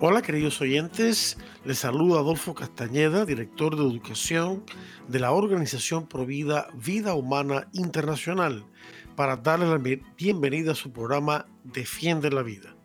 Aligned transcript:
Hola 0.00 0.22
queridos 0.22 0.60
oyentes, 0.60 1.36
les 1.64 1.80
saluda 1.80 2.20
Adolfo 2.20 2.54
Castañeda, 2.54 3.24
director 3.24 3.74
de 3.74 3.82
educación 3.82 4.64
de 5.08 5.18
la 5.18 5.32
organización 5.32 6.06
Provida 6.06 6.68
Vida 6.74 7.14
Humana 7.14 7.68
Internacional, 7.72 8.64
para 9.16 9.38
darle 9.38 9.66
la 9.66 9.78
bienvenida 10.16 10.70
a 10.70 10.76
su 10.76 10.92
programa 10.92 11.46
Defiende 11.64 12.30
la 12.30 12.44
Vida. 12.44 12.76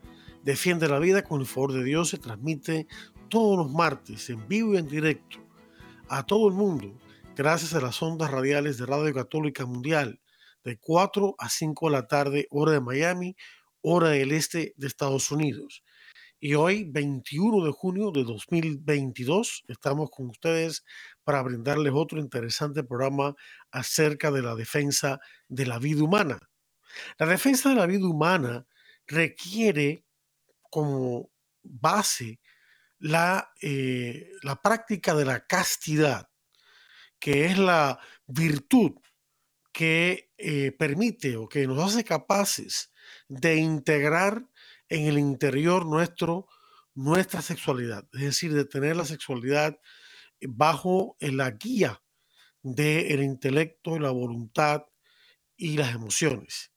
Defiende 0.41 0.87
la 0.87 0.97
Vida 0.97 1.21
con 1.21 1.41
el 1.41 1.45
favor 1.45 1.73
de 1.73 1.83
Dios 1.83 2.09
se 2.09 2.17
transmite 2.17 2.87
todos 3.29 3.59
los 3.59 3.71
martes 3.71 4.31
en 4.31 4.47
vivo 4.47 4.73
y 4.73 4.77
en 4.77 4.87
directo 4.87 5.37
a 6.09 6.25
todo 6.25 6.47
el 6.47 6.55
mundo 6.55 6.97
gracias 7.35 7.75
a 7.75 7.81
las 7.81 8.01
ondas 8.01 8.31
radiales 8.31 8.79
de 8.79 8.87
Radio 8.87 9.13
Católica 9.13 9.67
Mundial 9.67 10.19
de 10.63 10.79
4 10.79 11.35
a 11.37 11.47
5 11.47 11.89
de 11.89 11.91
la 11.91 12.07
tarde 12.07 12.47
hora 12.49 12.71
de 12.71 12.81
Miami, 12.81 13.35
hora 13.81 14.09
del 14.09 14.31
este 14.31 14.73
de 14.77 14.87
Estados 14.87 15.31
Unidos 15.31 15.83
y 16.45 16.55
hoy, 16.55 16.83
21 16.83 17.65
de 17.65 17.71
junio 17.71 18.11
de 18.11 18.25
2022, 18.25 19.63
estamos 19.69 20.09
con 20.11 20.27
ustedes 20.29 20.83
para 21.23 21.41
brindarles 21.41 21.93
otro 21.95 22.19
interesante 22.19 22.83
programa 22.83 23.33
acerca 23.71 24.29
de 24.29 24.41
la 24.41 24.53
defensa 24.53 25.21
de 25.47 25.65
la 25.65 25.79
vida 25.79 26.03
humana. 26.03 26.39
La 27.17 27.27
defensa 27.27 27.69
de 27.69 27.75
la 27.75 27.85
vida 27.85 28.05
humana 28.05 28.67
requiere 29.07 30.03
como 30.69 31.31
base 31.61 32.41
la, 32.99 33.53
eh, 33.61 34.29
la 34.41 34.61
práctica 34.61 35.15
de 35.15 35.23
la 35.23 35.45
castidad, 35.45 36.27
que 37.19 37.45
es 37.45 37.57
la 37.57 38.01
virtud 38.27 38.91
que 39.71 40.33
eh, 40.37 40.73
permite 40.73 41.37
o 41.37 41.47
que 41.47 41.67
nos 41.67 41.81
hace 41.81 42.03
capaces 42.03 42.91
de 43.29 43.55
integrar 43.55 44.43
en 44.89 45.07
el 45.07 45.17
interior 45.17 45.85
nuestro 45.85 46.47
nuestra 46.95 47.41
sexualidad, 47.41 48.07
es 48.13 48.21
decir, 48.21 48.53
de 48.53 48.65
tener 48.65 48.95
la 48.95 49.05
sexualidad 49.05 49.79
bajo 50.41 51.17
la 51.19 51.51
guía 51.51 52.03
del 52.61 53.23
intelecto, 53.23 53.97
la 53.99 54.11
voluntad 54.11 54.83
y 55.57 55.77
las 55.77 55.95
emociones. 55.95 56.71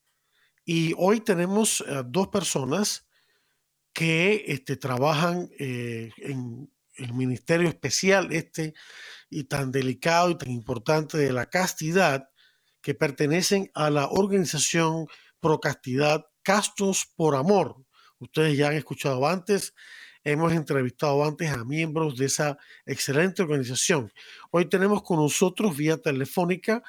Y 0.65 0.95
hoy 0.97 1.21
tenemos 1.21 1.85
dos 2.07 2.29
personas 2.29 3.07
que 3.93 4.45
este, 4.49 4.77
trabajan 4.77 5.49
eh, 5.59 6.11
en 6.19 6.71
el 6.97 7.15
ministerio 7.15 7.69
especial 7.69 8.33
este 8.33 8.75
y 9.31 9.45
tan 9.45 9.71
delicado 9.71 10.31
y 10.31 10.39
tan 10.39 10.51
importante 10.51 11.17
de 11.19 11.33
la 11.33 11.47
castidad, 11.47 12.29
que 12.83 12.95
pertenecen 12.95 13.71
a 13.75 13.91
la 13.91 14.07
organización 14.09 15.07
Procastidad 15.41 16.27
Castos 16.43 17.07
por 17.17 17.37
Amor, 17.37 17.86
Ustedes 18.19 18.57
ya 18.57 18.69
han 18.69 18.77
escuchado 18.77 19.27
antes, 19.27 19.75
hemos 20.25 20.53
entrevistado 20.53 21.23
antes 21.25 21.51
a 21.51 21.65
miembros 21.65 22.17
de 22.17 22.27
esa 22.27 22.59
excelente 22.87 23.43
organización. 23.43 24.13
Hoy 24.51 24.69
tenemos 24.69 25.03
con 25.03 25.19
nosotros 25.19 25.77
vía 25.77 25.99
telefónica 25.99 26.83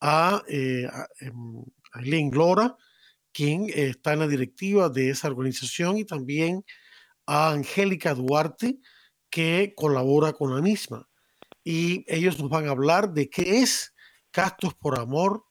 a, 0.00 0.42
eh, 0.48 0.88
em, 1.20 1.64
Eileen 1.94 2.30
Glora, 2.30 2.76
quien 3.32 3.66
está 3.74 4.12
en 4.14 4.20
la 4.20 4.28
directiva 4.28 4.88
de 4.88 5.10
esa 5.10 5.28
organización, 5.28 5.98
y 5.98 6.04
también 6.04 6.64
a 7.26 7.50
Angélica 7.52 8.14
Duarte, 8.14 8.78
que 9.30 9.72
colabora 9.76 10.32
con 10.32 10.54
la 10.54 10.60
misma. 10.60 11.08
Y 11.64 12.04
ellos 12.08 12.38
nos 12.38 12.50
van 12.50 12.66
a 12.66 12.72
hablar 12.72 13.12
de 13.12 13.30
qué 13.30 13.60
es 13.60 13.94
Castos 14.32 14.74
por 14.74 14.98
Amor, 14.98 15.44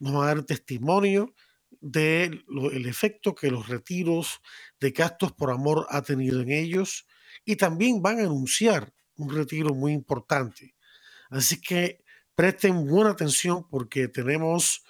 nos 0.00 0.12
van 0.12 0.24
a 0.24 0.34
dar 0.34 0.44
testimonio 0.44 1.34
del 1.84 2.86
efecto 2.86 3.34
que 3.34 3.50
los 3.50 3.68
retiros 3.68 4.40
de 4.80 4.90
gastos 4.90 5.32
por 5.32 5.50
amor 5.50 5.86
ha 5.90 6.00
tenido 6.00 6.40
en 6.40 6.50
ellos 6.50 7.06
y 7.44 7.56
también 7.56 8.00
van 8.00 8.20
a 8.20 8.22
anunciar 8.22 8.94
un 9.16 9.28
retiro 9.28 9.74
muy 9.74 9.92
importante. 9.92 10.74
Así 11.28 11.60
que 11.60 12.02
presten 12.34 12.86
buena 12.86 13.10
atención 13.10 13.68
porque 13.68 14.08
tenemos 14.08 14.82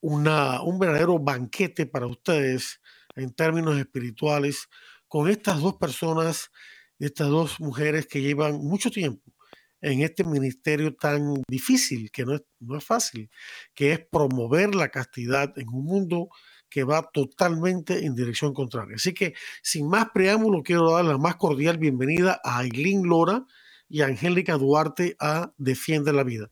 una, 0.00 0.62
un 0.62 0.78
verdadero 0.78 1.18
banquete 1.18 1.84
para 1.84 2.06
ustedes 2.06 2.80
en 3.14 3.30
términos 3.34 3.78
espirituales 3.78 4.70
con 5.06 5.28
estas 5.28 5.60
dos 5.60 5.74
personas, 5.74 6.50
estas 6.98 7.28
dos 7.28 7.60
mujeres 7.60 8.06
que 8.06 8.22
llevan 8.22 8.54
mucho 8.54 8.90
tiempo 8.90 9.37
en 9.80 10.02
este 10.02 10.24
ministerio 10.24 10.94
tan 10.94 11.42
difícil, 11.48 12.10
que 12.10 12.24
no 12.24 12.34
es, 12.34 12.42
no 12.60 12.76
es 12.76 12.84
fácil, 12.84 13.30
que 13.74 13.92
es 13.92 14.00
promover 14.00 14.74
la 14.74 14.88
castidad 14.88 15.56
en 15.58 15.68
un 15.68 15.84
mundo 15.84 16.28
que 16.68 16.84
va 16.84 17.02
totalmente 17.12 18.04
en 18.04 18.14
dirección 18.14 18.52
contraria. 18.52 18.96
Así 18.96 19.14
que, 19.14 19.34
sin 19.62 19.88
más 19.88 20.10
preámbulo, 20.12 20.62
quiero 20.62 20.92
dar 20.92 21.04
la 21.04 21.18
más 21.18 21.36
cordial 21.36 21.78
bienvenida 21.78 22.40
a 22.44 22.58
Aileen 22.58 23.04
Lora 23.04 23.44
y 23.88 24.02
a 24.02 24.06
Angélica 24.06 24.58
Duarte 24.58 25.16
a 25.18 25.52
Defiende 25.56 26.12
la 26.12 26.24
Vida. 26.24 26.50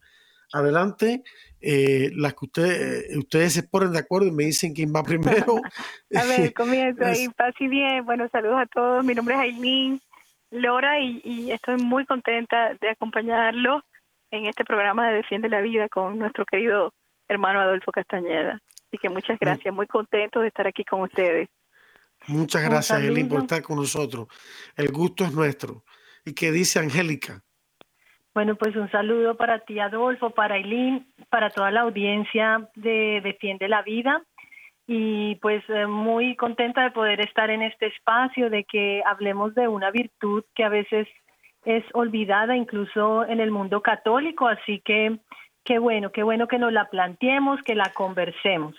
Adelante, 0.53 1.23
eh, 1.61 2.11
las 2.15 2.35
que 2.35 2.45
ustedes, 2.47 3.11
eh, 3.11 3.19
ustedes 3.19 3.53
se 3.53 3.65
ponen 3.65 3.93
de 3.93 3.99
acuerdo 3.99 4.29
y 4.29 4.33
me 4.33 4.45
dicen 4.45 4.73
quién 4.73 4.93
va 4.95 5.03
primero. 5.45 5.61
a 6.15 6.25
ver, 6.25 6.55
comienzo 6.55 7.05
ahí, 7.05 7.29
paz 7.37 7.55
y 7.59 7.69
bien. 7.69 8.07
Bueno, 8.07 8.29
saludos 8.31 8.61
a 8.61 8.67
todos. 8.67 9.05
Mi 9.05 9.15
nombre 9.15 9.35
es 9.35 9.41
Aileen 9.41 10.01
Lora 10.57 11.01
y, 11.01 11.51
estoy 11.51 11.77
muy 11.77 12.07
contenta 12.07 12.75
de 12.81 12.91
acompañarlo 12.91 13.83
en 14.31 14.47
este 14.47 14.65
programa 14.65 15.09
de 15.09 15.17
Defiende 15.17 15.49
la 15.49 15.61
Vida 15.61 15.89
con 15.89 16.19
nuestro 16.19 16.45
querido 16.45 16.93
hermano 17.29 17.61
Adolfo 17.61 17.93
Castañeda. 17.93 18.61
Así 18.87 18.99
que 18.99 19.09
muchas 19.09 19.39
gracias, 19.39 19.75
muy 19.75 19.87
contento 19.87 20.41
de 20.41 20.49
estar 20.49 20.67
aquí 20.67 20.85
con 20.85 21.03
ustedes. 21.03 21.49
Muchas 22.29 22.63
gracias, 22.63 23.01
Eileen, 23.01 23.29
por 23.29 23.41
estar 23.41 23.63
con 23.63 23.77
nosotros. 23.77 24.29
El 24.77 24.91
gusto 24.91 25.25
es 25.25 25.33
nuestro. 25.33 25.85
¿Y 26.25 26.35
qué 26.35 26.51
dice 26.51 26.79
Angélica? 26.79 27.43
Bueno, 28.35 28.57
pues 28.57 28.75
un 28.77 28.91
saludo 28.91 29.37
para 29.37 29.61
ti, 29.61 29.79
Adolfo, 29.79 30.31
para 30.31 30.57
Eileen, 30.57 31.07
para 31.31 31.51
toda 31.51 31.71
la 31.71 31.83
audiencia 31.83 32.69
de 32.75 33.21
Defiende 33.23 33.69
la 33.69 33.83
Vida 33.83 34.23
y 34.87 35.35
pues 35.37 35.65
eh, 35.69 35.87
muy 35.87 36.37
contenta 36.37 36.85
de 36.85 36.93
poder 36.93 37.21
estar 37.21 37.51
en 37.51 37.63
este 37.63 37.87
espacio, 37.87 38.51
de 38.51 38.65
que 38.65 39.03
hablemos 39.05 39.55
de 39.55 39.67
una 39.67 39.91
virtud 39.91 40.45
que 40.55 40.65
a 40.65 40.69
veces 40.69 41.09
es 41.65 41.85
olvidada 41.95 42.57
incluso 42.57 43.27
en 43.27 43.41
el 43.41 43.51
mundo 43.51 43.83
católico, 43.83 44.47
así 44.47 44.81
que 44.85 45.19
qué 45.65 45.79
bueno, 45.81 46.13
qué 46.13 46.23
bueno 46.23 46.47
que 46.47 46.59
nos 46.59 46.73
la 46.73 46.89
planteemos, 46.89 47.61
que 47.65 47.75
la 47.75 47.93
conversemos. 47.93 48.77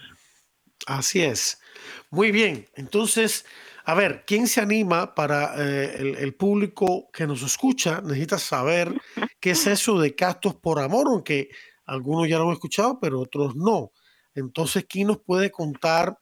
Así 0.85 1.21
es. 1.21 1.61
Muy 2.09 2.31
bien, 2.31 2.65
entonces, 2.75 3.45
a 3.83 3.93
ver, 3.93 4.23
¿quién 4.25 4.47
se 4.47 4.61
anima 4.61 5.13
para 5.13 5.55
eh, 5.57 5.95
el, 5.99 6.15
el, 6.15 6.33
público 6.35 7.09
que 7.11 7.27
nos 7.27 7.41
escucha? 7.43 7.99
Necesita 7.99 8.37
saber 8.37 8.93
qué 9.41 9.51
es 9.51 9.67
eso 9.67 9.99
de 9.99 10.15
castos 10.15 10.55
por 10.55 10.79
amor, 10.79 11.07
aunque 11.07 11.49
algunos 11.85 12.29
ya 12.29 12.37
lo 12.37 12.45
han 12.45 12.53
escuchado, 12.53 12.97
pero 13.01 13.19
otros 13.19 13.57
no. 13.57 13.91
Entonces, 14.37 14.85
¿quién 14.87 15.07
nos 15.07 15.19
puede 15.19 15.51
contar 15.51 16.17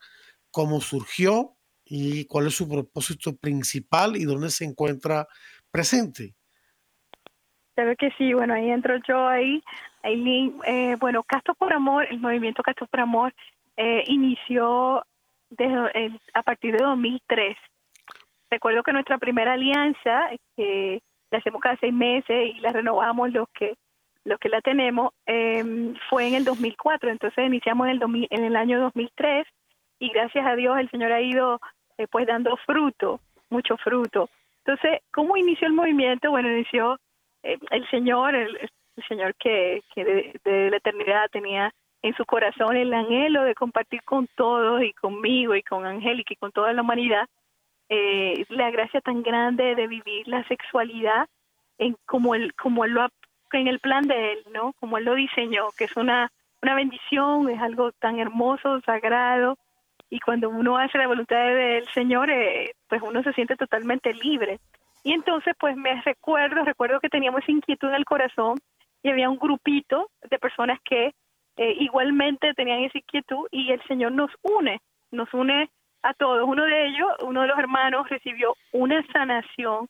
cómo 0.51 0.79
surgió 0.79 1.51
y 1.83 2.25
cuál 2.25 2.47
es 2.47 2.55
su 2.55 2.67
propósito 2.67 3.35
principal 3.35 4.15
y 4.15 4.23
dónde 4.23 4.49
se 4.49 4.65
encuentra 4.65 5.27
presente? 5.69 6.33
Sabe 7.75 7.97
que 7.97 8.09
sí, 8.17 8.33
bueno, 8.33 8.53
ahí 8.53 8.69
entro 8.71 8.95
yo 9.07 9.27
ahí. 9.27 9.61
Aileen, 10.01 10.59
eh, 10.65 10.95
bueno, 10.99 11.23
Castos 11.23 11.57
por 11.57 11.73
Amor, 11.73 12.07
el 12.09 12.19
movimiento 12.19 12.63
Castos 12.63 12.87
por 12.89 13.01
Amor 13.01 13.33
eh, 13.75 14.03
inició 14.07 15.03
desde, 15.49 16.19
a 16.33 16.43
partir 16.43 16.77
de 16.77 16.83
2003. 16.83 17.57
Recuerdo 18.49 18.83
que 18.83 18.93
nuestra 18.93 19.17
primera 19.17 19.53
alianza, 19.53 20.29
que 20.55 21.01
la 21.31 21.39
hacemos 21.39 21.59
cada 21.59 21.77
seis 21.81 21.93
meses 21.93 22.55
y 22.55 22.59
la 22.59 22.71
renovamos 22.71 23.31
los 23.33 23.49
que 23.49 23.75
lo 24.25 24.37
que 24.37 24.49
la 24.49 24.59
tenemos, 24.61 25.13
eh, 25.25 25.63
fue 26.09 26.27
en 26.27 26.35
el 26.35 26.43
2004. 26.43 27.09
Entonces 27.09 27.45
iniciamos 27.45 27.87
en 27.87 28.01
el, 28.01 28.27
en 28.29 28.43
el 28.43 28.55
año 28.55 28.81
2003 28.81 29.47
y 29.99 30.09
gracias 30.09 30.45
a 30.45 30.55
Dios 30.55 30.77
el 30.77 30.89
Señor 30.89 31.11
ha 31.11 31.21
ido 31.21 31.61
eh, 31.97 32.07
pues 32.07 32.27
dando 32.27 32.57
fruto, 32.65 33.21
mucho 33.49 33.77
fruto. 33.77 34.29
Entonces, 34.65 35.01
¿cómo 35.13 35.37
inició 35.37 35.67
el 35.67 35.73
movimiento? 35.73 36.31
Bueno, 36.31 36.51
inició 36.51 36.99
eh, 37.43 37.57
el 37.71 37.87
Señor, 37.89 38.35
el, 38.35 38.69
Señor 39.07 39.35
que, 39.35 39.83
que 39.93 40.03
de, 40.43 40.69
la 40.69 40.77
eternidad 40.77 41.29
tenía 41.31 41.71
en 42.01 42.15
su 42.15 42.25
corazón 42.25 42.75
el 42.75 42.93
anhelo 42.93 43.43
de 43.43 43.55
compartir 43.55 44.03
con 44.03 44.27
todos 44.35 44.81
y 44.83 44.93
conmigo 44.93 45.55
y 45.55 45.63
con 45.63 45.85
Angélica 45.85 46.33
y 46.33 46.37
con 46.37 46.51
toda 46.51 46.73
la 46.73 46.81
humanidad 46.81 47.27
eh, 47.89 48.45
la 48.49 48.71
gracia 48.71 49.01
tan 49.01 49.21
grande 49.21 49.75
de 49.75 49.87
vivir 49.87 50.27
la 50.27 50.43
sexualidad 50.47 51.27
en 51.77 51.95
como 52.05 52.33
él, 52.35 52.53
como 52.55 52.85
él 52.85 52.91
lo 52.91 53.07
en 53.59 53.67
el 53.67 53.79
plan 53.79 54.07
de 54.07 54.33
él, 54.33 54.39
¿no? 54.51 54.73
Como 54.79 54.97
él 54.97 55.05
lo 55.05 55.15
diseñó, 55.15 55.67
que 55.77 55.85
es 55.85 55.95
una, 55.97 56.31
una 56.61 56.75
bendición, 56.75 57.49
es 57.49 57.61
algo 57.61 57.91
tan 57.93 58.19
hermoso, 58.19 58.81
sagrado, 58.81 59.57
y 60.09 60.19
cuando 60.19 60.49
uno 60.49 60.77
hace 60.77 60.97
la 60.97 61.07
voluntad 61.07 61.35
del 61.35 61.87
Señor, 61.89 62.29
eh, 62.29 62.73
pues 62.87 63.01
uno 63.01 63.23
se 63.23 63.33
siente 63.33 63.55
totalmente 63.55 64.13
libre. 64.13 64.59
Y 65.03 65.13
entonces, 65.13 65.53
pues 65.59 65.75
me 65.75 66.01
recuerdo, 66.01 66.63
recuerdo 66.63 66.99
que 66.99 67.09
teníamos 67.09 67.47
inquietud 67.47 67.89
en 67.89 67.95
el 67.95 68.05
corazón 68.05 68.57
y 69.03 69.09
había 69.09 69.29
un 69.29 69.37
grupito 69.37 70.09
de 70.29 70.39
personas 70.39 70.79
que 70.83 71.13
eh, 71.57 71.75
igualmente 71.79 72.53
tenían 72.53 72.83
esa 72.83 72.97
inquietud 72.97 73.47
y 73.51 73.71
el 73.71 73.81
Señor 73.83 74.11
nos 74.11 74.31
une, 74.41 74.81
nos 75.11 75.33
une 75.33 75.69
a 76.01 76.13
todos. 76.13 76.47
Uno 76.47 76.63
de 76.65 76.87
ellos, 76.87 77.09
uno 77.21 77.41
de 77.41 77.47
los 77.47 77.59
hermanos, 77.59 78.09
recibió 78.09 78.55
una 78.71 79.05
sanación 79.11 79.87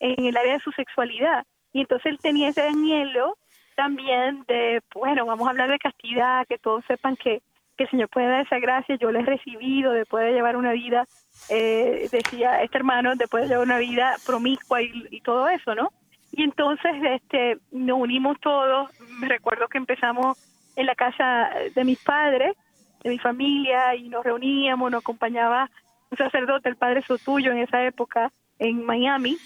en 0.00 0.24
el 0.26 0.36
área 0.36 0.54
de 0.54 0.60
su 0.60 0.70
sexualidad 0.72 1.44
y 1.72 1.80
entonces 1.80 2.06
él 2.12 2.18
tenía 2.18 2.48
ese 2.48 2.62
anhelo 2.62 3.36
también 3.76 4.44
de, 4.48 4.80
bueno, 4.94 5.24
vamos 5.24 5.46
a 5.46 5.50
hablar 5.50 5.70
de 5.70 5.78
castidad, 5.78 6.46
que 6.48 6.58
todos 6.58 6.84
sepan 6.86 7.16
que, 7.16 7.42
que 7.76 7.84
el 7.84 7.90
Señor 7.90 8.08
puede 8.08 8.26
dar 8.26 8.44
esa 8.44 8.58
gracia, 8.58 8.96
yo 8.96 9.12
le 9.12 9.20
he 9.20 9.24
recibido, 9.24 9.92
de 9.92 10.04
poder 10.04 10.34
llevar 10.34 10.56
una 10.56 10.72
vida, 10.72 11.06
eh, 11.48 12.08
decía 12.10 12.62
este 12.62 12.78
hermano, 12.78 13.14
de 13.14 13.28
poder 13.28 13.48
llevar 13.48 13.64
una 13.64 13.78
vida 13.78 14.16
promiscua 14.26 14.82
y, 14.82 14.90
y 15.10 15.20
todo 15.20 15.48
eso, 15.48 15.74
¿no? 15.74 15.90
Y 16.32 16.42
entonces 16.42 16.92
este, 17.04 17.58
nos 17.70 17.98
unimos 18.00 18.38
todos, 18.40 18.90
me 19.20 19.28
recuerdo 19.28 19.68
que 19.68 19.78
empezamos 19.78 20.36
en 20.76 20.86
la 20.86 20.94
casa 20.94 21.50
de 21.74 21.84
mis 21.84 21.98
padres, 22.02 22.56
de 23.02 23.10
mi 23.10 23.18
familia, 23.18 23.94
y 23.94 24.08
nos 24.08 24.24
reuníamos, 24.24 24.90
nos 24.90 25.02
acompañaba 25.02 25.70
un 26.10 26.18
sacerdote, 26.18 26.68
el 26.68 26.76
padre 26.76 27.02
Sotuyo 27.02 27.52
en 27.52 27.58
esa 27.58 27.84
época, 27.84 28.32
en 28.58 28.84
Miami, 28.84 29.36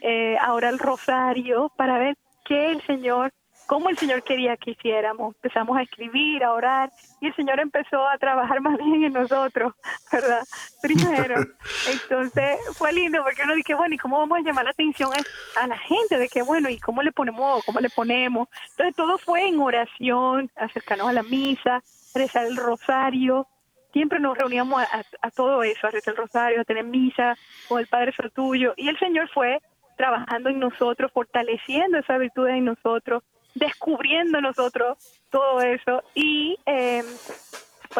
eh, 0.00 0.36
ahora 0.40 0.68
el 0.68 0.78
rosario, 0.78 1.72
para 1.76 1.98
ver 1.98 2.16
qué 2.44 2.70
el 2.70 2.82
Señor, 2.86 3.32
cómo 3.66 3.90
el 3.90 3.98
Señor 3.98 4.22
quería 4.22 4.56
que 4.56 4.70
hiciéramos. 4.70 5.34
Empezamos 5.36 5.76
a 5.76 5.82
escribir, 5.82 6.42
a 6.42 6.52
orar, 6.52 6.90
y 7.20 7.26
el 7.26 7.36
Señor 7.36 7.60
empezó 7.60 8.08
a 8.08 8.16
trabajar 8.18 8.60
más 8.62 8.78
bien 8.78 9.04
en 9.04 9.12
nosotros, 9.12 9.74
¿verdad? 10.10 10.42
Primero. 10.80 11.36
Entonces 11.92 12.58
fue 12.74 12.92
lindo 12.92 13.22
porque 13.22 13.42
uno 13.44 13.54
dije, 13.54 13.74
bueno, 13.74 13.94
¿y 13.94 13.98
cómo 13.98 14.18
vamos 14.18 14.38
a 14.38 14.42
llamar 14.42 14.64
la 14.64 14.70
atención 14.70 15.10
a, 15.56 15.66
la 15.66 15.78
gente? 15.78 16.18
De 16.18 16.28
que, 16.28 16.42
bueno, 16.42 16.68
¿y 16.70 16.78
cómo 16.78 17.02
le 17.02 17.12
ponemos? 17.12 17.64
¿Cómo 17.64 17.80
le 17.80 17.90
ponemos? 17.90 18.48
Entonces 18.70 18.96
todo 18.96 19.18
fue 19.18 19.46
en 19.46 19.60
oración, 19.60 20.50
acercarnos 20.56 21.08
a 21.08 21.12
la 21.12 21.22
misa, 21.22 21.82
rezar 22.14 22.46
el 22.46 22.56
rosario, 22.56 23.46
siempre 23.92 24.20
nos 24.20 24.36
reuníamos 24.36 24.82
a, 25.22 25.30
todo 25.30 25.62
eso, 25.62 25.86
a 25.86 25.90
rezar 25.90 26.12
el 26.12 26.18
rosario, 26.18 26.60
a 26.60 26.64
tener 26.64 26.84
misa 26.84 27.36
con 27.68 27.80
el 27.80 27.86
Padre 27.86 28.12
Sotuyo, 28.12 28.74
y 28.76 28.88
el 28.88 28.98
Señor 28.98 29.28
fue 29.32 29.60
trabajando 29.98 30.48
en 30.48 30.58
nosotros, 30.58 31.12
fortaleciendo 31.12 31.98
esa 31.98 32.16
virtud 32.16 32.48
en 32.48 32.64
nosotros, 32.64 33.22
descubriendo 33.54 34.40
nosotros 34.40 34.96
todo 35.28 35.60
eso 35.60 36.02
y 36.14 36.56
eh, 36.64 37.02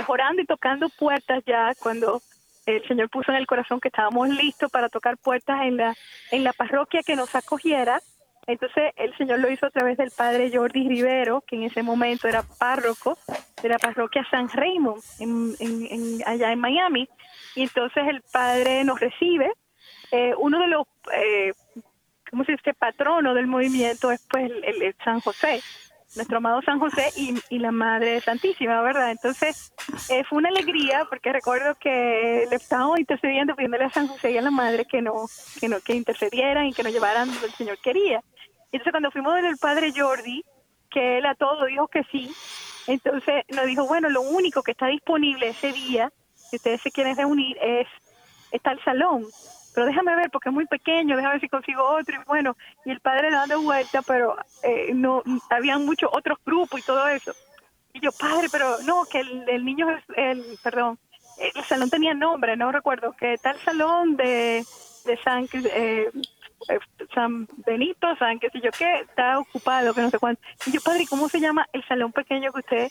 orando 0.06 0.40
y 0.40 0.46
tocando 0.46 0.88
puertas 0.88 1.42
ya 1.44 1.72
cuando 1.80 2.22
el 2.66 2.86
Señor 2.86 3.08
puso 3.10 3.32
en 3.32 3.38
el 3.38 3.46
corazón 3.46 3.80
que 3.80 3.88
estábamos 3.88 4.28
listos 4.28 4.70
para 4.70 4.88
tocar 4.88 5.16
puertas 5.18 5.62
en 5.62 5.76
la, 5.76 5.94
en 6.30 6.44
la 6.44 6.52
parroquia 6.52 7.02
que 7.02 7.16
nos 7.16 7.34
acogiera. 7.34 8.00
Entonces 8.46 8.92
el 8.96 9.16
Señor 9.16 9.40
lo 9.40 9.50
hizo 9.50 9.66
a 9.66 9.70
través 9.70 9.98
del 9.98 10.10
padre 10.10 10.50
Jordi 10.52 10.88
Rivero, 10.88 11.42
que 11.46 11.56
en 11.56 11.64
ese 11.64 11.82
momento 11.82 12.28
era 12.28 12.42
párroco 12.58 13.18
de 13.62 13.68
la 13.68 13.78
parroquia 13.78 14.26
San 14.30 14.48
Raymond 14.48 15.02
en, 15.18 16.22
allá 16.24 16.52
en 16.52 16.60
Miami. 16.60 17.08
Y 17.56 17.62
entonces 17.62 18.06
el 18.08 18.22
padre 18.32 18.84
nos 18.84 19.00
recibe. 19.00 19.52
Eh, 20.10 20.32
uno 20.38 20.60
de 20.60 20.66
los 20.68 20.86
eh, 21.12 21.52
¿cómo 22.30 22.44
se 22.44 22.52
dice? 22.52 22.74
patrono 22.74 23.34
del 23.34 23.46
movimiento 23.46 24.10
es 24.10 24.26
pues 24.30 24.50
el, 24.62 24.94
San 25.04 25.20
José, 25.20 25.60
nuestro 26.16 26.38
amado 26.38 26.62
San 26.62 26.78
José 26.78 27.10
y, 27.16 27.58
la 27.58 27.70
Madre 27.70 28.20
Santísima, 28.20 28.80
¿verdad? 28.82 29.10
Entonces 29.10 29.72
eh, 30.10 30.24
fue 30.24 30.38
una 30.38 30.48
alegría 30.48 31.06
porque 31.08 31.32
recuerdo 31.32 31.74
que 31.74 32.46
le 32.48 32.56
estábamos 32.56 32.98
intercediendo, 32.98 33.54
pidiéndole 33.54 33.84
a 33.84 33.90
San 33.90 34.08
José 34.08 34.32
y 34.32 34.38
a 34.38 34.42
la 34.42 34.50
Madre 34.50 34.84
que 34.84 35.02
no, 35.02 35.26
que 35.60 35.68
no, 35.68 35.80
que 35.80 35.94
intercedieran 35.94 36.66
y 36.66 36.72
que 36.72 36.82
nos 36.82 36.92
llevaran 36.92 37.28
donde 37.28 37.46
el 37.46 37.52
Señor 37.52 37.78
quería. 37.78 38.22
Entonces 38.72 38.92
cuando 38.92 39.10
fuimos 39.10 39.34
del 39.42 39.56
Padre 39.58 39.92
Jordi, 39.94 40.44
que 40.90 41.18
él 41.18 41.26
a 41.26 41.34
todo 41.34 41.66
dijo 41.66 41.88
que 41.88 42.02
sí, 42.10 42.30
entonces 42.86 43.44
nos 43.48 43.66
dijo, 43.66 43.86
bueno, 43.86 44.08
lo 44.08 44.22
único 44.22 44.62
que 44.62 44.72
está 44.72 44.86
disponible 44.86 45.48
ese 45.48 45.72
día, 45.72 46.10
si 46.34 46.56
ustedes 46.56 46.80
se 46.80 46.90
quieren 46.90 47.16
reunir, 47.16 47.56
es 47.60 47.86
está 48.50 48.72
el 48.72 48.82
salón 48.82 49.26
pero 49.78 49.86
déjame 49.86 50.16
ver 50.16 50.28
porque 50.32 50.48
es 50.48 50.52
muy 50.52 50.66
pequeño, 50.66 51.14
déjame 51.14 51.34
ver 51.34 51.40
si 51.40 51.48
consigo 51.48 51.84
otro. 51.84 52.12
Y 52.20 52.24
bueno, 52.26 52.56
y 52.84 52.90
el 52.90 52.98
padre 52.98 53.30
dando 53.30 53.62
vuelta, 53.62 54.02
pero 54.02 54.34
eh, 54.64 54.90
no, 54.92 55.22
habían 55.50 55.86
muchos 55.86 56.10
otros 56.12 56.36
grupos 56.44 56.80
y 56.80 56.82
todo 56.82 57.06
eso. 57.06 57.32
Y 57.92 58.00
yo, 58.00 58.10
padre, 58.10 58.48
pero 58.50 58.76
no, 58.86 59.04
que 59.04 59.20
el, 59.20 59.64
niño 59.64 59.86
el, 60.16 60.58
perdón, 60.64 60.98
el 61.54 61.62
salón 61.62 61.90
tenía 61.90 62.12
nombre, 62.12 62.56
no 62.56 62.72
recuerdo, 62.72 63.12
que 63.12 63.36
tal 63.38 63.56
salón 63.60 64.16
de, 64.16 64.64
de 65.04 65.16
San, 65.22 65.44
eh, 65.52 66.10
eh, 66.68 66.78
San 67.14 67.46
Benito, 67.64 68.16
San 68.16 68.40
qué 68.40 68.50
sé 68.50 68.60
yo 68.60 68.70
qué, 68.76 69.02
está 69.02 69.38
ocupado, 69.38 69.94
que 69.94 70.00
no 70.00 70.10
sé 70.10 70.18
cuánto. 70.18 70.42
Y 70.66 70.72
yo, 70.72 70.80
padre, 70.80 71.04
¿cómo 71.08 71.28
se 71.28 71.38
llama 71.38 71.68
el 71.72 71.86
salón 71.86 72.10
pequeño 72.10 72.52
que 72.52 72.58
usted 72.58 72.88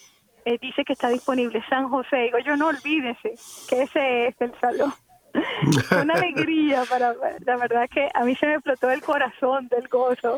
dice 0.61 0.85
que 0.85 0.93
está 0.93 1.09
disponible? 1.09 1.61
San 1.67 1.89
José. 1.89 2.15
Digo, 2.15 2.39
yo 2.39 2.55
no 2.55 2.67
olvídese 2.67 3.33
que 3.67 3.81
ese 3.81 4.27
es 4.27 4.35
el 4.39 4.57
salón. 4.61 4.93
una 6.01 6.13
alegría 6.13 6.83
para 6.89 7.13
la 7.45 7.57
verdad 7.57 7.89
que 7.89 8.09
a 8.13 8.23
mí 8.23 8.35
se 8.35 8.47
me 8.47 8.53
explotó 8.53 8.89
el 8.89 9.01
corazón 9.01 9.67
del 9.67 9.87
gozo 9.87 10.37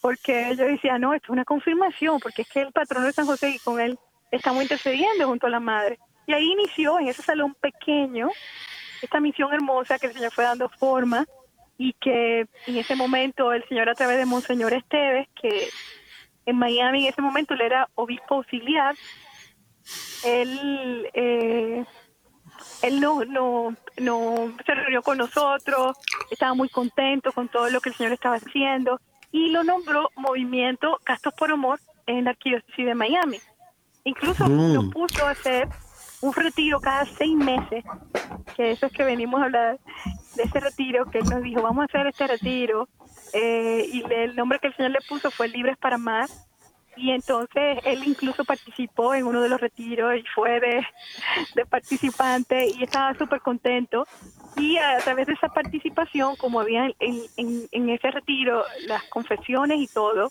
porque 0.00 0.54
yo 0.56 0.64
decía 0.64 0.98
no 0.98 1.14
esto 1.14 1.26
es 1.26 1.30
una 1.30 1.44
confirmación 1.44 2.20
porque 2.20 2.42
es 2.42 2.48
que 2.48 2.60
el 2.62 2.72
patrón 2.72 3.04
de 3.04 3.12
San 3.12 3.26
José 3.26 3.50
y 3.50 3.58
con 3.58 3.80
él 3.80 3.98
estamos 4.30 4.62
intercediendo 4.62 5.26
junto 5.26 5.46
a 5.46 5.50
la 5.50 5.60
madre 5.60 5.98
y 6.26 6.32
ahí 6.32 6.52
inició 6.52 6.98
en 7.00 7.08
ese 7.08 7.22
salón 7.22 7.54
pequeño 7.60 8.28
esta 9.02 9.20
misión 9.20 9.52
hermosa 9.52 9.98
que 9.98 10.06
el 10.06 10.12
Señor 10.12 10.32
fue 10.32 10.44
dando 10.44 10.68
forma 10.68 11.26
y 11.76 11.92
que 11.94 12.46
en 12.66 12.76
ese 12.76 12.96
momento 12.96 13.52
el 13.52 13.66
Señor 13.68 13.88
a 13.88 13.94
través 13.94 14.18
de 14.18 14.26
Monseñor 14.26 14.72
Esteves 14.72 15.28
que 15.40 15.68
en 16.46 16.56
Miami 16.56 17.06
en 17.06 17.12
ese 17.12 17.22
momento 17.22 17.54
él 17.54 17.62
era 17.62 17.88
obispo 17.94 18.36
auxiliar 18.36 18.94
él 20.24 21.08
eh, 21.14 21.84
él 22.82 23.00
no, 23.00 23.24
no, 23.24 23.74
no 23.98 24.52
se 24.64 24.74
reunió 24.74 25.02
con 25.02 25.18
nosotros, 25.18 25.96
estaba 26.30 26.54
muy 26.54 26.68
contento 26.68 27.32
con 27.32 27.48
todo 27.48 27.70
lo 27.70 27.80
que 27.80 27.90
el 27.90 27.96
Señor 27.96 28.12
estaba 28.12 28.36
haciendo 28.36 29.00
y 29.32 29.50
lo 29.50 29.64
nombró 29.64 30.10
Movimiento 30.16 30.98
Castos 31.04 31.34
por 31.34 31.50
Amor 31.50 31.80
en 32.06 32.24
la 32.24 32.30
Arquidiócesis 32.30 32.86
de 32.86 32.94
Miami. 32.94 33.40
Incluso 34.04 34.48
mm. 34.48 34.74
nos 34.74 34.88
puso 34.92 35.26
a 35.26 35.30
hacer 35.30 35.68
un 36.20 36.32
retiro 36.32 36.80
cada 36.80 37.04
seis 37.04 37.36
meses, 37.36 37.84
que 38.56 38.72
eso 38.72 38.86
es 38.86 38.92
que 38.92 39.04
venimos 39.04 39.40
a 39.40 39.44
hablar 39.44 39.78
de 40.34 40.42
ese 40.42 40.60
retiro, 40.60 41.06
que 41.06 41.18
él 41.18 41.28
nos 41.28 41.42
dijo, 41.42 41.62
vamos 41.62 41.82
a 41.82 41.84
hacer 41.84 42.06
este 42.06 42.26
retiro, 42.26 42.88
eh, 43.32 43.88
y 43.92 44.02
el 44.12 44.34
nombre 44.34 44.58
que 44.58 44.68
el 44.68 44.76
Señor 44.76 44.92
le 44.92 45.00
puso 45.08 45.30
fue 45.30 45.48
Libres 45.48 45.76
para 45.76 45.98
Más, 45.98 46.48
y 46.98 47.12
entonces 47.12 47.78
él 47.84 48.02
incluso 48.04 48.44
participó 48.44 49.14
en 49.14 49.24
uno 49.24 49.40
de 49.40 49.48
los 49.48 49.60
retiros 49.60 50.16
y 50.16 50.24
fue 50.34 50.60
de, 50.60 50.84
participante 51.66 52.66
y 52.66 52.82
estaba 52.82 53.14
súper 53.14 53.40
contento. 53.40 54.06
Y 54.56 54.76
a 54.78 54.98
través 54.98 55.28
de 55.28 55.34
esa 55.34 55.48
participación, 55.48 56.34
como 56.36 56.60
había 56.60 56.90
en, 56.98 57.88
ese 57.90 58.10
retiro 58.10 58.64
las 58.86 59.04
confesiones 59.04 59.78
y 59.78 59.86
todo 59.86 60.30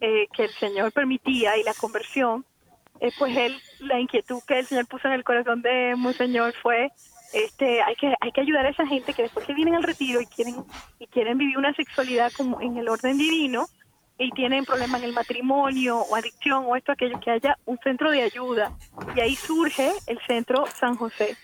eh, 0.00 0.26
que 0.32 0.44
el 0.44 0.50
Señor 0.50 0.92
permitía 0.92 1.58
y 1.58 1.62
la 1.62 1.74
conversión, 1.74 2.46
eh, 3.00 3.12
pues 3.18 3.36
él, 3.36 3.54
la 3.80 4.00
inquietud 4.00 4.40
que 4.46 4.60
el 4.60 4.66
Señor 4.66 4.86
puso 4.86 5.08
en 5.08 5.14
el 5.14 5.24
corazón 5.24 5.60
de 5.60 5.94
Monseñor 5.96 6.54
fue 6.62 6.90
este 7.34 7.82
hay 7.82 7.96
que 7.96 8.14
hay 8.20 8.32
que 8.32 8.40
ayudar 8.40 8.64
a 8.64 8.70
esa 8.70 8.86
gente 8.86 9.12
que 9.12 9.22
después 9.22 9.44
que 9.44 9.52
vienen 9.52 9.74
al 9.74 9.82
retiro 9.82 10.20
y 10.20 10.26
quieren 10.26 10.64
y 10.98 11.06
quieren 11.08 11.36
vivir 11.36 11.58
una 11.58 11.74
sexualidad 11.74 12.32
como 12.34 12.60
en 12.60 12.78
el 12.78 12.88
orden 12.88 13.18
divino 13.18 13.66
y 14.18 14.30
tienen 14.30 14.64
problemas 14.64 15.02
en 15.02 15.08
el 15.08 15.12
matrimonio 15.12 15.98
o 15.98 16.16
adicción 16.16 16.64
o 16.66 16.76
esto, 16.76 16.92
aquello, 16.92 17.20
que 17.20 17.30
haya 17.30 17.58
un 17.66 17.78
centro 17.78 18.10
de 18.10 18.22
ayuda. 18.22 18.72
Y 19.14 19.20
ahí 19.20 19.36
surge 19.36 19.92
el 20.06 20.18
centro 20.26 20.64
San 20.66 20.96
José, 20.96 21.36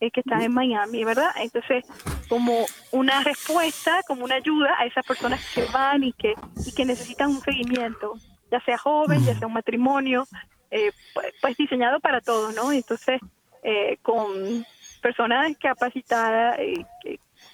eh, 0.00 0.10
que 0.10 0.20
está 0.20 0.42
en 0.44 0.52
Miami, 0.52 1.04
¿verdad? 1.04 1.30
Entonces, 1.36 1.84
como 2.28 2.66
una 2.92 3.22
respuesta, 3.24 4.02
como 4.06 4.24
una 4.24 4.34
ayuda 4.34 4.74
a 4.78 4.84
esas 4.84 5.04
personas 5.06 5.40
que 5.54 5.64
van 5.72 6.04
y 6.04 6.12
que, 6.12 6.34
y 6.66 6.72
que 6.74 6.84
necesitan 6.84 7.30
un 7.30 7.40
seguimiento, 7.40 8.14
ya 8.50 8.60
sea 8.64 8.76
joven, 8.76 9.24
ya 9.24 9.34
sea 9.36 9.46
un 9.46 9.54
matrimonio, 9.54 10.26
eh, 10.70 10.92
pues, 11.14 11.32
pues, 11.40 11.56
diseñado 11.56 12.00
para 12.00 12.20
todos, 12.20 12.54
¿no? 12.54 12.70
Entonces, 12.70 13.20
eh, 13.62 13.96
con 14.02 14.64
personas 15.00 15.56
capacitadas, 15.58 16.58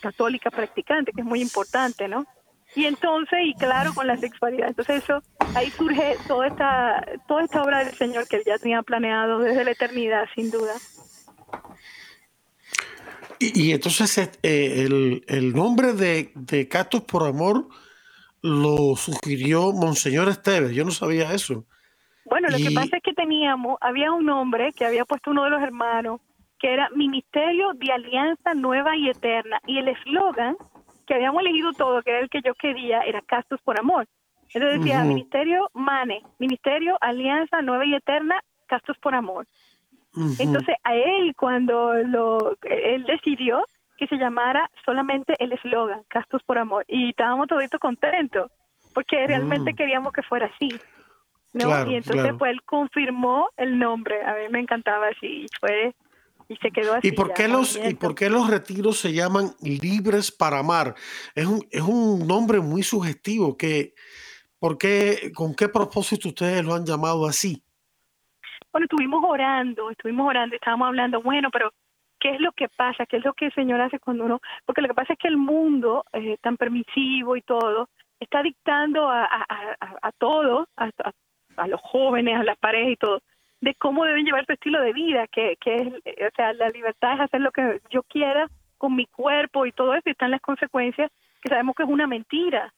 católicas 0.00 0.52
practicantes, 0.52 1.14
que 1.14 1.20
es 1.20 1.26
muy 1.26 1.40
importante, 1.40 2.08
¿no? 2.08 2.26
Y 2.76 2.84
entonces 2.84 3.38
y 3.44 3.54
claro 3.54 3.92
con 3.94 4.06
la 4.06 4.16
sexualidad 4.16 4.68
entonces 4.68 5.02
eso 5.02 5.20
ahí 5.54 5.70
surge 5.70 6.16
toda 6.28 6.46
esta 6.46 7.04
toda 7.26 7.42
esta 7.42 7.62
obra 7.62 7.84
del 7.84 7.94
Señor 7.94 8.28
que 8.28 8.36
él 8.36 8.42
ya 8.46 8.58
tenía 8.58 8.82
planeado 8.82 9.40
desde 9.40 9.64
la 9.64 9.72
eternidad 9.72 10.26
sin 10.34 10.50
duda 10.50 10.74
Y, 13.38 13.72
entonces 13.72 14.16
eh, 14.42 14.84
el, 14.86 15.24
el, 15.28 15.52
nombre 15.52 15.92
de, 15.92 16.32
de 16.34 16.68
Castos 16.68 17.02
por 17.02 17.26
Amor 17.26 17.68
lo 18.46 18.96
sugirió 18.96 19.72
Monseñor 19.72 20.28
Esteves. 20.28 20.72
Yo 20.72 20.84
no 20.84 20.90
sabía 20.90 21.32
eso. 21.32 21.64
Bueno, 22.24 22.48
lo 22.48 22.56
que 22.56 22.70
pasa 22.74 22.96
es 22.96 23.02
que 23.02 23.12
teníamos, 23.12 23.78
había 23.80 24.12
un 24.12 24.24
nombre 24.24 24.72
que 24.72 24.84
había 24.84 25.04
puesto 25.04 25.30
uno 25.30 25.44
de 25.44 25.50
los 25.50 25.62
hermanos, 25.62 26.20
que 26.58 26.72
era 26.72 26.88
Ministerio 26.90 27.72
de 27.74 27.92
Alianza 27.92 28.54
Nueva 28.54 28.96
y 28.96 29.10
Eterna. 29.10 29.60
Y 29.66 29.78
el 29.78 29.88
eslogan 29.88 30.56
que 31.06 31.14
habíamos 31.14 31.40
elegido 31.42 31.72
todo, 31.72 32.02
que 32.02 32.10
era 32.10 32.20
el 32.20 32.28
que 32.28 32.42
yo 32.42 32.54
quería, 32.54 33.00
era 33.00 33.22
Castos 33.22 33.60
por 33.62 33.78
Amor. 33.78 34.06
Entonces 34.54 34.80
decía 34.80 35.02
Ministerio 35.04 35.70
MANE, 35.74 36.22
Ministerio 36.38 36.96
Alianza 37.00 37.62
Nueva 37.62 37.84
y 37.84 37.94
Eterna, 37.94 38.42
Castos 38.66 38.96
por 38.98 39.14
Amor. 39.14 39.46
Entonces 40.38 40.76
a 40.82 40.94
él 40.94 41.34
cuando 41.36 41.92
lo, 41.94 42.56
él 42.62 43.04
decidió 43.04 43.64
que 43.98 44.06
se 44.06 44.16
llamara 44.16 44.70
solamente 44.84 45.34
el 45.38 45.52
eslogan, 45.52 46.02
Castos 46.08 46.42
por 46.42 46.58
Amor, 46.58 46.84
y 46.88 47.10
estábamos 47.10 47.48
toditos 47.48 47.80
contentos, 47.80 48.50
porque 48.94 49.26
realmente 49.26 49.72
mm. 49.72 49.76
queríamos 49.76 50.12
que 50.12 50.22
fuera 50.22 50.46
así. 50.46 50.68
¿no? 51.52 51.90
y 51.90 51.94
entonces 51.94 52.34
pues 52.38 52.52
él 52.52 52.62
confirmó 52.62 53.48
el 53.56 53.78
nombre, 53.78 54.22
a 54.22 54.34
mí 54.34 54.40
me 54.50 54.60
encantaba 54.60 55.08
así, 55.08 55.46
fue 55.58 55.94
y 56.48 56.56
se 56.56 56.70
quedó 56.70 56.94
así. 56.94 57.08
¿Y 57.08 57.12
por 57.12 57.32
qué 57.32 57.48
los 57.48 57.76
y 57.76 57.94
por 57.94 58.14
qué 58.14 58.30
los 58.30 58.48
retiros 58.48 58.98
se 58.98 59.12
llaman 59.12 59.50
libres 59.60 60.30
para 60.30 60.60
amar? 60.60 60.94
Es 61.34 61.46
un, 61.46 61.66
es 61.70 61.82
un 61.82 62.26
nombre 62.26 62.60
muy 62.60 62.82
sugestivo 62.82 63.56
que 63.56 63.94
¿por 64.58 64.78
qué, 64.78 65.32
con 65.34 65.54
qué 65.54 65.68
propósito 65.68 66.28
ustedes 66.28 66.64
lo 66.64 66.74
han 66.74 66.84
llamado 66.84 67.26
así? 67.26 67.62
Bueno, 68.72 68.86
estuvimos 68.86 69.24
orando, 69.24 69.90
estuvimos 69.90 70.28
orando, 70.28 70.54
estábamos 70.54 70.88
hablando, 70.88 71.22
bueno, 71.22 71.50
pero 71.50 71.72
¿qué 72.20 72.34
es 72.34 72.40
lo 72.40 72.52
que 72.52 72.68
pasa? 72.68 73.06
¿Qué 73.06 73.18
es 73.18 73.24
lo 73.24 73.32
que 73.32 73.46
el 73.46 73.54
Señor 73.54 73.80
hace 73.80 73.98
cuando 73.98 74.24
uno...? 74.24 74.40
Porque 74.64 74.82
lo 74.82 74.88
que 74.88 74.94
pasa 74.94 75.14
es 75.14 75.18
que 75.18 75.28
el 75.28 75.36
mundo, 75.36 76.04
eh, 76.12 76.36
tan 76.42 76.56
permisivo 76.56 77.36
y 77.36 77.42
todo, 77.42 77.88
está 78.20 78.42
dictando 78.42 79.08
a, 79.08 79.24
a, 79.24 79.46
a, 79.80 79.96
a 80.02 80.12
todos, 80.12 80.68
a, 80.76 80.90
a, 81.56 81.68
los 81.68 81.80
jóvenes, 81.80 82.38
a 82.38 82.44
las 82.44 82.58
parejas 82.58 82.92
y 82.92 82.96
todo, 82.96 83.20
de 83.66 83.74
cómo 83.74 84.04
deben 84.04 84.24
llevar 84.24 84.46
su 84.46 84.52
estilo 84.52 84.80
de 84.80 84.92
vida, 84.92 85.26
que, 85.26 85.56
que 85.60 85.74
es, 85.74 85.88
o 85.88 86.34
sea, 86.34 86.52
la 86.54 86.70
libertad 86.70 87.14
es 87.14 87.20
hacer 87.20 87.40
lo 87.40 87.50
que 87.50 87.80
yo 87.90 88.02
quiera 88.04 88.48
con 88.78 88.94
mi 88.94 89.06
cuerpo 89.06 89.66
y 89.66 89.72
todo 89.72 89.94
eso, 89.94 90.02
y 90.06 90.12
están 90.12 90.30
las 90.30 90.40
consecuencias 90.40 91.10
que 91.42 91.48
sabemos 91.48 91.74
que 91.74 91.82
es 91.82 91.88
una 91.88 92.06
mentira, 92.06 92.72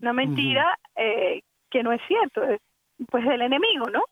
una 0.00 0.12
mentira 0.12 0.78
eh, 0.94 1.42
que 1.70 1.82
no 1.82 1.92
es 1.92 2.00
cierto, 2.06 2.42
pues 3.10 3.24
del 3.24 3.42
enemigo, 3.42 3.86
¿no? 3.90 4.02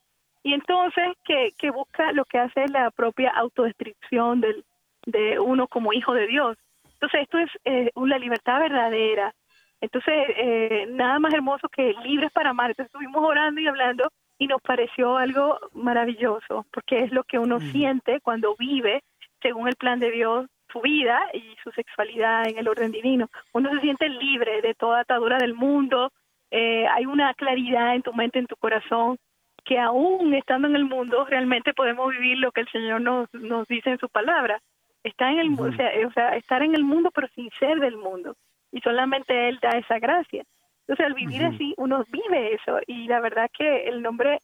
y 0.45 0.53
entonces 0.53 1.17
que, 1.25 1.53
que 1.59 1.71
busca 1.71 2.13
lo 2.13 2.27
que 2.27 2.39
hace 2.39 2.69
la 2.69 2.91
propia 2.91 3.31
autodestrucción 3.31 4.43
del, 4.43 4.65
de 5.07 5.41
uno 5.41 5.67
como 5.67 5.95
hijo 5.95 6.13
de 6.13 6.27
Dios. 6.27 6.59
Entonces 6.93 7.23
esto 7.23 7.39
es 7.39 7.51
eh, 7.65 7.91
una 7.95 8.19
libertad 8.19 8.61
verdadera. 8.61 9.35
Entonces, 9.81 10.15
eh, 10.37 10.87
nada 10.91 11.19
más 11.19 11.33
hermoso 11.33 11.69
que 11.71 11.95
libres 12.05 12.31
para 12.31 12.51
amar. 12.51 12.71
Entonces 12.71 12.93
estuvimos 12.93 13.25
orando 13.25 13.61
y 13.61 13.67
hablando 13.67 14.11
y 14.39 14.47
nos 14.47 14.61
pareció 14.63 15.17
algo 15.17 15.59
maravilloso, 15.73 16.67
porque 16.73 17.05
es 17.05 17.13
lo 17.13 17.25
que 17.25 17.39
uno 17.39 17.61
siente 17.61 18.21
cuando 18.21 18.57
vive 18.57 19.03
según 19.41 19.69
el 19.69 19.77
plan 19.77 20.01
de 20.01 20.11
Dios 20.11 20.47
su 20.73 20.81
vida 20.81 21.29
y 21.33 21.55
su 21.63 21.71
sexualidad 21.71 22.49
en 22.49 22.59
el 22.59 22.69
orden 22.69 22.91
divino. 22.91 23.29
Uno 23.53 23.71
se 23.71 23.81
siente 23.81 24.09
libre 24.09 24.61
de 24.61 24.75
toda 24.75 25.01
atadura 25.01 25.39
del 25.39 25.55
mundo, 25.55 26.11
eh, 26.51 26.87
hay 26.89 27.07
una 27.07 27.33
claridad 27.35 27.95
en 27.95 28.03
tu 28.03 28.13
mente, 28.13 28.39
en 28.39 28.47
tu 28.47 28.57
corazón, 28.57 29.19
que 29.65 29.79
aún 29.79 30.35
estando 30.35 30.69
en 30.69 30.77
el 30.77 30.85
mundo 30.85 31.25
realmente 31.25 31.73
podemos 31.73 32.11
vivir 32.11 32.39
lo 32.39 32.53
que 32.53 32.63
el 32.63 32.69
Señor 32.69 33.01
nos, 33.01 33.33
nos 33.35 33.67
dice 33.69 33.91
en 33.91 33.99
su 33.99 34.09
palabra. 34.09 34.61
Está 35.03 35.31
en 35.31 35.39
el, 35.39 35.53
o, 35.59 35.73
sea, 35.73 35.91
o 36.07 36.13
sea, 36.13 36.37
estar 36.37 36.63
en 36.63 36.75
el 36.75 36.85
mundo 36.85 37.11
pero 37.15 37.29
sin 37.35 37.51
ser 37.59 37.79
del 37.81 37.97
mundo. 37.97 38.37
Y 38.73 38.81
solamente 38.81 39.49
Él 39.49 39.59
da 39.63 39.71
esa 39.71 39.99
gracia. 39.99 40.45
Entonces 40.87 41.07
al 41.07 41.15
vivir 41.15 41.45
así 41.45 41.75
uno 41.77 42.05
vive 42.11 42.55
eso 42.55 42.79
y 42.87 43.07
la 43.07 43.21
verdad 43.21 43.51
que 43.57 43.89
el 43.89 44.03
nombre 44.03 44.41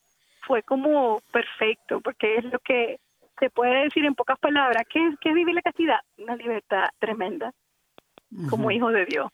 fue 0.47 0.63
como 0.63 1.21
perfecto 1.33 2.01
porque 2.01 2.37
es 2.37 2.45
lo 2.45 2.59
que 2.61 2.99
se 3.39 3.51
puede 3.51 3.85
decir 3.85 4.05
en 4.05 4.15
pocas 4.15 4.39
palabras. 4.39 4.85
¿Qué, 4.91 5.01
es 5.07 5.35
vivir 5.35 5.55
la 5.55 5.63
castidad? 5.63 5.99
Una 6.19 6.37
libertad 6.37 6.85
tremenda 6.99 7.53
como 8.49 8.71
hijo 8.71 8.91
de 8.91 9.07
Dios. 9.07 9.31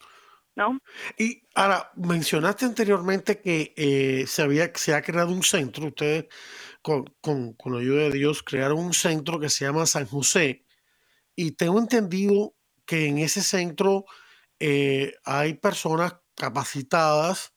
¿no? 0.56 0.80
Y 1.18 1.42
ahora, 1.54 1.90
mencionaste 1.96 2.64
anteriormente 2.64 3.40
que 3.40 3.74
eh, 3.76 4.26
se, 4.26 4.42
había, 4.42 4.72
se 4.74 4.94
ha 4.94 5.02
creado 5.02 5.32
un 5.32 5.42
centro, 5.42 5.88
ustedes 5.88 6.26
con, 6.80 7.04
con, 7.20 7.52
con, 7.52 7.74
la 7.74 7.80
ayuda 7.80 8.04
de 8.04 8.12
Dios 8.12 8.42
crearon 8.42 8.78
un 8.78 8.94
centro 8.94 9.38
que 9.38 9.50
se 9.50 9.66
llama 9.66 9.84
San 9.84 10.06
José 10.06 10.64
y 11.34 11.52
tengo 11.52 11.78
entendido 11.78 12.54
que 12.86 13.06
en 13.06 13.18
ese 13.18 13.42
centro 13.42 14.06
eh, 14.58 15.14
hay 15.24 15.54
personas 15.54 16.14
capacitadas, 16.36 17.54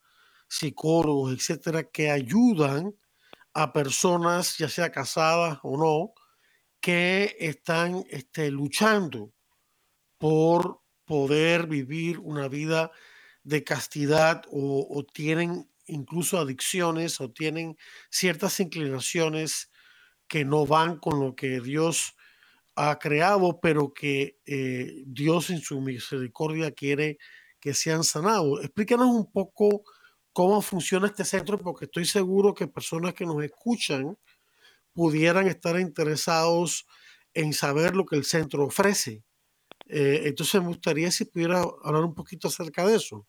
psicólogos, 0.48 1.34
etcétera, 1.34 1.84
que 1.84 2.10
ayudan 2.10 2.96
a 3.54 3.74
personas, 3.74 4.58
ya 4.58 4.70
sea 4.70 4.92
casadas 4.92 5.60
o 5.64 5.78
no, 5.78 6.14
que 6.82 7.36
están 7.40 8.06
este, 8.10 8.50
luchando 8.52 9.34
por 10.18 10.82
poder 11.06 11.68
vivir 11.68 12.20
una 12.20 12.48
vida 12.48 12.92
de 13.44 13.64
castidad 13.64 14.44
o, 14.52 15.06
tienen 15.14 15.70
incluso 15.88 16.38
adicciones 16.40 17.20
o 17.20 17.32
tienen 17.32 17.78
ciertas 18.12 18.60
inclinaciones 18.60 19.72
que 20.28 20.46
no 20.46 20.68
van 20.68 21.00
con 21.00 21.20
lo 21.20 21.36
que 21.36 21.60
Dios 21.60 22.16
ha 22.76 23.00
creado, 23.00 23.60
pero 23.60 23.94
que 23.94 24.40
eh, 24.46 25.04
Dios 25.08 25.50
en 25.50 25.62
su 25.62 25.82
misericordia 25.82 26.72
quiere 26.72 27.18
que 27.60 27.74
sean 27.74 28.04
sanados. 28.04 28.64
Explícanos 28.64 29.08
un 29.08 29.32
poco 29.32 29.84
cómo 30.34 30.62
funciona 30.62 31.08
este 31.08 31.26
centro, 31.26 31.58
porque 31.58 31.86
estoy 31.86 32.06
seguro 32.06 32.54
que 32.54 32.68
personas 32.68 33.14
que 33.14 33.26
nos 33.26 33.44
escuchan 33.44 34.18
pudieran 34.94 35.48
estar 35.48 35.80
interesados 35.80 36.88
en 37.34 37.54
saber 37.54 37.96
lo 37.96 38.06
que 38.06 38.16
el 38.16 38.24
centro 38.24 38.66
ofrece. 38.66 39.24
Eh, 39.88 40.22
entonces 40.26 40.62
me 40.62 40.68
gustaría 40.68 41.10
si 41.12 41.26
pudiera 41.26 41.62
hablar 41.84 42.04
un 42.04 42.14
poquito 42.14 42.48
acerca 42.48 42.86
de 42.86 42.96
eso. 42.96 43.26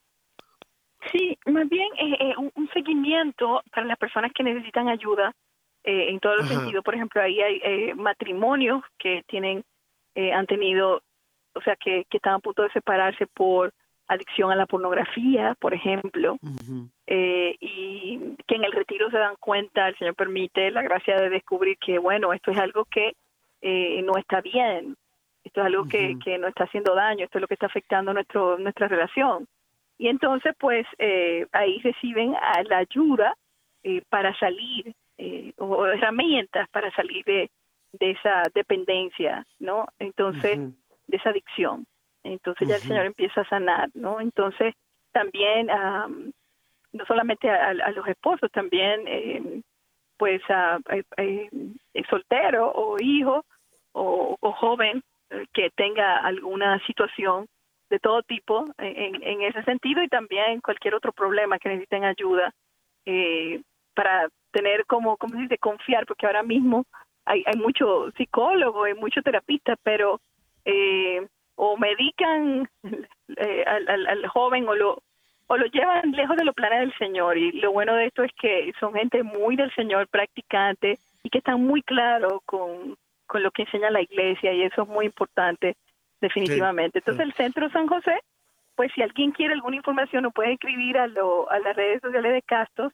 Sí, 1.10 1.38
más 1.46 1.68
bien 1.68 1.88
eh, 1.98 2.16
eh, 2.20 2.34
un, 2.36 2.68
seguimiento 2.74 3.62
para 3.72 3.86
las 3.86 3.98
personas 3.98 4.30
que 4.34 4.42
necesitan 4.42 4.88
ayuda 4.88 5.34
en 5.82 6.20
todos 6.20 6.40
los 6.40 6.48
sentidos. 6.48 6.84
Por 6.84 6.94
ejemplo, 6.94 7.22
ahí 7.22 7.40
hay 7.40 7.94
matrimonios 7.94 8.82
que 8.98 9.22
tienen, 9.26 9.64
han 10.14 10.46
tenido, 10.46 11.02
o 11.54 11.62
sea, 11.62 11.74
que, 11.76 12.04
que 12.10 12.18
están 12.18 12.34
a 12.34 12.38
punto 12.38 12.62
de 12.62 12.70
separarse 12.70 13.26
por 13.26 13.72
adicción 14.12 14.50
a 14.50 14.56
la 14.56 14.66
pornografía, 14.66 15.54
por 15.60 15.74
ejemplo, 15.74 16.36
y 17.06 18.18
que 18.46 18.54
en 18.54 18.64
el 18.64 18.72
retiro 18.72 19.10
se 19.10 19.18
dan 19.18 19.36
cuenta, 19.38 19.88
el 19.88 19.96
Señor 19.98 20.14
permite 20.14 20.70
la 20.70 20.82
gracia 20.82 21.16
de 21.16 21.30
descubrir 21.30 21.78
que, 21.78 21.98
bueno, 21.98 22.32
esto 22.32 22.50
es 22.50 22.58
algo 22.58 22.84
que 22.84 23.14
no 23.62 24.16
está 24.16 24.40
bien, 24.40 24.96
esto 25.44 25.60
es 25.60 25.66
algo 25.66 25.84
que, 25.86 26.16
que 26.24 26.38
no 26.38 26.48
está 26.48 26.64
haciendo 26.64 26.94
daño, 26.94 27.24
esto 27.24 27.38
es 27.38 27.42
lo 27.42 27.48
que 27.48 27.54
está 27.54 27.66
afectando 27.66 28.12
nuestro, 28.12 28.58
nuestra 28.58 28.88
relación. 28.88 29.46
Y 30.00 30.08
entonces, 30.08 30.54
pues, 30.58 30.86
eh, 30.98 31.46
ahí 31.52 31.78
reciben 31.80 32.32
la 32.68 32.78
ayuda 32.78 33.34
eh, 33.82 34.02
para 34.08 34.34
salir, 34.38 34.94
eh, 35.18 35.52
o 35.58 35.86
herramientas 35.86 36.68
para 36.70 36.90
salir 36.92 37.22
de, 37.26 37.50
de 37.92 38.12
esa 38.12 38.44
dependencia, 38.54 39.46
¿no? 39.58 39.86
Entonces, 39.98 40.58
de 41.06 41.16
esa 41.18 41.28
adicción. 41.28 41.86
Entonces 42.22 42.68
ya 42.68 42.76
el 42.76 42.82
Señor 42.82 43.06
empieza 43.06 43.42
a 43.42 43.48
sanar, 43.48 43.88
¿no? 43.94 44.20
Entonces, 44.20 44.74
también, 45.12 45.66
no 45.66 47.06
solamente 47.06 47.48
a, 47.50 47.72
los 47.72 48.06
esposos, 48.06 48.50
también, 48.52 49.64
pues, 50.16 50.42
a, 50.48 50.78
soltero 52.08 52.70
o 52.72 52.96
hijo 53.00 53.44
o, 53.92 54.36
o 54.40 54.52
joven 54.52 55.02
que 55.52 55.70
tenga 55.70 56.16
alguna 56.18 56.78
situación 56.86 57.46
de 57.90 57.98
todo 57.98 58.22
tipo 58.22 58.64
en, 58.78 59.22
en 59.22 59.42
ese 59.42 59.62
sentido 59.64 60.02
y 60.02 60.08
también 60.08 60.60
cualquier 60.60 60.94
otro 60.94 61.12
problema 61.12 61.58
que 61.58 61.68
necesiten 61.68 62.04
ayuda 62.04 62.54
eh, 63.04 63.60
para 63.94 64.28
tener 64.52 64.86
como, 64.86 65.16
¿cómo 65.16 65.34
se 65.34 65.42
dice?, 65.42 65.58
confiar, 65.58 66.06
porque 66.06 66.26
ahora 66.26 66.42
mismo 66.42 66.86
hay, 67.24 67.42
hay 67.46 67.58
mucho 67.58 68.10
psicólogo 68.16 68.86
y 68.86 68.94
mucho 68.94 69.22
terapista, 69.22 69.76
pero 69.82 70.20
eh, 70.64 71.26
o 71.62 71.76
medican 71.76 72.66
eh, 73.36 73.64
al, 73.66 74.06
al, 74.06 74.26
joven 74.28 74.66
o 74.66 74.74
lo 74.74 75.02
o 75.46 75.56
lo 75.58 75.66
llevan 75.66 76.12
lejos 76.12 76.36
de 76.36 76.44
los 76.44 76.54
planes 76.54 76.80
del 76.80 76.94
Señor. 76.96 77.36
Y 77.36 77.52
lo 77.52 77.72
bueno 77.72 77.94
de 77.96 78.06
esto 78.06 78.22
es 78.22 78.32
que 78.40 78.72
son 78.80 78.94
gente 78.94 79.22
muy 79.24 79.56
del 79.56 79.74
Señor, 79.74 80.06
practicante, 80.06 80.98
y 81.22 81.28
que 81.28 81.38
están 81.38 81.60
muy 81.60 81.82
claros 81.82 82.40
con, 82.46 82.96
con 83.26 83.42
lo 83.42 83.50
que 83.50 83.62
enseña 83.62 83.90
la 83.90 84.00
iglesia 84.00 84.54
y 84.54 84.62
eso 84.62 84.82
es 84.82 84.88
muy 84.88 85.04
importante 85.06 85.76
definitivamente. 86.20 87.00
Entonces 87.00 87.26
el 87.26 87.34
Centro 87.34 87.68
San 87.70 87.88
José, 87.88 88.20
pues 88.74 88.90
si 88.94 89.02
alguien 89.02 89.32
quiere 89.32 89.52
alguna 89.52 89.76
información 89.76 90.22
nos 90.22 90.32
puede 90.32 90.52
escribir 90.52 90.96
a, 90.96 91.08
lo, 91.08 91.50
a 91.50 91.58
las 91.58 91.76
redes 91.76 92.00
sociales 92.00 92.32
de 92.32 92.42
Castos, 92.42 92.92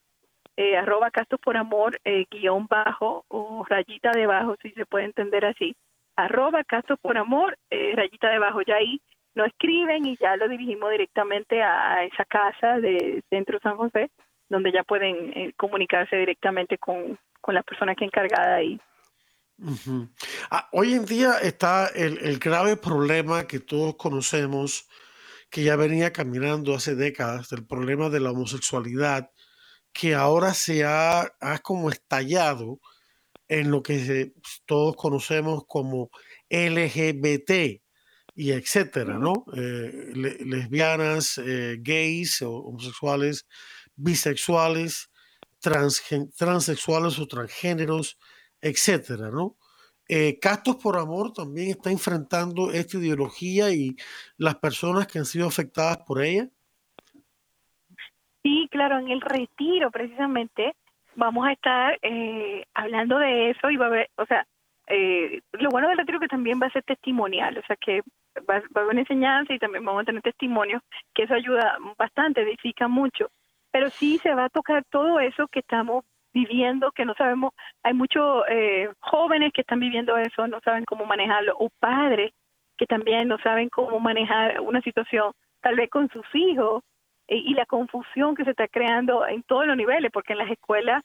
eh, 0.57 0.75
arroba 0.75 1.11
Castos 1.11 1.39
por 1.39 1.55
Amor, 1.55 1.99
eh, 2.03 2.25
guion 2.31 2.67
bajo 2.67 3.23
o 3.29 3.63
rayita 3.69 4.11
debajo, 4.11 4.55
si 4.61 4.71
se 4.71 4.85
puede 4.85 5.05
entender 5.05 5.45
así. 5.45 5.75
Arroba 6.17 6.63
Castos 6.63 6.99
por 6.99 7.17
Amor, 7.17 7.57
eh, 7.69 7.93
rayita 7.95 8.29
debajo, 8.29 8.61
ya 8.63 8.75
ahí 8.75 8.99
no 9.35 9.45
escriben 9.45 10.05
y 10.05 10.17
ya 10.17 10.35
lo 10.35 10.49
dirigimos 10.49 10.91
directamente 10.91 11.61
a 11.61 12.03
esa 12.03 12.25
casa 12.25 12.79
de 12.79 13.23
Centro 13.29 13.59
San 13.61 13.77
José, 13.77 14.09
donde 14.49 14.71
ya 14.71 14.83
pueden 14.83 15.31
eh, 15.37 15.53
comunicarse 15.55 16.17
directamente 16.17 16.77
con, 16.79 17.19
con 17.39 17.53
la 17.53 17.61
persona 17.61 17.95
que 17.95 18.05
encargada 18.05 18.55
ahí. 18.55 18.81
Ah, 20.51 20.67
hoy 20.71 20.93
en 20.93 21.05
día 21.05 21.39
está 21.41 21.87
el, 21.87 22.19
el, 22.19 22.37
grave 22.37 22.77
problema 22.77 23.47
que 23.47 23.59
todos 23.59 23.95
conocemos, 23.95 24.87
que 25.49 25.63
ya 25.63 25.75
venía 25.75 26.13
caminando 26.13 26.75
hace 26.75 26.95
décadas, 26.95 27.49
del 27.49 27.65
problema 27.65 28.09
de 28.09 28.19
la 28.19 28.31
homosexualidad, 28.31 29.31
que 29.93 30.13
ahora 30.13 30.53
se 30.53 30.83
ha, 30.85 31.21
ha 31.41 31.59
como 31.59 31.89
estallado 31.89 32.79
en 33.47 33.71
lo 33.71 33.81
que 33.81 34.33
todos 34.65 34.95
conocemos 34.95 35.65
como 35.67 36.09
LGBT 36.49 37.81
y 38.35 38.51
etcétera, 38.51 39.17
¿no? 39.17 39.45
Eh, 39.55 40.11
lesbianas, 40.13 41.39
eh, 41.39 41.77
gays, 41.79 42.41
homosexuales, 42.41 43.47
bisexuales, 43.95 45.09
transexuales 45.59 47.19
o 47.19 47.27
transgéneros, 47.27 48.17
etcétera, 48.61 49.31
¿no? 49.31 49.57
Eh, 50.07 50.39
Castos 50.39 50.77
por 50.77 50.97
Amor 50.97 51.33
también 51.33 51.71
está 51.71 51.91
enfrentando 51.91 52.71
esta 52.71 52.97
ideología 52.97 53.71
y 53.71 53.95
las 54.37 54.55
personas 54.55 55.07
que 55.07 55.19
han 55.19 55.25
sido 55.25 55.47
afectadas 55.47 55.97
por 56.05 56.23
ella. 56.23 56.47
Sí, 58.43 58.67
claro, 58.71 58.99
en 58.99 59.09
el 59.09 59.19
retiro 59.19 59.91
precisamente 59.91 60.75
vamos 61.17 61.47
a 61.47 61.51
estar 61.51 61.97
eh, 62.01 62.63
hablando 62.73 63.17
de 63.17 63.49
eso 63.49 63.69
y 63.69 63.75
va 63.75 63.85
a 63.85 63.89
haber, 63.89 64.09
o 64.17 64.25
sea, 64.25 64.45
eh, 64.87 65.41
lo 65.53 65.69
bueno 65.69 65.89
del 65.89 65.97
retiro 65.97 66.19
que 66.19 66.27
también 66.27 66.59
va 66.61 66.67
a 66.67 66.71
ser 66.71 66.83
testimonial, 66.83 67.57
o 67.57 67.61
sea 67.65 67.75
que 67.75 68.01
va, 68.47 68.59
va, 68.59 68.61
a 68.75 68.79
haber 68.79 68.91
una 68.91 69.01
enseñanza 69.01 69.53
y 69.53 69.59
también 69.59 69.83
vamos 69.83 70.03
a 70.03 70.05
tener 70.05 70.21
testimonios, 70.21 70.81
que 71.13 71.23
eso 71.23 71.33
ayuda 71.33 71.77
bastante, 71.97 72.41
edifica 72.41 72.87
mucho, 72.87 73.29
pero 73.71 73.89
sí 73.89 74.19
se 74.19 74.33
va 74.33 74.45
a 74.45 74.49
tocar 74.49 74.85
todo 74.89 75.19
eso 75.19 75.47
que 75.47 75.59
estamos 75.59 76.05
viviendo, 76.33 76.91
que 76.91 77.03
no 77.03 77.15
sabemos, 77.15 77.53
hay 77.83 77.95
muchos 77.95 78.43
eh, 78.49 78.89
jóvenes 78.99 79.51
que 79.53 79.61
están 79.61 79.79
viviendo 79.79 80.15
eso, 80.17 80.47
no 80.47 80.59
saben 80.61 80.85
cómo 80.85 81.05
manejarlo, 81.05 81.55
o 81.57 81.69
padres 81.79 82.31
que 82.77 82.85
también 82.85 83.27
no 83.27 83.39
saben 83.39 83.69
cómo 83.69 83.99
manejar 83.99 84.61
una 84.61 84.81
situación, 84.81 85.31
tal 85.61 85.75
vez 85.75 85.89
con 85.89 86.09
sus 86.09 86.25
hijos, 86.35 86.83
y 87.27 87.53
la 87.53 87.65
confusión 87.65 88.35
que 88.35 88.45
se 88.45 88.51
está 88.51 88.67
creando 88.67 89.27
en 89.27 89.43
todos 89.43 89.67
los 89.67 89.75
niveles, 89.75 90.11
porque 90.11 90.33
en 90.33 90.39
las 90.39 90.51
escuelas 90.51 91.03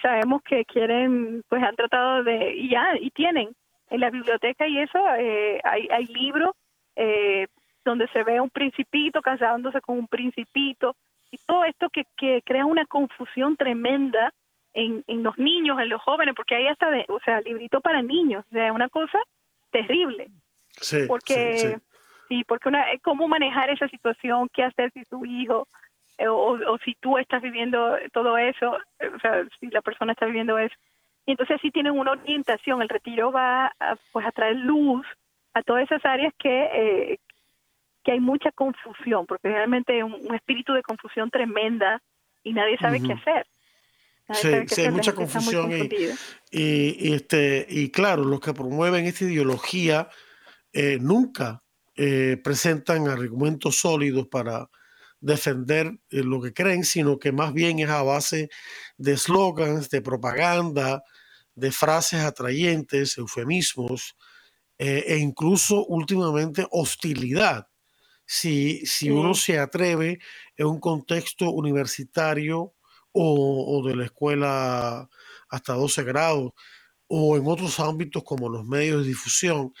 sabemos 0.00 0.42
que 0.42 0.64
quieren, 0.64 1.42
pues 1.48 1.62
han 1.62 1.76
tratado 1.76 2.22
de, 2.22 2.54
y 2.54 2.70
ya, 2.70 2.96
y 3.00 3.10
tienen 3.10 3.54
en 3.90 4.00
la 4.00 4.10
biblioteca 4.10 4.66
y 4.66 4.78
eso, 4.78 4.98
eh, 5.18 5.60
hay, 5.64 5.88
hay 5.90 6.06
libros 6.06 6.54
eh, 6.96 7.46
donde 7.84 8.08
se 8.08 8.24
ve 8.24 8.40
un 8.40 8.50
principito 8.50 9.22
casándose 9.22 9.80
con 9.80 9.98
un 9.98 10.08
principito, 10.08 10.96
y 11.30 11.38
todo 11.46 11.64
esto 11.64 11.88
que, 11.90 12.04
que 12.16 12.42
crea 12.44 12.66
una 12.66 12.84
confusión 12.86 13.56
tremenda 13.56 14.32
en, 14.72 15.04
en 15.06 15.22
los 15.22 15.36
niños, 15.38 15.78
en 15.80 15.88
los 15.88 16.02
jóvenes, 16.02 16.34
porque 16.34 16.54
hay 16.54 16.68
hasta, 16.68 16.90
de, 16.90 17.04
o 17.08 17.18
sea, 17.20 17.40
librito 17.40 17.80
para 17.80 18.02
niños, 18.02 18.44
o 18.50 18.54
sea, 18.54 18.72
una 18.72 18.88
cosa 18.88 19.18
terrible. 19.70 20.28
Sí, 20.80 20.98
porque 21.08 21.58
sí, 21.58 21.68
sí, 21.68 21.74
porque 22.46 22.68
una, 22.68 22.84
cómo 23.02 23.28
manejar 23.28 23.70
esa 23.70 23.88
situación, 23.88 24.48
qué 24.52 24.64
hacer 24.64 24.90
si 24.92 25.04
su 25.04 25.24
hijo 25.24 25.68
eh, 26.18 26.28
o, 26.28 26.52
o, 26.52 26.78
si 26.84 26.94
tú 26.94 27.18
estás 27.18 27.42
viviendo 27.42 27.96
todo 28.12 28.38
eso, 28.38 28.76
eh, 28.98 29.10
o 29.14 29.18
sea, 29.20 29.44
si 29.60 29.68
la 29.68 29.82
persona 29.82 30.12
está 30.12 30.26
viviendo 30.26 30.58
eso. 30.58 30.74
Y 31.26 31.32
entonces 31.32 31.58
sí 31.60 31.70
tienen 31.70 31.92
una 31.92 32.12
orientación, 32.12 32.82
el 32.82 32.88
retiro 32.88 33.32
va 33.32 33.66
a, 33.78 33.96
pues 34.12 34.24
a 34.26 34.32
traer 34.32 34.56
luz 34.56 35.06
a 35.54 35.62
todas 35.62 35.84
esas 35.84 36.04
áreas 36.04 36.32
que, 36.38 36.64
eh, 36.72 37.18
que 38.04 38.12
hay 38.12 38.20
mucha 38.20 38.50
confusión, 38.52 39.26
porque 39.26 39.48
realmente 39.48 40.02
un, 40.02 40.14
un 40.14 40.34
espíritu 40.34 40.72
de 40.72 40.82
confusión 40.82 41.30
tremenda 41.30 42.00
y 42.42 42.52
nadie 42.52 42.78
sabe 42.78 42.98
uh 42.98 43.02
-huh. 43.02 43.06
qué 43.06 43.12
hacer. 43.12 43.46
Sí, 44.32 44.74
sí, 44.74 44.80
hay 44.82 44.90
mucha 44.90 45.14
confusión 45.14 45.70
y, 45.70 45.88
y, 46.50 47.08
y, 47.08 47.14
este, 47.14 47.64
y 47.68 47.90
claro, 47.90 48.24
los 48.24 48.40
que 48.40 48.52
promueven 48.52 49.06
esta 49.06 49.24
ideología 49.24 50.08
eh, 50.72 50.98
nunca 51.00 51.62
eh, 51.96 52.36
presentan 52.42 53.08
argumentos 53.08 53.80
sólidos 53.80 54.28
para 54.28 54.70
defender 55.20 55.98
eh, 56.10 56.22
lo 56.22 56.40
que 56.42 56.52
creen, 56.52 56.84
sino 56.84 57.18
que 57.18 57.32
más 57.32 57.52
bien 57.52 57.78
es 57.78 57.88
a 57.88 58.02
base 58.02 58.50
de 58.98 59.16
slogans, 59.16 59.88
de 59.90 60.02
propaganda, 60.02 61.02
de 61.54 61.72
frases 61.72 62.20
atrayentes, 62.20 63.16
eufemismos 63.16 64.16
eh, 64.78 65.04
e 65.06 65.18
incluso 65.18 65.86
últimamente 65.86 66.66
hostilidad. 66.70 67.68
Si, 68.26 68.80
si 68.80 69.06
sí. 69.06 69.10
uno 69.10 69.34
se 69.34 69.58
atreve 69.58 70.18
en 70.56 70.66
un 70.66 70.80
contexto 70.80 71.50
universitario 71.50 72.74
o, 73.12 73.78
o 73.78 73.88
de 73.88 73.96
la 73.96 74.04
escuela 74.04 75.08
hasta 75.48 75.72
12 75.74 76.02
grados 76.02 76.52
o 77.08 77.36
en 77.36 77.46
otros 77.46 77.80
ámbitos 77.80 78.22
como 78.24 78.48
los 78.48 78.66
medios 78.66 79.02
de 79.02 79.08
difusión, 79.08 79.72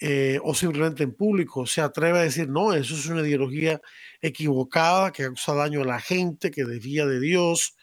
eh, 0.00 0.38
o 0.42 0.54
simplemente 0.54 1.02
en 1.02 1.12
público 1.14 1.66
se 1.66 1.82
atreve 1.82 2.20
a 2.20 2.22
decir, 2.22 2.48
no, 2.48 2.72
eso 2.72 2.94
es 2.94 3.06
una 3.06 3.20
ideología 3.20 3.80
equivocada 4.22 5.12
que 5.12 5.24
causa 5.24 5.54
daño 5.54 5.82
a 5.82 5.84
la 5.84 6.00
gente, 6.00 6.50
que 6.50 6.64
desvía 6.64 7.04
de 7.06 7.20
Dios. 7.20 7.76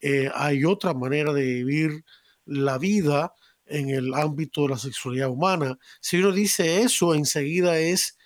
Eh, 0.00 0.30
hay 0.34 0.64
otra 0.64 0.94
manera 0.94 1.32
de 1.32 1.42
vivir 1.42 2.04
la 2.44 2.78
vida 2.78 3.34
en 3.66 3.90
el 3.90 4.14
ámbito 4.14 4.62
de 4.62 4.68
la 4.68 4.78
sexualidad 4.78 5.28
humana. 5.28 5.76
Si 6.00 6.18
uno 6.18 6.30
dice 6.30 6.82
eso, 6.82 7.14
enseguida 7.14 7.78
es 7.78 8.16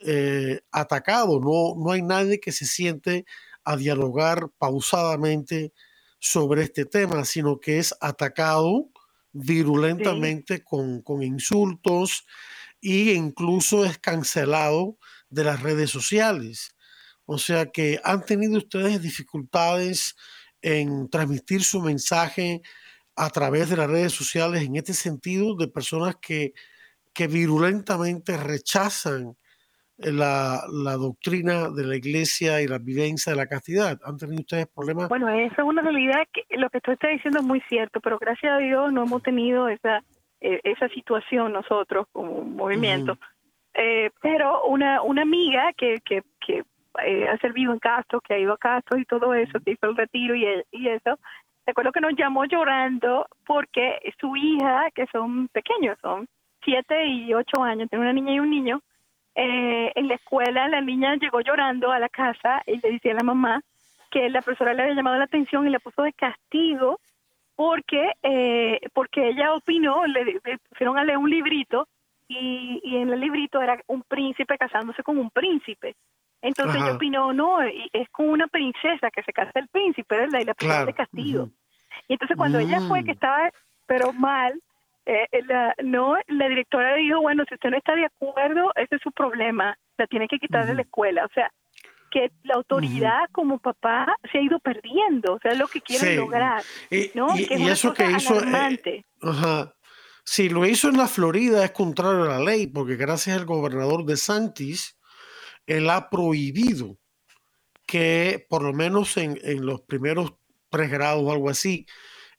eh, 0.00 0.60
atacado. 0.72 1.38
No, 1.38 1.74
no 1.76 1.92
hay 1.92 2.00
nadie 2.00 2.40
que 2.40 2.52
se 2.52 2.64
siente 2.64 3.26
a 3.64 3.76
dialogar 3.76 4.48
pausadamente 4.56 5.74
sobre 6.18 6.62
este 6.62 6.86
tema, 6.86 7.26
sino 7.26 7.60
que 7.60 7.78
es 7.78 7.94
atacado 8.00 8.88
virulentamente 9.32 10.56
sí. 10.56 10.62
con, 10.64 11.02
con 11.02 11.22
insultos, 11.22 12.24
e 12.86 13.14
incluso 13.14 13.84
es 13.84 13.98
cancelado 13.98 14.98
de 15.28 15.44
las 15.44 15.62
redes 15.62 15.90
sociales. 15.90 16.76
O 17.24 17.38
sea 17.38 17.66
que 17.66 18.00
han 18.04 18.24
tenido 18.24 18.58
ustedes 18.58 19.02
dificultades 19.02 20.16
en 20.62 21.08
transmitir 21.10 21.62
su 21.64 21.82
mensaje 21.82 22.62
a 23.16 23.30
través 23.30 23.70
de 23.70 23.76
las 23.76 23.90
redes 23.90 24.12
sociales 24.12 24.62
en 24.62 24.76
este 24.76 24.92
sentido 24.92 25.56
de 25.56 25.68
personas 25.68 26.16
que, 26.16 26.52
que 27.12 27.26
virulentamente 27.26 28.36
rechazan 28.36 29.36
la, 29.98 30.62
la, 30.70 30.92
doctrina 30.92 31.70
de 31.70 31.84
la 31.84 31.96
iglesia 31.96 32.60
y 32.60 32.66
la 32.66 32.78
vivencia 32.78 33.32
de 33.32 33.36
la 33.36 33.46
castidad. 33.46 33.98
¿Han 34.04 34.18
tenido 34.18 34.40
ustedes 34.40 34.66
problemas? 34.66 35.08
Bueno, 35.08 35.28
esa 35.30 35.62
es 35.62 35.66
una 35.66 35.82
realidad 35.82 36.26
que 36.32 36.42
lo 36.58 36.68
que 36.68 36.80
tú 36.82 36.92
estás 36.92 37.10
diciendo 37.12 37.40
es 37.40 37.46
muy 37.46 37.62
cierto, 37.68 38.00
pero 38.00 38.18
gracias 38.18 38.52
a 38.52 38.58
Dios 38.58 38.92
no 38.92 39.04
hemos 39.04 39.22
tenido 39.22 39.68
esa 39.68 40.02
eh, 40.40 40.60
esa 40.64 40.88
situación 40.88 41.52
nosotros 41.52 42.06
como 42.12 42.42
movimiento. 42.42 43.12
Uh 43.12 43.16
-huh. 43.16 43.28
eh, 43.74 44.10
pero 44.20 44.64
una, 44.64 45.02
una 45.02 45.22
amiga 45.22 45.72
que, 45.76 46.00
que, 46.04 46.22
que 46.40 46.64
eh, 47.04 47.28
ha 47.28 47.36
servido 47.38 47.72
en 47.72 47.78
Castro, 47.78 48.20
que 48.20 48.34
ha 48.34 48.38
ido 48.38 48.52
a 48.52 48.58
Castro 48.58 48.98
y 48.98 49.04
todo 49.04 49.34
eso, 49.34 49.60
que 49.60 49.72
hizo 49.72 49.86
el 49.86 49.96
retiro 49.96 50.34
y, 50.34 50.46
y 50.72 50.88
eso, 50.88 51.18
recuerdo 51.66 51.92
que 51.92 52.00
nos 52.00 52.14
llamó 52.16 52.44
llorando 52.44 53.26
porque 53.44 53.98
su 54.20 54.34
hija, 54.36 54.90
que 54.94 55.06
son 55.12 55.48
pequeños, 55.48 55.98
son 56.00 56.26
siete 56.64 57.06
y 57.06 57.34
ocho 57.34 57.62
años, 57.62 57.88
tiene 57.88 58.04
una 58.04 58.12
niña 58.12 58.34
y 58.34 58.40
un 58.40 58.50
niño, 58.50 58.80
eh, 59.34 59.92
en 59.94 60.08
la 60.08 60.14
escuela 60.14 60.68
la 60.68 60.80
niña 60.80 61.16
llegó 61.16 61.40
llorando 61.40 61.92
a 61.92 61.98
la 61.98 62.08
casa 62.08 62.62
y 62.66 62.80
le 62.80 62.92
decía 62.92 63.12
a 63.12 63.16
la 63.16 63.22
mamá 63.22 63.60
que 64.10 64.30
la 64.30 64.40
profesora 64.40 64.72
le 64.72 64.82
había 64.82 64.94
llamado 64.94 65.18
la 65.18 65.24
atención 65.24 65.66
y 65.66 65.70
la 65.70 65.78
puso 65.78 66.02
de 66.02 66.12
castigo 66.14 66.98
porque 67.56 68.12
eh, 68.22 68.80
porque 68.92 69.28
ella 69.28 69.54
opinó, 69.54 70.04
le, 70.06 70.24
le, 70.24 70.58
pusieron 70.68 70.98
a 70.98 71.04
leer 71.04 71.18
un 71.18 71.30
librito 71.30 71.88
y, 72.28 72.80
y, 72.84 72.96
en 72.96 73.10
el 73.10 73.20
librito 73.20 73.60
era 73.62 73.80
un 73.86 74.02
príncipe 74.02 74.58
casándose 74.58 75.02
con 75.02 75.18
un 75.18 75.30
príncipe. 75.30 75.96
Entonces 76.42 76.76
Ajá. 76.76 76.84
ella 76.84 76.96
opinó, 76.96 77.32
no, 77.32 77.62
es 77.62 78.08
con 78.10 78.28
una 78.28 78.46
princesa 78.46 79.10
que 79.10 79.22
se 79.22 79.32
casa 79.32 79.52
el 79.54 79.68
príncipe, 79.68 80.16
¿verdad? 80.16 80.40
Y 80.40 80.44
la 80.44 80.54
claro. 80.54 80.86
de 80.86 80.92
castigo. 80.92 81.44
Uh 81.44 81.46
-huh. 81.46 81.52
Y 82.08 82.12
entonces 82.12 82.36
cuando 82.36 82.58
mm. 82.58 82.60
ella 82.62 82.80
fue 82.80 83.04
que 83.04 83.12
estaba, 83.12 83.50
pero 83.86 84.12
mal, 84.12 84.60
eh, 85.06 85.26
la, 85.46 85.74
no, 85.82 86.16
la 86.26 86.48
directora 86.48 86.96
le 86.96 87.02
dijo, 87.02 87.20
bueno, 87.20 87.44
si 87.48 87.54
usted 87.54 87.70
no 87.70 87.76
está 87.76 87.94
de 87.94 88.06
acuerdo, 88.06 88.72
ese 88.74 88.96
es 88.96 89.02
su 89.02 89.12
problema, 89.12 89.78
la 89.96 90.06
tiene 90.06 90.28
que 90.28 90.38
quitar 90.38 90.66
de 90.66 90.74
la 90.74 90.82
escuela. 90.82 91.24
O 91.24 91.28
sea, 91.32 91.50
que 92.16 92.32
la 92.44 92.54
autoridad 92.54 93.24
uh 93.24 93.26
-huh. 93.26 93.32
como 93.32 93.58
papá 93.58 94.06
se 94.32 94.38
ha 94.38 94.42
ido 94.42 94.58
perdiendo, 94.60 95.34
o 95.34 95.38
sea, 95.38 95.52
es 95.52 95.58
lo 95.58 95.68
que 95.68 95.82
quieren 95.82 96.08
sí. 96.08 96.16
lograr, 96.16 96.62
¿no? 97.14 97.36
Y, 97.36 97.46
que 97.46 97.54
es 97.54 97.60
y 97.60 97.68
eso 97.68 97.92
que 97.92 98.10
hizo, 98.10 98.40
eh, 98.42 99.04
ajá. 99.20 99.74
Si 100.24 100.48
lo 100.48 100.64
hizo 100.66 100.88
en 100.88 100.96
la 100.96 101.08
Florida 101.08 101.62
es 101.62 101.72
contrario 101.72 102.24
a 102.24 102.38
la 102.38 102.40
ley, 102.40 102.66
porque 102.68 102.96
gracias 102.96 103.36
al 103.36 103.44
gobernador 103.44 104.06
de 104.06 104.16
Santis, 104.16 104.98
él 105.66 105.90
ha 105.90 106.08
prohibido 106.08 106.96
que, 107.86 108.46
por 108.48 108.62
lo 108.62 108.72
menos 108.72 109.16
en, 109.18 109.38
en 109.42 109.66
los 109.66 109.82
primeros 109.82 110.32
pregrados 110.70 111.22
o 111.22 111.30
algo 111.30 111.50
así, 111.50 111.86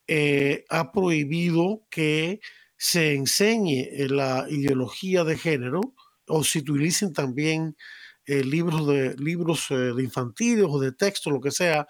eh, 0.07 0.65
ha 0.69 0.91
prohibido 0.91 1.83
que 1.91 2.39
se 2.77 3.13
enseñe 3.13 3.87
la 4.09 4.47
ideología 4.49 5.23
de 5.23 5.37
género 5.37 5.81
o 6.27 6.43
se 6.43 6.59
utilicen 6.59 7.13
también 7.13 7.75
eh, 8.27 8.43
libros, 8.43 8.85
de, 8.85 9.15
libros 9.15 9.67
eh, 9.71 9.75
de 9.75 10.03
infantiles 10.03 10.65
o 10.67 10.79
de 10.79 10.91
texto, 10.91 11.31
lo 11.31 11.39
que 11.39 11.49
sea, 11.49 11.87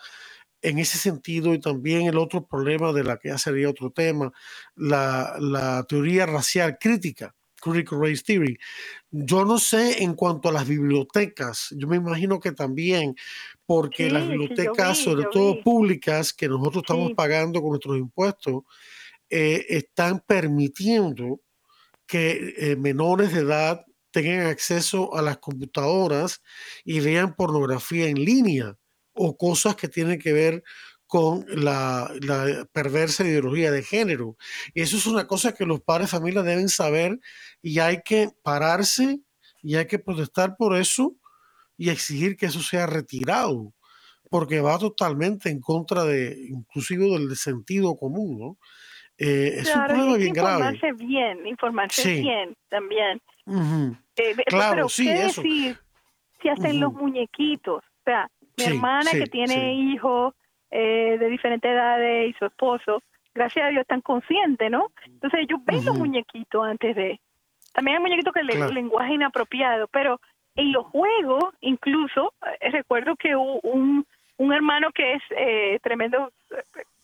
en 0.61 0.77
ese 0.77 0.99
sentido, 0.99 1.51
y 1.55 1.59
también 1.59 2.03
el 2.03 2.17
otro 2.17 2.45
problema 2.45 2.93
de 2.93 3.03
la 3.03 3.17
que 3.17 3.29
ya 3.29 3.39
sería 3.39 3.69
otro 3.69 3.89
tema, 3.89 4.31
la, 4.75 5.35
la 5.39 5.83
teoría 5.89 6.27
racial 6.27 6.77
crítica, 6.79 7.33
Critical 7.59 7.99
Race 7.99 8.21
Theory. 8.23 8.55
Yo 9.09 9.45
no 9.45 9.57
sé 9.57 10.03
en 10.03 10.13
cuanto 10.13 10.49
a 10.49 10.51
las 10.51 10.67
bibliotecas, 10.67 11.73
yo 11.75 11.87
me 11.87 11.97
imagino 11.97 12.39
que 12.39 12.51
también, 12.51 13.15
porque 13.65 14.11
las 14.11 14.27
bibliotecas, 14.27 14.99
sobre 14.99 15.25
todo 15.31 15.63
públicas, 15.63 16.33
que 16.33 16.47
nosotros 16.47 16.83
estamos 16.83 17.13
pagando 17.13 17.61
con 17.61 17.71
nuestros 17.71 17.97
impuestos, 17.97 18.61
eh, 19.27 19.65
están 19.69 20.23
permitiendo 20.25 21.41
que 22.05 22.77
menores 22.79 23.33
de 23.33 23.41
edad 23.41 23.86
tengan 24.23 24.47
acceso 24.47 25.15
a 25.15 25.21
las 25.21 25.37
computadoras 25.37 26.41
y 26.83 27.01
vean 27.01 27.35
pornografía 27.35 28.07
en 28.07 28.15
línea 28.25 28.75
o 29.13 29.37
cosas 29.37 29.75
que 29.75 29.87
tienen 29.87 30.17
que 30.17 30.33
ver 30.33 30.63
con 31.05 31.45
la, 31.49 32.11
perversa 32.73 33.23
ideología 33.23 33.69
de 33.69 33.83
género. 33.83 34.35
Y 34.73 34.81
eso 34.81 34.97
es 34.97 35.05
una 35.05 35.27
cosa 35.27 35.53
que 35.53 35.67
los 35.67 35.81
padres 35.81 36.07
de 36.07 36.17
familia 36.17 36.41
deben 36.41 36.67
saber 36.67 37.19
y 37.61 37.77
hay 37.77 38.01
que 38.03 38.31
pararse 38.41 39.19
y 39.61 39.75
hay 39.75 39.85
que 39.85 39.99
protestar 39.99 40.55
por 40.57 40.75
eso 40.75 41.15
y 41.77 41.91
exigir 41.91 42.37
que 42.37 42.47
eso 42.47 42.61
sea 42.61 42.87
retirado, 42.87 43.75
porque 44.31 44.61
va 44.61 44.79
totalmente 44.79 45.49
en 45.49 45.61
contra 45.61 46.05
de, 46.05 46.47
inclusive 46.49 47.05
del 47.05 47.35
sentido 47.35 47.95
común, 47.95 48.39
¿no? 48.39 48.57
Eh, 49.19 49.59
es 49.59 49.75
un 49.75 49.85
problema 49.85 50.17
bien 50.17 50.33
grave. 50.33 50.73
Informarse 50.73 51.05
bien, 51.05 51.47
informarse 51.47 52.21
bien 52.21 52.55
también. 52.69 53.21
Eh, 53.47 54.35
claro, 54.47 54.75
pero 54.75 54.89
sí, 54.89 55.05
¿qué 55.05 55.25
eso. 55.25 55.41
Decir 55.41 55.77
si 56.41 56.49
hacen 56.49 56.79
los 56.79 56.93
muñequitos? 56.93 57.83
O 57.83 58.03
sea, 58.03 58.29
mi 58.57 58.63
hermana 58.65 59.11
que 59.11 59.27
tiene 59.27 59.73
hijos 59.73 60.33
eh, 60.71 61.17
de 61.19 61.29
diferentes 61.29 61.69
edades 61.69 62.29
y 62.29 62.33
su 62.33 62.45
esposo, 62.45 63.01
gracias 63.33 63.65
a 63.65 63.69
Dios 63.69 63.81
están 63.81 64.01
conscientes, 64.01 64.69
¿no? 64.69 64.91
Entonces 65.05 65.41
ellos 65.41 65.59
ven 65.65 65.85
los 65.85 65.97
muñequitos 65.97 66.65
antes 66.65 66.95
de... 66.95 67.19
También 67.73 67.97
hay 67.97 68.03
muñequitos 68.03 68.33
que 68.33 68.43
le 68.43 68.71
lenguaje 68.71 69.13
inapropiado, 69.13 69.87
pero 69.87 70.19
en 70.55 70.71
los 70.71 70.85
juegos, 70.87 71.53
incluso, 71.61 72.33
eh, 72.59 72.71
recuerdo 72.71 73.15
que 73.15 73.35
un, 73.35 74.05
un 74.37 74.53
hermano 74.53 74.91
que 74.91 75.13
es 75.13 75.23
eh, 75.37 75.79
tremendo 75.83 76.31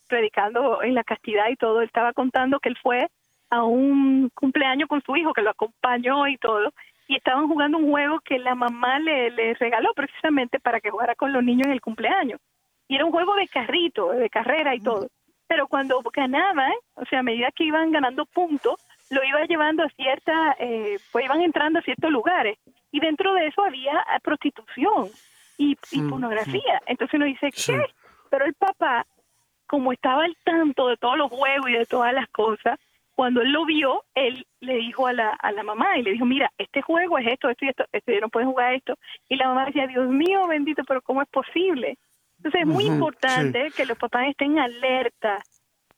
predicando 0.08 0.82
en 0.84 0.96
la 0.96 1.04
castidad 1.04 1.50
y 1.50 1.56
todo, 1.56 1.82
él 1.82 1.88
estaba 1.88 2.14
contando 2.14 2.60
que 2.60 2.70
él 2.70 2.78
fue 2.82 3.10
a 3.54 3.64
un 3.64 4.32
cumpleaños 4.34 4.90
con 4.90 5.04
su 5.04 5.16
hijo, 5.16 5.32
que 5.32 5.44
lo 5.44 5.52
acompañó 5.52 6.28
y 6.28 6.38
todo, 6.38 6.74
y 7.08 7.18
estaban 7.18 7.48
jugando 7.48 7.78
un 7.78 7.92
juego 7.92 8.20
que 8.22 8.40
la 8.40 8.56
mamá 8.56 8.98
le, 8.98 9.30
le 9.30 9.54
regaló 9.54 9.94
precisamente 9.94 10.60
para 10.60 10.80
que 10.80 10.90
jugara 10.90 11.14
con 11.14 11.32
los 11.32 11.44
niños 11.44 11.68
en 11.68 11.74
el 11.74 11.82
cumpleaños. 11.82 12.42
Y 12.88 12.96
era 12.96 13.06
un 13.06 13.12
juego 13.12 13.36
de 13.36 13.48
carrito, 13.48 14.10
de 14.10 14.28
carrera 14.30 14.74
y 14.74 14.80
todo. 14.80 15.08
Pero 15.48 15.68
cuando 15.68 16.02
ganaban, 16.12 16.74
o 16.96 17.06
sea, 17.06 17.20
a 17.20 17.24
medida 17.24 17.52
que 17.52 17.66
iban 17.66 17.92
ganando 17.92 18.26
puntos, 18.26 18.82
lo 19.12 19.24
iba 19.24 19.46
llevando 19.46 19.84
a 19.84 19.90
cierta, 19.90 20.56
eh, 20.58 20.98
pues 21.12 21.26
iban 21.26 21.42
entrando 21.42 21.78
a 21.78 21.84
ciertos 21.84 22.10
lugares. 22.10 22.58
Y 22.92 23.02
dentro 23.02 23.36
de 23.36 23.48
eso 23.48 23.64
había 23.64 24.00
eh, 24.00 24.20
prostitución 24.24 25.10
y, 25.60 25.76
pornografía. 26.10 26.82
Entonces 26.88 27.14
uno 27.14 27.26
dice, 27.26 27.52
¿qué? 27.52 27.86
Pero 28.32 28.46
el 28.46 28.56
papá, 28.56 29.06
como 29.68 29.94
estaba 29.94 30.24
al 30.24 30.36
tanto 30.44 30.88
de 30.88 30.98
todos 30.98 31.18
los 31.18 31.30
juegos 31.30 31.70
y 31.70 31.74
de 31.74 31.86
todas 31.86 32.14
las 32.14 32.28
cosas, 32.30 32.80
cuando 33.16 33.42
él 33.42 33.52
lo 33.52 33.66
vio, 33.66 34.04
él 34.16 34.46
le 34.60 34.76
dijo 34.76 35.08
a 35.08 35.14
la, 35.14 35.30
a 35.30 35.52
la 35.52 35.64
mamá 35.64 35.98
y 35.98 36.04
le 36.04 36.12
dijo, 36.12 36.26
mira, 36.26 36.52
este 36.58 36.82
juego 36.82 37.18
es 37.20 37.28
esto, 37.28 37.50
esto 37.50 37.66
y 37.66 37.70
esto, 37.70 37.86
este, 37.92 38.20
no 38.20 38.30
pueden 38.30 38.50
jugar 38.50 38.74
esto. 38.74 38.98
Y 39.30 39.36
la 39.36 39.48
mamá 39.48 39.66
decía, 39.66 39.88
Dios 39.88 40.10
mío, 40.10 40.48
bendito, 40.48 40.84
pero 40.88 41.02
¿cómo 41.02 41.22
es 41.22 41.30
posible? 41.30 41.98
Entonces 42.38 42.62
es 42.62 42.68
muy 42.68 42.86
importante 42.86 43.72
que 43.76 43.86
los 43.86 43.98
papás 43.98 44.28
estén 44.28 44.60
alerta. 44.60 45.42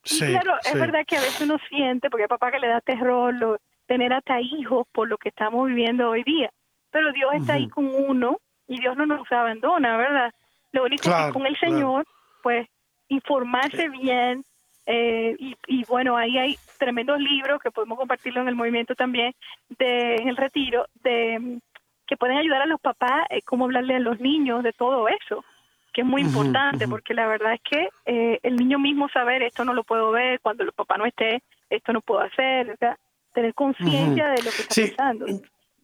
claro, 0.04 0.58
es 0.64 0.74
verdad 0.74 1.06
que 1.08 1.18
a 1.18 1.22
veces 1.22 1.42
uno 1.42 1.58
siente, 1.70 2.10
porque 2.10 2.24
hay 2.24 2.28
papá 2.28 2.52
que 2.52 2.60
le 2.60 2.68
da 2.68 2.82
terror 2.82 3.60
tener 3.88 4.14
hasta 4.14 4.42
hijos 4.42 4.86
por 4.92 5.08
lo 5.08 5.18
que 5.18 5.30
estamos 5.30 5.68
viviendo 5.68 6.10
hoy 6.10 6.24
día, 6.24 6.52
pero 6.92 7.12
Dios 7.14 7.34
está 7.36 7.54
ahí 7.54 7.68
con 7.70 7.88
uno 7.88 8.40
y 8.68 8.80
Dios 8.80 8.98
no 8.98 9.06
nos 9.06 9.32
abandona, 9.32 9.98
¿verdad? 9.98 10.34
Lo 10.72 10.84
único 10.84 11.04
que 11.04 11.34
con 11.34 11.46
el 11.46 11.58
Señor, 11.58 12.06
pues 12.44 12.68
informarse 13.08 13.90
bien, 13.90 14.44
eh, 14.86 15.36
y, 15.68 15.84
bueno, 15.86 16.16
ahí 16.16 16.38
hay 16.38 16.58
tremendos 16.78 17.20
libros 17.20 17.62
que 17.62 17.72
podemos 17.72 17.98
compartirlo 17.98 18.42
en 18.42 18.48
el 18.48 18.56
movimiento 18.56 18.96
también, 18.96 19.34
de, 19.80 20.16
en 20.16 20.28
el 20.28 20.38
retiro, 20.38 20.88
de 21.04 21.60
que 22.08 22.18
pueden 22.18 22.38
ayudar 22.38 22.62
a 22.62 22.68
los 22.68 22.80
papás, 22.80 23.26
eh, 23.30 23.42
cómo 23.44 23.66
hablarle 23.66 23.96
a 23.96 24.00
los 24.00 24.20
niños 24.20 24.64
de 24.64 24.74
todo 24.74 25.08
eso 25.08 25.44
que 25.96 26.02
es 26.02 26.08
muy 26.08 26.24
importante, 26.24 26.90
porque 26.90 27.14
la 27.14 27.26
verdad 27.26 27.54
es 27.54 27.62
que 27.62 27.88
eh, 28.06 28.38
el 28.44 28.58
niño 28.58 28.78
mismo 28.78 29.08
saber 29.08 29.42
esto 29.44 29.64
no 29.64 29.74
lo 29.74 29.86
puedo 29.86 30.12
ver, 30.12 30.42
cuando 30.42 30.66
el 30.66 30.74
papá 30.74 30.98
no 30.98 31.06
esté, 31.06 31.42
esto 31.70 31.94
no 31.94 32.02
puedo 32.02 32.20
hacer, 32.20 32.70
o 32.70 32.76
sea, 32.76 33.00
tener 33.34 33.54
conciencia 33.54 34.28
de 34.28 34.44
lo 34.44 34.52
que 34.52 34.62
está 34.62 34.98
pasando. 34.98 35.26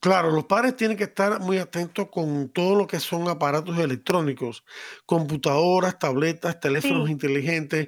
Claro, 0.01 0.31
los 0.31 0.43
padres 0.45 0.75
tienen 0.75 0.97
que 0.97 1.05
estar 1.05 1.39
muy 1.39 1.59
atentos 1.59 2.09
con 2.09 2.49
todo 2.49 2.75
lo 2.75 2.87
que 2.87 2.99
son 2.99 3.29
aparatos 3.29 3.77
electrónicos, 3.79 4.65
computadoras, 5.05 5.97
tabletas, 5.97 6.59
teléfonos 6.59 7.09
inteligentes, 7.09 7.87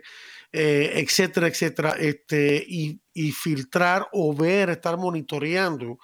eh, 0.53 0.93
etcétera, 0.95 1.47
etcétera, 1.47 1.95
este, 1.99 2.63
y, 2.65 3.01
y, 3.13 3.31
filtrar 3.31 4.07
o 4.13 4.33
ver, 4.33 4.69
estar 4.69 4.97
monitoreando 4.97 5.97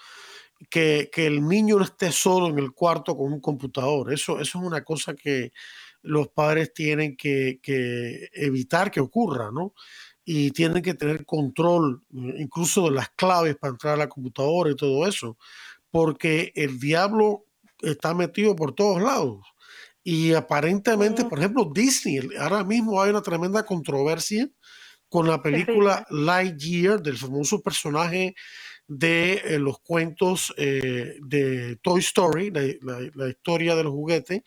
que, 0.69 1.09
que, 1.13 1.27
el 1.27 1.47
niño 1.47 1.77
no 1.77 1.85
esté 1.85 2.11
solo 2.11 2.47
en 2.47 2.59
el 2.59 2.71
cuarto 2.73 3.15
con 3.15 3.31
un 3.31 3.39
computador. 3.39 4.11
Eso, 4.11 4.39
eso 4.39 4.59
es 4.59 4.65
una 4.65 4.83
cosa 4.83 5.13
que, 5.13 5.51
los 6.01 6.29
padres 6.29 6.73
tienen 6.73 7.15
que, 7.15 7.59
evitar 8.33 8.91
que 8.91 8.99
ocurra, 8.99 9.51
¿no? 9.51 9.73
Y 10.25 10.51
tienen 10.51 10.83
que 10.83 10.93
tener 10.93 11.25
control 11.25 12.03
eh, 12.13 12.35
incluso 12.37 12.85
de 12.85 12.91
las 12.91 13.09
claves 13.09 13.57
para 13.57 13.71
entrar 13.71 13.93
a 13.95 13.97
la 13.97 14.09
computadora 14.09 14.69
y 14.69 14.75
todo 14.75 15.07
eso, 15.07 15.37
porque 15.89 16.51
el 16.55 16.79
diablo 16.79 17.45
está 17.81 18.13
metido 18.13 18.55
por 18.55 18.73
todos 18.73 19.01
lados. 19.01 19.39
Y 20.03 20.33
aparentemente, 20.33 21.25
por 21.25 21.39
ejemplo, 21.39 21.69
Disney, 21.73 22.19
ahora 22.39 22.63
mismo 22.63 23.01
hay 23.01 23.09
una 23.09 23.21
tremenda 23.21 23.65
controversia 23.65 24.49
con 25.09 25.27
la 25.27 25.41
película 25.41 26.05
Lightyear 26.09 27.01
del 27.01 27.17
famoso 27.17 27.61
personaje 27.61 28.35
de 28.87 29.33
eh, 29.33 29.59
los 29.59 29.79
cuentos 29.79 30.53
eh, 30.57 31.15
de 31.21 31.75
Toy 31.77 31.99
Story, 31.99 32.51
la, 32.51 33.29
historia 33.29 33.75
del 33.75 33.87
juguete, 33.87 34.43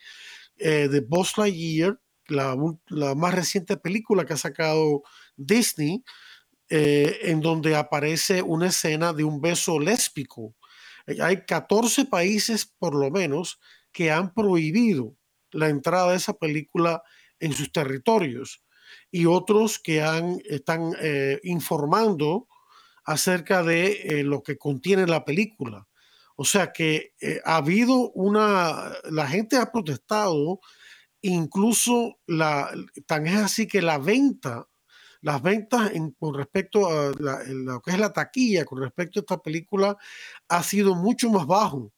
eh, 0.57 0.87
de 0.89 1.01
Buzz 1.01 1.37
Lightyear, 1.37 1.99
la, 2.27 2.55
la, 2.87 3.15
más 3.15 3.33
reciente 3.33 3.77
película 3.77 4.25
que 4.25 4.33
ha 4.33 4.37
sacado 4.37 5.03
Disney, 5.35 6.03
eh, 6.69 7.19
en 7.29 7.41
donde 7.41 7.75
aparece 7.75 8.41
una 8.41 8.67
escena 8.67 9.13
de 9.13 9.23
un 9.23 9.39
beso 9.39 9.79
lésbico. 9.79 10.55
Hay 11.21 11.45
14 11.45 12.05
países, 12.05 12.65
por 12.65 12.95
lo 12.95 13.11
menos, 13.11 13.59
que 13.91 14.09
han 14.09 14.33
prohibido 14.33 15.15
la 15.53 15.69
entrada 15.69 16.11
de 16.11 16.17
esa 16.17 16.33
película 16.33 17.03
en 17.39 17.53
sus 17.53 17.71
territorios 17.71 18.63
y 19.11 19.25
otros 19.25 19.79
que 19.79 20.01
han, 20.01 20.39
están 20.45 20.93
informando 21.43 22.47
acerca 23.05 23.63
de 23.63 24.23
lo 24.23 24.43
que 24.43 24.57
contiene 24.57 25.07
la 25.07 25.25
película. 25.25 25.87
O 26.35 26.45
sea 26.45 26.71
que 26.71 27.13
eh, 27.21 27.41
ha 27.45 27.57
habido 27.57 28.11
una, 28.11 28.91
la 29.09 29.27
gente 29.27 29.57
ha 29.57 29.71
protestado, 29.71 30.59
incluso 31.21 32.19
la, 32.25 32.71
tan 33.05 33.27
es 33.27 33.37
así 33.37 33.67
que 33.67 33.81
la 33.81 33.99
venta, 33.99 34.67
las 35.21 35.41
ventas 35.41 35.91
con 36.19 36.33
respecto 36.33 36.87
a 36.87 37.11
lo 37.17 37.81
que 37.81 37.91
es 37.91 37.99
la 37.99 38.11
taquilla, 38.11 38.65
con 38.65 38.81
respecto 38.81 39.19
a 39.19 39.21
esta 39.21 39.41
película, 39.41 39.95
ha 40.49 40.63
sido 40.63 40.95
mucho 40.95 41.29
más 41.29 41.45
bajo 41.45 41.93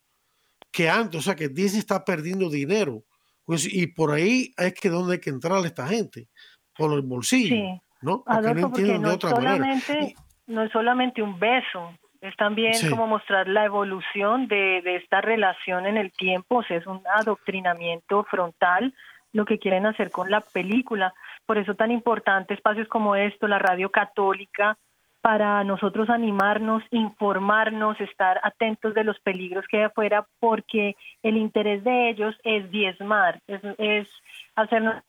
que 0.71 0.89
antes. 0.89 1.19
O 1.19 1.23
sea 1.23 1.35
que 1.35 1.49
Disney 1.49 1.79
está 1.79 2.03
perdiendo 2.05 2.49
dinero. 2.49 3.03
Pues, 3.45 3.71
y 3.71 3.87
por 3.87 4.11
ahí 4.11 4.53
es 4.57 4.73
que 4.73 4.89
donde 4.89 5.13
hay 5.13 5.19
que 5.19 5.29
entrar 5.29 5.63
esta 5.65 5.87
gente, 5.87 6.27
por 6.75 6.93
el 6.93 7.01
bolsillo. 7.01 7.79
¿no? 8.01 8.23
Porque 8.23 8.99
no, 8.99 9.19
solamente, 9.19 10.15
no 10.47 10.63
es 10.63 10.71
solamente 10.71 11.21
un 11.21 11.39
beso, 11.39 11.93
es 12.21 12.35
también 12.37 12.73
como 12.89 13.07
mostrar 13.07 13.47
la 13.47 13.65
evolución 13.65 14.47
de, 14.47 14.81
esta 14.95 15.21
relación 15.21 15.85
en 15.85 15.97
el 15.97 16.11
tiempo, 16.11 16.57
o 16.57 16.63
sea, 16.63 16.77
es 16.77 16.87
un 16.87 17.01
adoctrinamiento 17.15 18.23
frontal 18.23 18.93
lo 19.31 19.45
que 19.45 19.59
quieren 19.59 19.85
hacer 19.85 20.11
con 20.11 20.31
la 20.31 20.39
película. 20.39 21.13
Por 21.45 21.57
eso 21.57 21.75
tan 21.75 21.91
importante 21.91 22.53
espacios 22.53 22.87
como 22.87 23.17
esto, 23.17 23.47
la 23.47 23.59
radio 23.59 23.89
católica, 23.91 24.77
para 25.25 25.63
nosotros 25.63 26.07
animarnos, 26.11 26.83
informarnos, 26.91 27.99
estar 27.99 28.39
atentos 28.43 28.93
de 28.93 29.03
los 29.03 29.19
peligros 29.21 29.65
que 29.67 29.77
hay 29.77 29.83
afuera, 29.85 30.27
porque 30.39 30.95
el 31.23 31.37
interés 31.37 31.83
de 31.83 32.11
ellos 32.11 32.35
es 32.43 32.69
diezmar, 32.69 33.41
es, 33.47 33.59
es 33.79 34.07
hacernos 34.55 35.01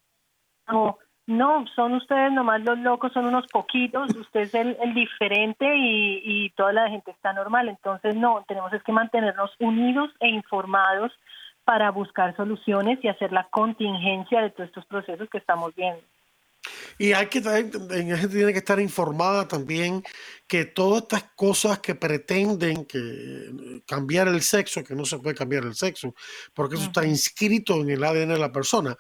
no, 1.26 1.66
son 1.74 1.92
ustedes 1.96 2.32
nomás 2.32 2.62
los 2.62 2.78
locos, 2.78 3.12
son 3.12 3.26
unos 3.26 3.46
poquitos, 3.48 4.16
usted 4.16 4.40
es 4.40 4.54
el, 4.54 4.94
diferente 4.94 5.76
y, 5.76 6.22
y, 6.24 6.50
toda 6.50 6.72
la 6.72 6.88
gente 6.88 7.10
está 7.10 7.34
normal. 7.34 7.68
Entonces, 7.68 8.16
no, 8.16 8.42
tenemos 8.48 8.72
es 8.72 8.82
que 8.84 8.92
mantenernos 8.92 9.50
unidos 9.58 10.10
e 10.20 10.28
informados 10.28 11.12
para 11.64 11.90
buscar 11.90 12.34
soluciones 12.36 12.98
y 13.02 13.08
hacer 13.08 13.32
la 13.32 13.44
contingencia 13.50 14.40
de 14.40 14.50
todos 14.50 14.68
estos 14.68 14.86
procesos 14.86 15.28
que 15.28 15.38
estamos 15.38 15.74
viendo. 15.74 16.00
Y 16.98 17.12
hay 17.12 17.26
que 17.26 17.40
la 17.40 17.56
gente 17.56 17.78
tiene 18.28 18.52
que 18.52 18.58
estar 18.58 18.80
informada 18.80 19.46
también 19.46 20.02
que 20.46 20.64
todas 20.64 21.02
estas 21.02 21.24
cosas 21.34 21.80
que 21.80 21.94
pretenden 21.94 22.84
que 22.84 23.82
cambiar 23.86 24.28
el 24.28 24.42
sexo, 24.42 24.84
que 24.84 24.94
no 24.94 25.04
se 25.04 25.18
puede 25.18 25.34
cambiar 25.34 25.64
el 25.64 25.74
sexo, 25.74 26.14
porque 26.54 26.76
eso 26.76 26.84
está 26.84 27.06
inscrito 27.06 27.80
en 27.80 27.90
el 27.90 28.04
ADN 28.04 28.28
de 28.28 28.38
la 28.38 28.52
persona 28.52 28.96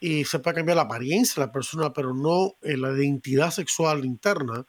y 0.00 0.24
se 0.24 0.38
puede 0.38 0.56
cambiar 0.56 0.76
la 0.76 0.82
apariencia 0.82 1.40
de 1.40 1.46
la 1.46 1.52
persona, 1.52 1.92
pero 1.92 2.14
no 2.14 2.56
la 2.62 2.92
identidad 2.92 3.50
sexual 3.50 4.04
interna, 4.04 4.64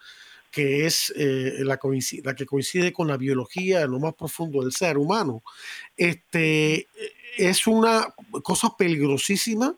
que 0.52 0.86
es 0.86 1.14
eh, 1.16 1.58
la, 1.60 1.80
la, 2.24 2.36
que 2.36 2.46
coincide 2.46 2.92
con 2.92 3.08
la 3.08 3.18
biología 3.18 3.82
en 3.82 3.92
lo 3.92 4.00
más 4.00 4.16
profundo 4.16 4.62
del 4.62 4.72
ser 4.72 4.98
humano. 4.98 5.44
Este, 5.96 6.88
es 7.38 7.68
una 7.68 8.08
cosa 8.44 8.76
peligrosísima 8.78 9.76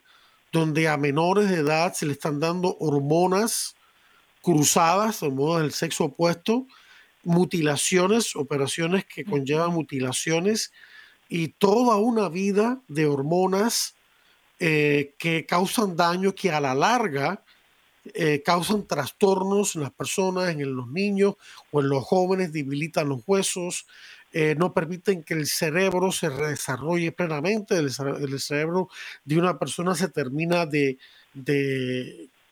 donde 0.52 0.88
a 0.88 0.98
menores 0.98 1.50
de 1.50 1.58
edad 1.58 1.94
se 1.94 2.06
le 2.06 2.14
están 2.14 2.40
dando 2.40 2.76
hormonas 2.80 3.76
cruzadas, 4.42 5.24
hormonas 5.24 5.62
del 5.64 5.74
sexo 5.74 6.06
opuesto, 6.06 6.68
mutilaciones, 7.24 8.36
operaciones 8.36 9.06
que 9.06 9.24
conllevan 9.24 9.72
mutilaciones 9.72 10.72
y 11.30 11.50
toda 11.50 11.98
una 11.98 12.30
vida 12.30 12.82
de 12.88 13.06
hormonas 13.06 13.96
eh, 14.60 15.16
que 15.18 15.46
causan 15.46 15.96
daño 15.96 16.36
que 16.36 16.52
a 16.52 16.60
la 16.60 16.76
larga 16.76 17.44
eh, 18.16 18.42
causan 18.44 18.88
trastornos 18.88 19.76
en 19.76 19.84
las 19.84 19.92
personas, 19.92 20.50
en 20.50 20.76
los 20.76 20.88
niños 20.88 21.36
o 21.72 21.82
en 21.82 21.90
los 21.90 22.04
jóvenes, 22.04 22.52
debilitan 22.52 23.10
los 23.10 23.22
huesos, 23.28 23.86
eh, 24.34 24.56
no 24.58 24.74
permiten 24.74 25.24
que 25.24 25.34
el 25.34 25.46
cerebro 25.46 26.12
se 26.12 26.30
desarrolle 26.30 27.12
plenamente. 27.12 27.76
El, 27.76 27.92
cerebro 27.92 28.90
de 29.26 29.38
una 29.38 29.60
persona 29.60 29.94
se 29.94 30.08
termina 30.08 30.66
de, 30.66 30.98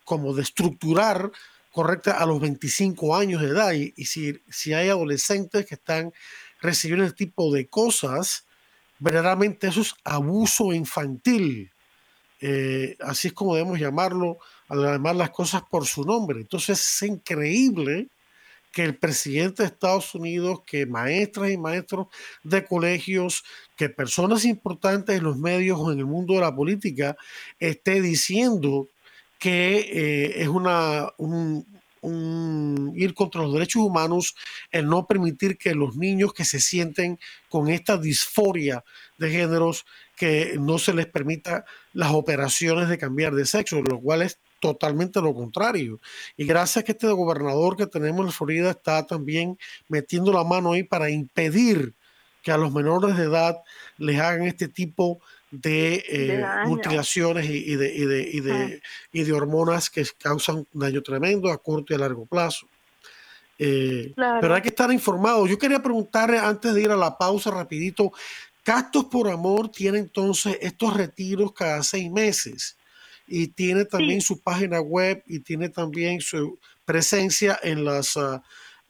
como 0.04 0.34
de 0.34 0.42
estructurar 0.42 1.30
correcta 1.72 2.18
a 2.18 2.26
los 2.26 2.40
25 2.40 3.16
años 3.16 3.40
de 3.40 3.48
edad. 3.48 3.72
Y, 3.72 4.04
si, 4.04 4.38
si, 4.50 4.74
hay 4.74 4.90
adolescentes 4.90 5.64
que 5.64 5.76
están 5.76 6.12
recibiendo 6.60 7.06
este 7.06 7.24
tipo 7.26 7.52
de 7.52 7.66
cosas, 7.66 8.44
verdaderamente 8.98 9.68
eso 9.68 9.80
es 9.80 9.94
abuso 10.04 10.74
infantil. 10.74 11.70
Eh, 12.42 12.96
así 13.00 13.28
es 13.28 13.34
como 13.34 13.54
debemos 13.54 13.78
llamarlo, 13.78 14.38
al 14.68 14.82
llamar 14.82 15.16
las 15.16 15.30
cosas 15.30 15.62
por 15.62 15.86
su 15.86 16.04
nombre. 16.04 16.40
Entonces 16.40 16.78
es 16.78 17.08
increíble 17.08 18.08
que 18.72 18.84
el 18.84 18.96
presidente 18.96 19.62
de 19.62 19.68
Estados 19.68 20.14
Unidos, 20.14 20.60
que 20.66 20.86
maestras 20.86 21.50
y 21.50 21.58
maestros 21.58 22.06
de 22.42 22.64
colegios, 22.64 23.44
que 23.76 23.88
personas 23.88 24.44
importantes 24.44 25.18
en 25.18 25.24
los 25.24 25.36
medios 25.36 25.78
o 25.80 25.92
en 25.92 25.98
el 25.98 26.06
mundo 26.06 26.34
de 26.34 26.40
la 26.40 26.54
política 26.54 27.16
esté 27.58 28.00
diciendo 28.00 28.88
que 29.38 29.78
eh, 29.78 30.42
es 30.42 30.48
una, 30.48 31.08
un, 31.16 31.64
ir 32.94 33.14
contra 33.14 33.42
los 33.42 33.52
derechos 33.52 33.82
humanos 33.82 34.34
el 34.70 34.86
no 34.86 35.06
permitir 35.06 35.58
que 35.58 35.74
los 35.74 35.96
niños 35.96 36.32
que 36.32 36.44
se 36.44 36.60
sienten 36.60 37.18
con 37.48 37.68
esta 37.68 37.98
disforia 37.98 38.84
de 39.18 39.30
géneros 39.30 39.84
que 40.16 40.56
no 40.58 40.78
se 40.78 40.94
les 40.94 41.06
permita 41.06 41.64
las 41.92 42.12
operaciones 42.12 42.88
de 42.88 42.98
cambiar 42.98 43.34
de 43.34 43.46
sexo, 43.46 43.82
lo 43.82 44.00
cual 44.00 44.22
es 44.22 44.38
totalmente 44.60 45.20
lo 45.20 45.34
contrario. 45.34 46.00
Y 46.36 46.44
gracias 46.44 46.82
a 46.82 46.84
que 46.84 46.92
este 46.92 47.08
gobernador 47.08 47.76
que 47.76 47.86
tenemos 47.86 48.24
en 48.26 48.32
Florida 48.32 48.70
está 48.70 49.06
también 49.06 49.58
metiendo 49.88 50.32
la 50.32 50.44
mano 50.44 50.72
ahí 50.72 50.82
para 50.84 51.10
impedir 51.10 51.94
que 52.42 52.52
a 52.52 52.56
los 52.56 52.72
menores 52.72 53.16
de 53.16 53.24
edad 53.24 53.56
les 53.98 54.18
hagan 54.18 54.46
este 54.46 54.68
tipo 54.68 55.20
de, 55.50 56.04
eh, 56.08 56.44
mutilaciones 56.66 57.46
y, 57.46 57.74
de, 57.74 57.92
y, 57.92 58.04
de, 58.04 58.30
y, 58.32 58.40
de, 58.40 58.82
y, 59.12 59.22
de, 59.24 59.32
hormonas 59.32 59.90
que 59.90 60.06
causan 60.18 60.66
daño 60.72 61.02
tremendo 61.02 61.50
a 61.50 61.58
corto 61.58 61.92
y 61.92 61.96
a 61.96 61.98
largo 61.98 62.24
plazo. 62.24 62.66
Eh, 63.58 64.14
pero 64.16 64.54
hay 64.54 64.62
que 64.62 64.68
estar 64.68 64.90
informado. 64.92 65.46
Yo 65.46 65.58
quería 65.58 65.82
preguntarle 65.82 66.38
antes 66.38 66.72
de 66.72 66.80
ir 66.80 66.90
a 66.90 66.96
la 66.96 67.18
pausa 67.18 67.50
rapidito, 67.50 68.12
Castos 68.62 69.06
por 69.06 69.28
Amor 69.28 69.70
tiene 69.70 69.98
entonces 69.98 70.56
estos 70.60 70.94
retiros 70.94 71.52
cada 71.52 71.82
seis 71.82 72.10
meses 72.10 72.76
y 73.30 73.46
tiene 73.52 73.84
también 73.84 74.20
su 74.20 74.42
página 74.42 74.80
web 74.80 75.22
y 75.24 75.40
tiene 75.40 75.68
también 75.68 76.20
su 76.20 76.58
presencia 76.84 77.56
en 77.62 77.84
las, 77.84 78.16
uh, 78.16 78.40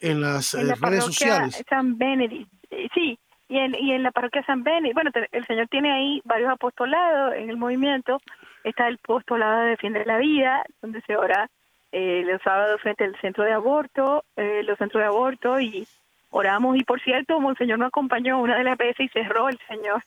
en 0.01 0.23
las 0.23 0.55
en 0.55 0.71
eh, 0.71 0.75
redes 0.81 1.05
sociales. 1.05 1.63
San 1.69 1.99
Benedict, 1.99 2.51
eh, 2.71 2.89
sí, 2.95 3.19
y 3.49 3.59
en, 3.59 3.75
y 3.75 3.93
en 3.93 4.03
la 4.03 4.13
parroquia 4.13 4.43
San 4.47 4.63
Benedict, 4.63 4.95
bueno, 4.95 5.11
el 5.31 5.47
Señor 5.47 5.69
tiene 5.69 5.93
ahí 5.93 6.23
varios 6.25 6.51
apostolados 6.51 7.35
en 7.35 7.51
el 7.51 7.59
movimiento, 7.59 8.19
está 8.65 8.89
el 8.89 8.95
apostolado 8.95 9.61
de 9.61 9.71
Defiende 9.71 10.07
la 10.07 10.17
Vida, 10.17 10.65
donde 10.81 11.03
se 11.03 11.17
ora 11.17 11.51
eh, 11.93 12.23
los 12.25 12.41
sábados 12.41 12.81
frente 12.81 13.05
al 13.05 13.21
centro 13.21 13.45
de 13.45 13.53
aborto, 13.53 14.25
eh, 14.37 14.63
los 14.65 14.79
centros 14.79 15.03
de 15.03 15.07
aborto, 15.07 15.61
y 15.61 15.87
oramos, 16.31 16.79
y 16.79 16.85
por 16.85 16.99
cierto, 17.03 17.39
Monseñor 17.41 17.79
nos 17.79 17.89
acompañó 17.89 18.41
una 18.41 18.57
de 18.57 18.65
las 18.65 18.79
veces 18.79 19.01
y 19.01 19.09
cerró 19.11 19.51
el 19.51 19.59
Señor 19.69 20.03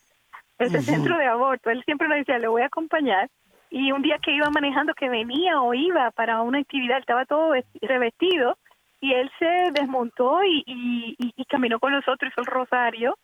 ese 0.60 0.82
centro 0.82 1.18
de 1.18 1.26
aborto, 1.26 1.70
él 1.70 1.84
siempre 1.84 2.08
nos 2.08 2.18
decía, 2.18 2.40
le 2.40 2.48
voy 2.48 2.62
a 2.62 2.68
acompañar, 2.68 3.30
y 3.74 3.92
un 3.92 4.04
día 4.04 4.20
que 4.24 4.32
iba 4.32 4.52
manejando, 4.52 4.94
que 4.94 5.10
venía 5.10 5.60
o 5.60 5.74
iba 5.74 6.12
para 6.12 6.44
una 6.44 6.60
actividad, 6.60 7.00
estaba 7.00 7.26
todo 7.26 7.54
revestido 7.82 8.56
y 9.02 9.14
él 9.14 9.32
se 9.40 9.72
desmontó 9.72 10.44
y, 10.44 10.64
y, 11.18 11.46
caminó 11.46 11.80
con 11.80 11.92
nosotros, 11.92 12.32
hizo 12.32 12.42
el 12.42 12.46
rosario, 12.46 13.18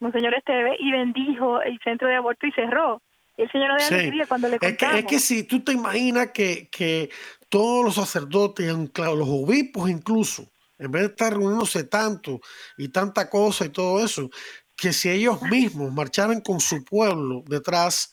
Monseñor 0.00 0.34
Esteve, 0.34 0.76
y 0.80 0.90
bendijo 0.90 1.62
el 1.62 1.78
centro 1.84 2.08
de 2.08 2.16
aborto 2.16 2.44
y 2.44 2.52
cerró. 2.52 3.00
El 3.36 3.50
Señor 3.52 3.78
de 3.78 3.84
alegría 3.84 4.26
cuando 4.26 4.48
le 4.48 4.58
contamos. 4.58 4.96
Es 4.96 5.04
que, 5.06 5.18
si 5.20 5.44
tú 5.44 5.60
te 5.60 5.72
imaginas 5.72 6.32
que, 6.32 6.68
que 6.70 7.10
todos 7.48 7.84
los 7.84 7.94
sacerdotes, 7.94 8.66
los 8.66 9.28
obispos 9.28 9.88
incluso, 9.88 10.44
en 10.76 10.90
vez 10.90 11.02
de 11.02 11.08
estar 11.08 11.32
reuniéndose 11.32 11.84
tanto 11.84 12.40
y 12.76 12.88
tanta 12.88 13.30
cosa 13.30 13.64
y 13.64 13.68
todo 13.68 14.04
eso, 14.04 14.28
que 14.76 14.92
si 14.92 15.08
ellos 15.08 15.40
mismos 15.42 15.92
marcharan 15.92 16.40
con 16.40 16.58
su 16.58 16.84
pueblo 16.84 17.44
detrás, 17.46 18.12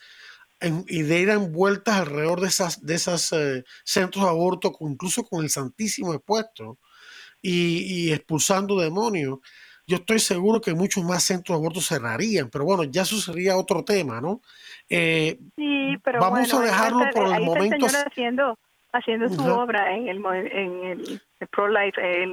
y 0.62 1.02
de 1.02 1.20
ir 1.20 1.38
vueltas 1.38 1.96
alrededor 2.02 2.40
de 2.42 2.48
esas, 2.48 2.86
de 2.86 2.96
esas 2.96 3.32
eh, 3.34 3.64
centros 3.84 4.26
de 4.26 4.30
aborto, 4.30 4.72
incluso 4.82 5.24
con 5.24 5.44
el 5.44 5.50
Santísimo 5.50 6.14
expuesto 6.14 6.78
y, 7.42 8.12
expulsando 8.12 8.80
demonios. 8.80 9.40
Yo 9.88 9.98
estoy 9.98 10.20
seguro 10.20 10.62
que 10.62 10.74
muchos 10.74 11.04
más 11.04 11.24
centros 11.24 11.58
de 11.58 11.62
aborto 11.62 11.82
cerrarían, 11.82 12.50
pero 12.50 12.64
bueno, 12.64 12.84
ya 12.84 13.02
eso 13.02 13.18
sería 13.18 13.58
otro 13.58 13.84
tema, 13.84 14.22
¿no? 14.22 14.42
Eh, 14.90 15.38
sí, 15.56 15.98
pero 16.04 16.20
vamos 16.22 16.54
a 16.54 16.62
dejarlo 16.62 17.06
por 17.12 17.34
el 17.36 17.44
momento. 17.44 17.88
haciendo, 17.88 18.58
haciendo 18.94 19.28
su 19.30 19.44
obra 19.44 19.96
en 19.96 20.08
el, 20.08 20.24
en 20.26 20.84
el, 20.84 21.22
pro-life, 21.50 22.24
el, 22.24 22.32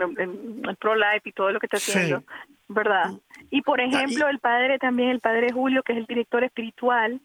pro 0.78 0.94
-life 0.94 1.22
y 1.24 1.32
todo 1.32 1.50
lo 1.50 1.58
que 1.58 1.66
está 1.66 1.78
haciendo, 1.78 2.22
¿verdad? 2.68 3.12
Y 3.50 3.62
por 3.62 3.80
ejemplo, 3.80 4.28
el 4.28 4.38
padre 4.38 4.78
también, 4.78 5.08
el 5.08 5.20
padre 5.20 5.50
Julio, 5.50 5.82
que 5.82 5.92
es 5.92 5.98
el 5.98 6.06
director 6.06 6.44
espiritual, 6.44 7.20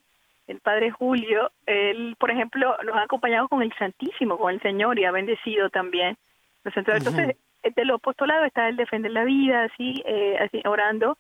el 0.48 0.60
Padre 0.60 0.92
Julio, 0.92 1.52
él, 1.66 2.16
por 2.20 2.32
ejemplo, 2.32 2.76
nos 2.84 2.96
ha 2.96 3.04
acompañado 3.04 3.48
con 3.48 3.62
el 3.62 3.74
Santísimo, 3.74 4.38
con 4.38 4.54
el 4.54 4.62
Señor, 4.62 5.00
y 5.00 5.06
ha 5.06 5.12
bendecido 5.12 5.70
también. 5.70 6.18
Entonces, 6.66 7.38
de 7.64 7.86
los 7.86 7.96
apostolados 7.96 8.48
está 8.48 8.68
el 8.68 8.76
defender 8.76 9.12
la 9.12 9.24
vida, 9.24 9.64
así, 9.64 10.04
eh, 10.06 10.38
así 10.40 10.62
orando 10.66 11.18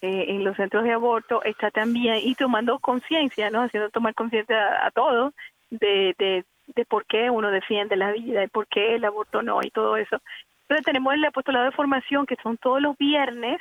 eh, 0.00 0.26
en 0.28 0.44
los 0.44 0.56
centros 0.56 0.84
de 0.84 0.92
aborto, 0.92 1.42
está 1.44 1.70
también, 1.70 2.18
y 2.22 2.34
tomando 2.34 2.78
conciencia, 2.78 3.50
¿no? 3.50 3.62
Haciendo 3.62 3.90
tomar 3.90 4.14
conciencia 4.14 4.84
a, 4.84 4.90
todos 4.90 5.32
de, 5.70 6.14
de, 6.18 6.44
de 6.66 6.84
por 6.84 7.06
qué 7.06 7.30
uno 7.30 7.50
defiende 7.50 7.96
la 7.96 8.12
vida 8.12 8.44
y 8.44 8.48
por 8.48 8.66
qué 8.66 8.96
el 8.96 9.04
aborto 9.04 9.42
no, 9.42 9.60
y 9.62 9.70
todo 9.70 9.96
eso. 9.96 10.20
Entonces 10.62 10.84
tenemos 10.84 11.14
el 11.14 11.24
apostolado 11.24 11.66
de 11.66 11.72
formación, 11.76 12.26
que 12.26 12.36
son 12.42 12.56
todos 12.56 12.82
los 12.82 12.96
viernes, 12.98 13.60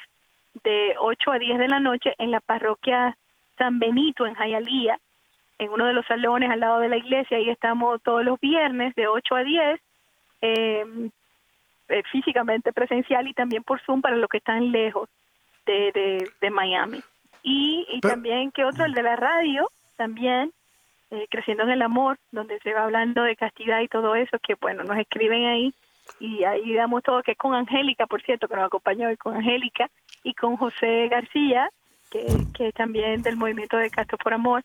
de 0.64 0.96
8 1.00 1.32
a 1.32 1.40
10 1.40 1.60
de 1.60 1.68
la 1.68 1.80
noche, 1.80 2.14
en 2.18 2.32
la 2.32 2.40
parroquia 2.40 3.18
San 3.64 3.80
Benito 3.80 4.26
en 4.26 4.34
Jayalía, 4.34 5.00
en 5.58 5.72
uno 5.72 5.86
de 5.86 5.94
los 5.94 6.06
salones 6.06 6.52
al 6.52 6.60
lado 6.60 6.80
de 6.82 6.90
la 6.90 6.98
iglesia. 6.98 7.38
Ahí 7.38 7.50
estamos 7.50 8.02
todos 8.04 8.26
los 8.26 8.38
viernes 8.42 8.94
de 8.96 9.08
8 9.08 9.36
a 9.36 9.44
10, 9.44 9.80
em, 10.42 11.10
eh, 11.88 12.04
físicamente 12.12 12.74
presencial 12.74 13.26
y 13.26 13.34
también 13.34 13.64
por 13.64 13.80
Zoom 13.82 14.02
para 14.02 14.18
los 14.18 14.30
que 14.30 14.40
están 14.40 14.74
lejos 14.74 15.08
de, 15.66 16.28
de, 16.42 16.50
Miami. 16.50 17.02
Y, 17.42 17.88
y 17.90 18.02
también, 18.02 18.52
que 18.52 18.66
otro? 18.66 18.84
El 18.84 18.94
de 18.94 19.04
la 19.04 19.16
radio, 19.16 19.70
también, 19.96 20.52
eh, 21.12 21.28
Creciendo 21.30 21.64
en 21.64 21.70
el 21.70 21.82
Amor, 21.84 22.18
donde 22.32 22.60
se 22.60 22.74
va 22.74 22.84
hablando 22.84 23.24
de 23.24 23.38
castidad 23.38 23.80
y 23.80 23.88
todo 23.88 24.16
eso, 24.16 24.40
que 24.40 24.56
bueno, 24.56 24.84
nos 24.84 24.98
escriben 24.98 25.46
ahí. 25.46 25.74
Y 26.20 26.44
ahí 26.44 26.74
damos 26.74 27.02
todo, 27.02 27.24
que 27.24 27.32
es 27.32 27.38
con 27.38 27.56
Angélica, 27.56 28.08
por 28.08 28.22
cierto, 28.24 28.50
que 28.50 28.58
nos 28.58 28.66
acompañó 28.66 29.08
hoy 29.08 29.16
con 29.16 29.38
Angélica 29.38 29.90
y 30.22 30.34
con 30.34 30.58
José 30.58 31.08
García, 31.08 31.70
que, 32.14 32.26
que 32.56 32.72
también 32.72 33.24
del 33.24 33.36
movimiento 33.36 33.78
de 33.78 33.90
Castro 33.90 34.18
por 34.20 34.34
Amor. 34.34 34.64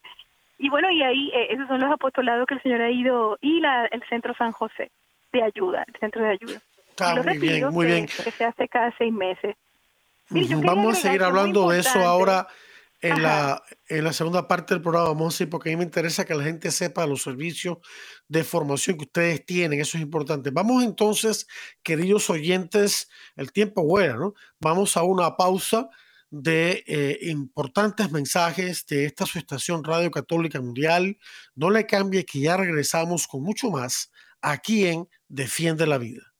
Y 0.58 0.68
bueno, 0.68 0.90
y 0.90 1.02
ahí 1.02 1.30
eh, 1.34 1.48
esos 1.50 1.66
son 1.66 1.80
los 1.80 1.90
apostolados 1.90 2.46
que 2.46 2.54
el 2.54 2.62
Señor 2.62 2.82
ha 2.82 2.90
ido 2.90 3.38
y 3.40 3.60
la, 3.60 3.86
el 3.86 4.02
Centro 4.08 4.34
San 4.34 4.52
José 4.52 4.90
de 5.32 5.42
ayuda, 5.42 5.84
el 5.86 5.98
Centro 5.98 6.22
de 6.22 6.30
ayuda. 6.30 6.60
Está 6.90 7.14
muy 7.22 7.38
bien, 7.38 7.68
muy 7.70 7.86
bien. 7.86 8.06
Que 8.06 8.30
se 8.30 8.44
hace 8.44 8.68
cada 8.68 8.94
seis 8.98 9.12
meses. 9.12 9.56
Vamos 10.30 10.98
a 10.98 11.00
seguir 11.00 11.22
hablando 11.22 11.70
de 11.70 11.80
eso 11.80 12.00
ahora 12.00 12.46
en 13.00 13.22
la, 13.22 13.62
en 13.88 14.04
la 14.04 14.12
segunda 14.12 14.48
parte 14.48 14.74
del 14.74 14.82
programa, 14.82 15.08
vamos 15.10 15.42
porque 15.48 15.70
a 15.70 15.72
mí 15.72 15.76
me 15.76 15.84
interesa 15.84 16.24
que 16.24 16.34
la 16.34 16.42
gente 16.42 16.70
sepa 16.70 17.06
los 17.06 17.22
servicios 17.22 17.78
de 18.26 18.42
formación 18.42 18.96
que 18.96 19.04
ustedes 19.04 19.46
tienen, 19.46 19.80
eso 19.80 19.96
es 19.96 20.02
importante. 20.02 20.50
Vamos 20.50 20.82
entonces, 20.82 21.46
queridos 21.82 22.28
oyentes, 22.28 23.08
el 23.36 23.52
tiempo 23.52 23.84
vuela, 23.84 24.16
¿no? 24.16 24.34
Vamos 24.58 24.96
a 24.96 25.04
una 25.04 25.36
pausa 25.36 25.88
de 26.30 26.84
eh, 26.86 27.18
importantes 27.22 28.10
mensajes 28.10 28.86
de 28.86 29.06
esta 29.06 29.26
su 29.26 29.38
estación 29.38 29.84
Radio 29.84 30.10
Católica 30.10 30.60
Mundial. 30.60 31.18
No 31.54 31.70
le 31.70 31.86
cambie 31.86 32.24
que 32.24 32.40
ya 32.40 32.56
regresamos 32.56 33.26
con 33.26 33.42
mucho 33.42 33.70
más 33.70 34.10
aquí 34.40 34.86
en 34.86 35.08
Defiende 35.28 35.86
la 35.86 35.98
Vida. 35.98 36.34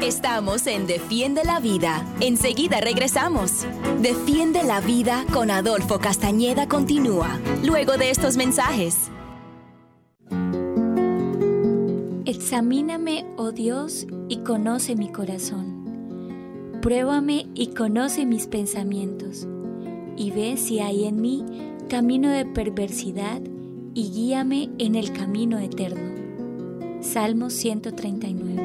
Estamos 0.00 0.66
en 0.66 0.86
Defiende 0.86 1.44
la 1.44 1.60
Vida. 1.60 2.04
Enseguida 2.20 2.80
regresamos. 2.80 3.66
Defiende 4.00 4.62
la 4.62 4.80
Vida 4.80 5.24
con 5.32 5.50
Adolfo 5.50 5.98
Castañeda 5.98 6.68
continúa, 6.68 7.40
luego 7.62 7.96
de 7.96 8.10
estos 8.10 8.36
mensajes. 8.36 9.10
Examíname, 12.26 13.24
oh 13.36 13.52
Dios, 13.52 14.06
y 14.28 14.38
conoce 14.38 14.96
mi 14.96 15.10
corazón 15.10 15.73
Pruébame 16.84 17.46
y 17.54 17.72
conoce 17.74 18.26
mis 18.26 18.46
pensamientos, 18.46 19.48
y 20.18 20.30
ve 20.32 20.58
si 20.58 20.80
hay 20.80 21.06
en 21.06 21.18
mí 21.18 21.42
camino 21.88 22.28
de 22.28 22.44
perversidad, 22.44 23.40
y 23.94 24.10
guíame 24.12 24.68
en 24.78 24.94
el 24.94 25.10
camino 25.14 25.58
eterno. 25.58 27.00
Salmo 27.00 27.48
139. 27.48 28.62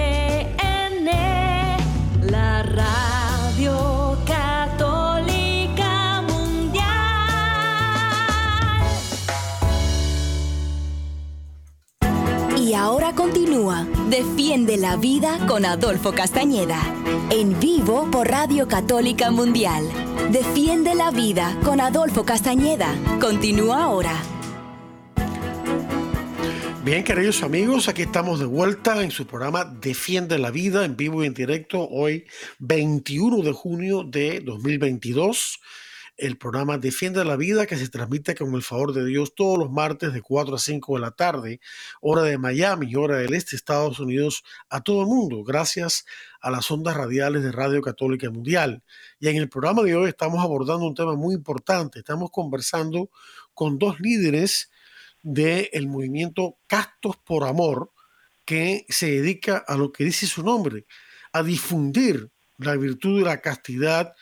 Y 12.71 12.73
ahora 12.73 13.13
continúa 13.13 13.85
Defiende 14.09 14.77
la 14.77 14.95
Vida 14.95 15.45
con 15.45 15.65
Adolfo 15.65 16.13
Castañeda. 16.13 16.81
En 17.29 17.59
vivo 17.59 18.09
por 18.09 18.29
Radio 18.29 18.69
Católica 18.69 19.29
Mundial. 19.29 19.83
Defiende 20.31 20.95
la 20.95 21.11
Vida 21.11 21.59
con 21.65 21.81
Adolfo 21.81 22.23
Castañeda. 22.23 22.95
Continúa 23.19 23.83
ahora. 23.83 24.13
Bien, 26.85 27.03
queridos 27.03 27.43
amigos, 27.43 27.89
aquí 27.89 28.03
estamos 28.03 28.39
de 28.39 28.45
vuelta 28.45 29.03
en 29.03 29.11
su 29.11 29.27
programa 29.27 29.65
Defiende 29.65 30.39
la 30.39 30.49
Vida 30.49 30.85
en 30.85 30.95
vivo 30.95 31.25
y 31.25 31.27
en 31.27 31.33
directo 31.33 31.89
hoy 31.89 32.25
21 32.59 33.41
de 33.41 33.51
junio 33.51 34.03
de 34.03 34.39
2022 34.39 35.59
el 36.17 36.37
programa 36.37 36.77
Defiende 36.77 37.25
la 37.25 37.35
Vida 37.35 37.65
que 37.65 37.77
se 37.77 37.89
transmite 37.89 38.35
con 38.35 38.53
el 38.53 38.61
favor 38.61 38.93
de 38.93 39.05
Dios 39.05 39.33
todos 39.35 39.57
los 39.57 39.71
martes 39.71 40.13
de 40.13 40.21
4 40.21 40.55
a 40.55 40.59
5 40.59 40.95
de 40.95 41.01
la 41.01 41.11
tarde, 41.11 41.59
hora 42.01 42.23
de 42.23 42.37
Miami, 42.37 42.95
hora 42.95 43.17
del 43.17 43.33
este, 43.33 43.55
Estados 43.55 43.99
Unidos, 43.99 44.43
a 44.69 44.81
todo 44.81 45.01
el 45.01 45.07
mundo, 45.07 45.43
gracias 45.43 46.05
a 46.41 46.51
las 46.51 46.69
ondas 46.69 46.95
radiales 46.95 47.43
de 47.43 47.51
Radio 47.51 47.81
Católica 47.81 48.29
Mundial. 48.29 48.83
Y 49.19 49.29
en 49.29 49.37
el 49.37 49.49
programa 49.49 49.83
de 49.83 49.95
hoy 49.95 50.09
estamos 50.09 50.43
abordando 50.43 50.85
un 50.85 50.95
tema 50.95 51.15
muy 51.15 51.35
importante. 51.35 51.99
Estamos 51.99 52.29
conversando 52.31 53.09
con 53.53 53.77
dos 53.77 53.99
líderes 53.99 54.71
del 55.23 55.87
movimiento 55.87 56.57
Castos 56.67 57.17
por 57.17 57.43
Amor, 57.43 57.91
que 58.45 58.85
se 58.89 59.11
dedica 59.11 59.57
a 59.57 59.77
lo 59.77 59.91
que 59.91 60.03
dice 60.03 60.25
su 60.27 60.43
nombre, 60.43 60.85
a 61.31 61.43
difundir 61.43 62.31
la 62.57 62.75
virtud 62.75 63.19
de 63.19 63.25
la 63.25 63.41
castidad, 63.41 64.13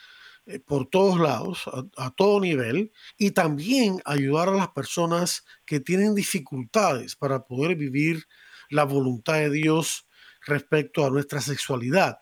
eh, 0.50 0.60
por 0.60 0.88
todos 0.88 1.18
lados, 1.20 1.62
a, 1.96 2.10
todo 2.10 2.40
nivel, 2.40 2.92
y 3.16 3.30
también 3.30 4.00
ayudar 4.04 4.48
a 4.48 4.56
las 4.56 4.68
personas 4.68 5.44
que 5.64 5.80
tienen 5.80 6.14
dificultades 6.14 7.16
para 7.16 7.44
poder 7.44 7.76
vivir 7.76 8.26
la 8.68 8.84
voluntad 8.84 9.34
de 9.34 9.50
Dios 9.50 10.06
respecto 10.46 11.04
a 11.04 11.10
nuestra 11.10 11.40
sexualidad. 11.40 12.18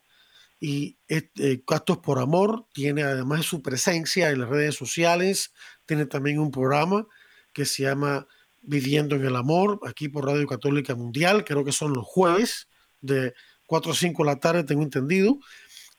Y 0.60 0.98
este, 1.06 1.62
Castos 1.64 1.98
por 1.98 2.18
Amor 2.18 2.66
tiene 2.72 3.02
además 3.02 3.40
de 3.40 3.44
su 3.44 3.62
presencia 3.62 4.30
en 4.30 4.40
las 4.40 4.48
redes 4.48 4.74
sociales, 4.74 5.52
tiene 5.86 6.06
también 6.06 6.38
un 6.38 6.50
programa 6.50 7.06
que 7.52 7.64
se 7.64 7.84
llama 7.84 8.26
Viviendo 8.60 9.16
en 9.16 9.24
el 9.24 9.36
Amor, 9.36 9.80
aquí 9.86 10.08
por 10.08 10.26
Radio 10.26 10.46
Católica 10.46 10.94
Mundial, 10.94 11.44
creo 11.44 11.64
que 11.64 11.72
son 11.72 11.92
los 11.94 12.04
jueves 12.04 12.68
de 13.00 13.34
4 13.66 13.92
a 13.92 13.94
5 13.94 14.24
de 14.24 14.26
la 14.26 14.40
tarde, 14.40 14.64
tengo 14.64 14.82
entendido, 14.82 15.38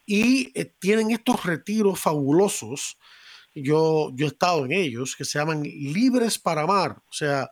y 0.10 0.52
eh, 0.56 0.74
tienen 0.80 1.12
estos 1.12 1.45
retiros 1.45 2.00
fabulosos. 2.00 2.98
Yo, 3.54 4.10
yo 4.15 4.26
he 4.26 4.30
estado 4.30 4.65
en 4.65 4.72
ellos, 4.72 5.15
que 5.15 5.24
se 5.24 5.38
llaman 5.38 5.62
libres 5.62 6.39
para 6.39 6.63
amar. 6.63 7.04
O 7.08 7.13
sea, 7.13 7.52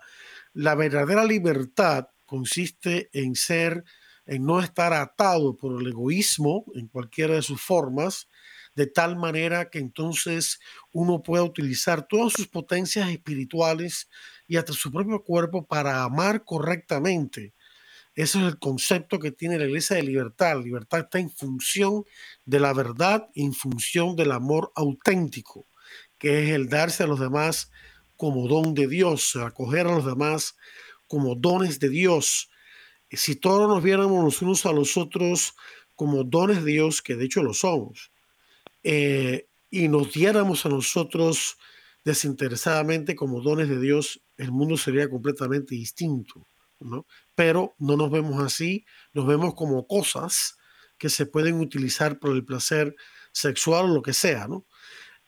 la 0.54 0.74
verdadera 0.74 1.24
libertad 1.24 2.08
consiste 2.26 3.12
en 3.14 3.36
ser, 3.36 3.84
en 4.26 4.44
no 4.44 4.60
estar 4.60 4.92
atado 4.92 5.56
por 5.56 5.80
el 5.80 5.88
egoísmo 5.88 6.66
en 6.74 6.88
cualquiera 6.88 7.36
de 7.36 7.44
sus 7.44 7.62
formas, 7.62 8.28
de 8.74 8.88
tal 8.88 9.18
manera 9.18 9.70
que 9.70 9.78
entonces 9.78 10.60
uno 10.92 11.22
pueda 11.22 11.44
utilizar 11.44 12.08
todas 12.08 12.34
sus 12.34 12.48
potencias 12.48 13.08
espirituales 13.12 14.10
y 14.48 14.58
hasta 14.58 14.74
su 14.74 14.92
propio 14.92 15.24
cuerpo 15.24 15.68
para 15.68 16.02
amar 16.02 16.44
correctamente 16.44 17.54
ese 18.18 18.40
es 18.40 18.46
el 18.46 18.58
concepto 18.58 19.20
que 19.20 19.32
tiene 19.32 19.60
la 19.60 19.66
Iglesia 19.66 19.96
de 19.96 20.02
libertad. 20.02 20.56
La 20.56 20.64
libertad 20.64 21.02
está 21.02 21.20
en 21.20 21.30
función 21.30 22.04
de 22.46 22.60
la 22.60 22.74
verdad, 22.74 23.30
en 23.36 23.54
función 23.54 24.16
del 24.16 24.32
amor 24.32 24.72
auténtico, 24.74 25.68
que 26.18 26.42
es 26.42 26.50
el 26.50 26.68
darse 26.68 27.04
a 27.04 27.08
los 27.08 27.20
demás 27.20 27.70
como 28.16 28.48
don 28.48 28.74
de 28.74 28.88
Dios, 28.88 29.36
acoger 29.36 29.86
a 29.86 29.96
los 29.96 30.06
demás 30.08 30.56
como 31.06 31.36
dones 31.36 31.80
de 31.80 31.90
Dios. 31.90 32.50
Si 33.12 33.36
todos 33.36 33.70
nos 33.70 33.84
viéramos 33.84 34.24
los 34.24 34.42
unos 34.42 34.66
a 34.66 34.72
los 34.72 34.98
otros 34.98 35.54
como 35.94 36.24
dones 36.24 36.66
de 36.66 36.72
Dios, 36.72 37.04
que 37.04 37.16
de 37.16 37.26
hecho 37.26 37.44
lo 37.44 37.54
somos, 37.54 38.12
eh, 38.82 39.48
y 39.70 39.90
nos 39.90 40.12
diéramos 40.12 40.66
a 40.66 40.70
nosotros 40.70 41.60
desinteresadamente 42.04 43.16
como 43.16 43.42
dones 43.42 43.70
de 43.70 43.80
Dios, 43.80 44.24
el 44.38 44.52
mundo 44.52 44.76
sería 44.76 45.08
completamente 45.08 45.76
distinto 45.76 46.48
Pero 47.36 47.76
no 47.80 47.98
nos 47.98 48.12
vemos 48.12 48.44
así, 48.44 48.86
nos 49.14 49.26
vemos 49.28 49.56
como 49.56 49.88
cosas 49.88 50.58
que 50.98 51.10
se 51.10 51.26
pueden 51.26 51.60
utilizar 51.60 52.20
por 52.20 52.32
el 52.32 52.44
placer 52.46 52.96
sexual 53.32 53.86
o 53.86 53.94
lo 53.94 54.02
que 54.02 54.14
sea. 54.14 54.48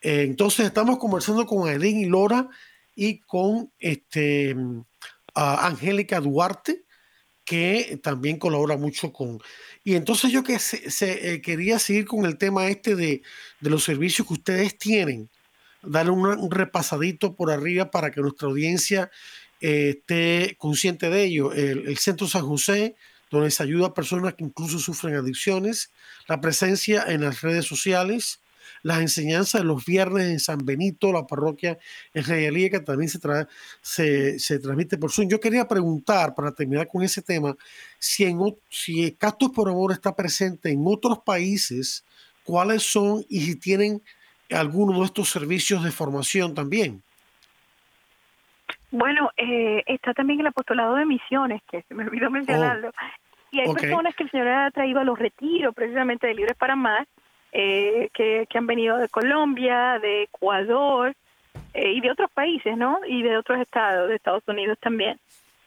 Eh, 0.02 0.24
entonces 0.24 0.66
estamos 0.66 0.97
conversando 0.97 1.45
con 1.45 1.68
Aileen 1.68 2.00
y 2.00 2.06
Lora 2.06 2.50
y 2.95 3.20
con 3.20 3.72
este, 3.80 4.56
Angélica 5.34 6.20
Duarte, 6.20 6.86
que 7.45 8.00
también 8.04 8.38
colabora 8.38 8.78
mucho 8.78 9.12
con... 9.12 9.39
Y 9.84 9.95
entonces 9.95 10.32
yo 10.32 10.43
que 10.43 10.60
se, 10.60 11.34
eh, 11.34 11.41
quería 11.41 11.80
seguir 11.80 12.06
con 12.06 12.26
el 12.26 12.38
tema 12.38 12.68
este 12.68 12.95
de, 12.95 13.22
de, 13.60 13.70
los 13.70 13.84
servicios 13.84 14.28
que 14.28 14.34
ustedes 14.34 14.78
tienen, 14.78 15.30
darle 15.82 16.12
un, 16.12 16.52
repasadito 16.52 17.36
por 17.36 17.52
arriba 17.52 17.89
para 17.89 18.12
que 18.12 18.22
nuestra 18.22 18.47
audiencia 18.47 19.10
eh, 19.62 19.95
esté 19.97 20.55
consciente 20.57 21.10
de 21.10 21.24
ello. 21.24 21.53
El, 21.53 21.88
el, 21.88 21.97
Centro 21.97 22.28
San 22.28 22.45
José, 22.45 22.95
donde 23.30 23.51
se 23.51 23.64
ayuda 23.64 23.88
a 23.88 23.93
personas 23.93 24.34
que 24.34 24.43
incluso 24.43 24.80
sufren 24.80 25.16
adicciones, 25.16 25.91
la 26.28 26.41
presencia 26.41 27.03
en 27.07 27.22
las 27.22 27.41
redes 27.41 27.66
sociales, 27.66 28.39
las 28.84 28.99
enseñanzas 28.99 29.62
de 29.62 29.68
los 29.68 29.86
viernes 29.86 30.28
en 30.28 30.39
San 30.39 30.66
Benito, 30.66 31.12
la 31.12 31.28
parroquia 31.28 31.78
en 32.14 32.24
Jayalía, 32.24 32.70
que 32.70 32.80
también 32.80 33.10
se, 33.10 33.20
se, 33.82 34.39
se, 34.39 34.60
transmite 34.60 34.97
por 34.97 35.12
Zoom. 35.12 35.30
Yo 35.30 35.39
quería 35.39 35.68
preguntar, 35.68 36.34
para 36.36 36.53
terminar 36.53 36.88
con 36.88 37.03
ese 37.03 37.22
tema, 37.22 37.55
si, 37.97 38.24
en, 38.24 38.39
si 38.70 39.12
Castos 39.14 39.51
por 39.51 39.70
Amor 39.70 39.91
está 39.91 40.16
presente 40.16 40.70
en 40.70 40.84
otros 40.86 41.20
países, 41.20 42.03
cuáles 42.43 42.84
son 42.84 43.26
y 43.30 43.41
si 43.41 43.55
tienen 43.55 44.01
alguno 44.49 44.99
de 44.99 45.05
estos 45.05 45.30
servicios 45.30 45.84
de 45.84 45.91
formación 45.91 46.53
también. 46.53 47.03
Bueno, 48.92 49.32
eh, 49.38 49.84
está 49.86 50.14
también 50.14 50.40
el 50.40 50.48
apostolado 50.48 50.96
de 50.96 51.06
misiones, 51.06 51.62
que 51.70 51.84
se 51.84 51.94
me 51.94 52.04
olvidó 52.04 52.30
mencionarlo. 52.30 52.90
Oh, 52.90 53.20
y 53.52 53.60
hay 53.60 53.74
personas 53.74 54.16
que 54.16 54.24
el 54.24 54.32
Señor 54.32 54.48
ha 54.48 54.72
traído 54.72 55.00
a 55.00 55.04
los 55.04 55.18
retiros 55.18 55.74
precisamente 55.74 56.28
de 56.28 56.36
Libres 56.36 56.58
para 56.58 56.76
Más, 56.76 57.08
eh, 57.52 58.10
que, 58.14 58.48
han 58.54 58.68
venido 58.68 58.98
de 58.98 59.10
Colombia, 59.10 59.98
de 60.00 60.24
Ecuador 60.24 61.16
eh, 61.74 61.94
y 61.94 62.02
de 62.02 62.12
otros 62.12 62.30
países, 62.32 62.78
¿no? 62.78 63.00
Y 63.08 63.24
de 63.24 63.38
otros 63.38 63.60
estados, 63.60 64.10
de 64.10 64.16
Estados 64.16 64.44
Unidos 64.48 64.78
también. 64.80 65.20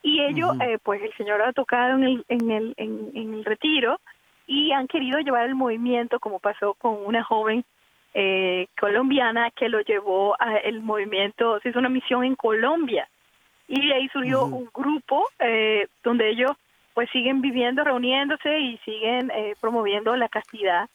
Y 0.03 0.21
ellos, 0.21 0.57
eh, 0.61 0.79
pues 0.83 1.03
el 1.03 1.13
Señor 1.15 1.43
ha 1.43 1.53
tocado 1.53 1.97
en 1.97 2.05
el, 2.05 2.25
en, 2.29 2.51
el, 2.51 2.75
en, 2.77 3.35
el 3.35 3.45
retiro 3.45 4.01
y 4.47 4.73
han 4.73 4.89
querido 4.89 5.19
llevar 5.21 5.47
el 5.47 5.55
movimiento, 5.55 6.19
como 6.19 6.41
pasó 6.41 6.75
con 6.75 7.05
una 7.05 7.23
joven 7.23 7.65
colombiana 8.79 9.51
que 9.51 9.69
lo 9.69 9.81
llevó 9.81 10.37
a 10.39 10.57
el 10.57 10.83
movimiento, 10.83 11.61
se 11.61 11.71
hizo 11.71 11.79
una 11.79 11.89
misión 11.89 12.25
en 12.25 12.35
Colombia. 12.37 13.09
Y 13.69 13.91
ahí 13.93 14.09
surgió 14.09 14.45
un 14.45 14.69
grupo 14.75 15.29
donde 16.05 16.29
ellos 16.29 16.53
pues 16.95 17.09
siguen 17.11 17.41
viviendo, 17.41 17.85
reuniéndose 17.85 18.59
y 18.59 18.77
siguen 18.85 19.33
promoviendo 19.61 20.15
la 20.17 20.29
castidad. 20.29 20.89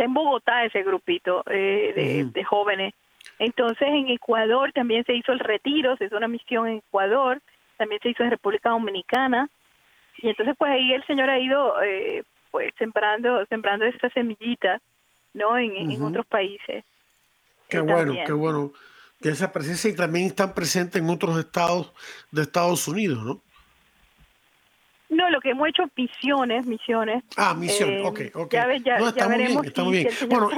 En 0.00 0.14
Bogotá 0.14 0.64
ese 0.64 0.82
grupito 0.82 1.44
eh, 1.46 2.24
de, 2.32 2.44
jóvenes. 2.44 2.94
Entonces 3.38 3.86
en 3.86 4.08
Ecuador 4.08 4.72
también 4.72 5.04
se 5.04 5.14
hizo 5.14 5.32
el 5.32 5.38
retiro, 5.38 5.94
se 5.96 6.06
hizo 6.06 6.16
una 6.16 6.26
misión 6.26 6.68
en 6.68 6.78
Ecuador, 6.78 7.40
también 7.76 8.00
se 8.02 8.08
hizo 8.08 8.22
en 8.22 8.30
República 8.30 8.70
Dominicana. 8.70 9.48
Y 10.16 10.28
entonces 10.28 10.54
pues 10.58 10.72
ahí 10.72 10.94
el 10.94 11.04
Señor 11.04 11.28
ha 11.28 11.38
ido 11.38 11.82
eh, 11.82 12.22
pues 12.50 12.72
sembrando 12.78 13.44
sembrando 13.46 13.84
estas 13.84 14.10
semillitas, 14.14 14.80
¿no? 15.34 15.56
En, 15.58 16.02
otros 16.02 16.26
países. 16.26 16.84
Qué 17.68 17.80
bueno, 17.80 18.14
qué 18.26 18.32
bueno 18.32 18.72
que 19.20 19.28
esa 19.28 19.52
presencia 19.52 19.90
y 19.90 19.94
también 19.94 20.26
están 20.26 20.54
presentes 20.54 21.00
en 21.00 21.08
otros 21.10 21.38
estados 21.38 21.92
de 22.30 22.42
Estados 22.42 22.88
Unidos, 22.88 23.22
¿no? 23.24 23.42
No, 25.10 25.28
lo 25.28 25.40
que 25.40 25.50
hemos 25.50 25.68
hecho 25.68 25.82
misiones, 25.96 26.66
misiones. 26.66 27.24
Ah, 27.36 27.52
misiones, 27.52 28.00
eh, 28.00 28.06
ok, 28.06 28.20
ok. 28.34 28.52
Ya, 28.52 28.76
ya, 28.76 28.98
no, 28.98 29.08
está 29.08 29.28
muy 29.28 29.38
bien, 29.38 29.64
está 29.64 29.84
muy 29.84 29.96
bien. 29.98 30.08
Bueno, 30.28 30.50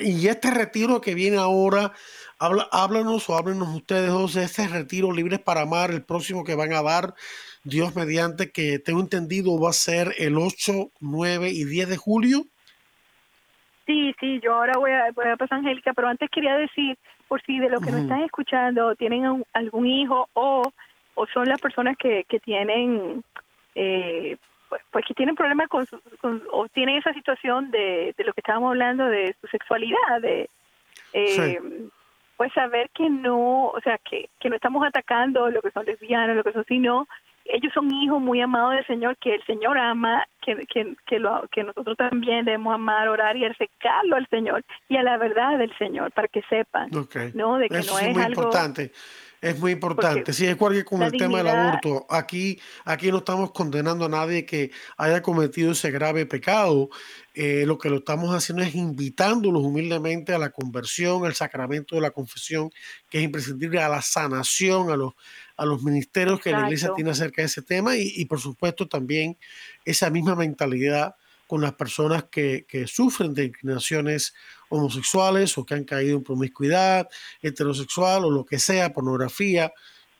y, 0.00 0.26
este 0.26 0.50
retiro 0.50 1.00
que 1.00 1.14
viene 1.14 1.36
ahora, 1.36 1.92
habla, 2.38 2.68
háblanos 2.72 3.30
o 3.30 3.36
háblenos 3.36 3.68
ustedes 3.76 4.08
dos 4.08 4.34
de 4.34 4.44
este 4.44 4.66
retiro 4.66 5.12
Libres 5.12 5.38
para 5.38 5.62
Amar, 5.62 5.92
el 5.92 6.02
próximo 6.02 6.42
que 6.42 6.56
van 6.56 6.72
a 6.72 6.82
dar, 6.82 7.14
Dios 7.62 7.94
mediante, 7.94 8.50
que 8.50 8.80
tengo 8.80 9.00
entendido 9.00 9.58
va 9.58 9.70
a 9.70 9.74
ser 9.74 10.14
el 10.18 10.36
8, 10.36 10.90
9 10.98 11.50
y 11.50 11.64
10 11.64 11.88
de 11.90 11.96
julio. 11.96 12.46
Sí, 13.86 14.14
sí, 14.20 14.40
yo 14.40 14.54
ahora 14.54 14.74
voy 14.78 14.92
a, 14.92 15.10
voy 15.12 15.26
a 15.26 15.36
pasar 15.36 15.58
Angélica, 15.58 15.92
pero 15.92 16.08
antes 16.08 16.30
quería 16.30 16.56
decir, 16.56 16.96
por 17.28 17.42
si 17.42 17.58
de 17.58 17.68
lo 17.68 17.80
que 17.80 17.90
nos 17.90 18.02
están 18.02 18.22
escuchando 18.22 18.94
tienen 18.94 19.44
algún 19.52 19.86
hijo 19.86 20.28
o 20.34 20.72
o 21.14 21.26
son 21.26 21.46
las 21.48 21.60
personas 21.60 21.96
que, 21.96 22.24
que 22.24 22.40
tienen 22.40 23.22
eh, 23.74 24.36
pues, 24.68 24.82
pues, 24.90 25.04
que 25.06 25.14
tienen 25.14 25.34
problemas 25.34 25.68
con, 25.68 25.86
o 26.50 26.68
tienen 26.68 26.96
esa 26.96 27.12
situación 27.12 27.70
de, 27.70 28.14
de 28.16 28.24
lo 28.24 28.32
que 28.32 28.40
estábamos 28.40 28.70
hablando 28.70 29.06
de 29.06 29.34
su 29.40 29.46
sexualidad 29.48 30.20
de 30.20 30.48
eh, 31.12 31.60
pues 32.36 32.52
saber 32.54 32.88
que 32.90 33.08
no 33.10 33.66
o 33.66 33.80
sea 33.82 33.98
que, 33.98 34.30
que 34.40 34.48
no 34.48 34.56
estamos 34.56 34.84
atacando 34.86 35.50
lo 35.50 35.60
que 35.60 35.70
son 35.70 35.84
lesbianos 35.84 36.36
lo 36.36 36.44
que 36.44 36.52
son 36.52 36.64
sino 36.66 37.06
ellos 37.44 37.72
son 37.74 37.92
hijos 37.92 38.20
muy 38.20 38.40
amados 38.40 38.74
del 38.74 38.86
Señor, 38.86 39.16
que 39.18 39.34
el 39.34 39.44
Señor 39.44 39.78
ama, 39.78 40.26
que, 40.40 40.56
que, 40.72 40.94
que, 41.06 41.18
lo, 41.18 41.48
que 41.50 41.64
nosotros 41.64 41.96
también 41.96 42.44
debemos 42.44 42.74
amar, 42.74 43.08
orar 43.08 43.36
y 43.36 43.44
acercarlo 43.44 44.16
al 44.16 44.26
Señor 44.28 44.64
y 44.88 44.96
a 44.96 45.02
la 45.02 45.16
verdad 45.18 45.58
del 45.58 45.76
Señor, 45.78 46.12
para 46.12 46.28
que 46.28 46.42
sepan, 46.48 46.90
¿no? 47.34 47.58
De 47.58 47.68
que 47.68 47.78
Eso 47.78 47.94
no 47.94 47.98
es, 47.98 48.06
es, 48.06 48.14
muy 48.14 48.24
algo... 48.24 48.42
importante. 48.42 48.92
Es 49.42 49.58
muy 49.58 49.72
importante. 49.72 50.32
sí, 50.32 50.46
es 50.46 50.52
igual 50.52 50.72
que 50.72 50.84
con 50.84 51.02
el 51.02 51.10
tema 51.10 51.38
del 51.38 51.48
aborto. 51.48 52.06
Aquí, 52.08 52.60
aquí 52.84 53.10
no 53.10 53.18
estamos 53.18 53.50
condenando 53.50 54.04
a 54.04 54.08
nadie 54.08 54.46
que 54.46 54.70
haya 54.96 55.20
cometido 55.20 55.72
ese 55.72 55.90
grave 55.90 56.26
pecado. 56.26 56.90
Eh, 57.34 57.64
lo 57.66 57.76
que 57.76 57.90
lo 57.90 57.96
estamos 57.96 58.32
haciendo 58.32 58.62
es 58.62 58.76
invitándolos 58.76 59.64
humildemente 59.64 60.32
a 60.32 60.38
la 60.38 60.50
conversión, 60.50 61.26
al 61.26 61.34
sacramento 61.34 61.96
de 61.96 62.02
la 62.02 62.12
confesión, 62.12 62.70
que 63.10 63.18
es 63.18 63.24
imprescindible, 63.24 63.82
a 63.82 63.88
la 63.88 64.00
sanación, 64.00 64.90
a 64.90 64.96
los, 64.96 65.14
a 65.62 65.66
los 65.66 65.82
ministerios 65.82 66.40
que 66.40 66.50
la 66.50 66.62
iglesia 66.62 66.90
tiene 66.94 67.10
acerca 67.10 67.42
de 67.42 67.46
ese 67.46 67.62
tema 67.62 67.96
y, 67.96 68.12
y, 68.16 68.24
por 68.24 68.40
supuesto 68.40 68.88
también 68.88 69.36
esa 69.84 70.10
misma 70.10 70.34
mentalidad 70.34 71.14
con 71.46 71.60
las 71.60 71.74
personas 71.74 72.24
que, 72.24 72.64
que 72.68 72.86
sufren 72.86 73.34
de 73.34 73.44
inclinaciones 73.44 74.34
homosexuales 74.70 75.56
o 75.58 75.66
que 75.66 75.74
han 75.74 75.84
caído 75.84 76.16
en 76.16 76.24
promiscuidad, 76.24 77.08
heterosexual 77.42 78.24
o 78.24 78.30
lo 78.30 78.44
que 78.44 78.58
sea, 78.58 78.92
pornografía. 78.92 79.72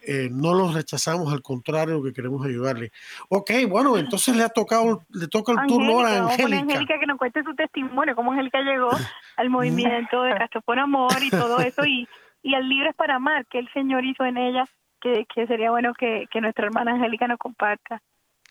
Eh, 0.04 0.28
no 0.30 0.52
los 0.52 0.74
rechazamos, 0.74 1.32
al 1.32 1.42
contrario, 1.42 1.94
lo 1.94 2.02
que 2.02 2.12
queremos 2.12 2.44
ayudarle. 2.44 2.92
Ok, 3.28 3.50
bueno, 3.68 3.96
entonces 3.96 4.36
le 4.36 4.42
ha 4.42 4.48
tocado, 4.48 5.04
le 5.10 5.28
toca 5.28 5.52
el 5.52 5.66
turno 5.66 6.00
a 6.00 6.18
Angélica. 6.18 6.58
Angélica 6.58 6.98
que 6.98 7.06
nos 7.06 7.18
cuente 7.18 7.42
su 7.44 7.54
testimonio, 7.54 8.14
cómo 8.14 8.32
Angélica 8.32 8.60
llegó 8.60 8.90
al 9.36 9.48
movimiento 9.48 10.22
de 10.22 10.34
Castro 10.34 10.60
por 10.62 10.78
Amor 10.78 11.16
y 11.22 11.30
todo 11.30 11.60
eso, 11.60 11.84
y, 11.86 12.08
y 12.42 12.54
al 12.54 12.68
Libres 12.68 12.94
para 12.96 13.16
Amar, 13.16 13.46
que 13.46 13.60
el 13.60 13.72
Señor 13.72 14.04
hizo 14.04 14.24
en 14.24 14.36
ella, 14.36 14.64
que, 15.02 15.26
que 15.26 15.46
sería 15.46 15.70
bueno 15.70 15.92
que, 15.94 16.26
que 16.30 16.40
nuestra 16.40 16.66
hermana 16.66 16.92
Angélica 16.92 17.26
nos 17.26 17.38
comparta. 17.38 18.00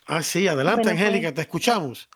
Ah, 0.08 0.22
sí, 0.22 0.48
adelante 0.48 0.90
Angélica, 0.90 1.28
pues, 1.30 1.36
te 1.36 1.42
escuchamos. 1.42 2.10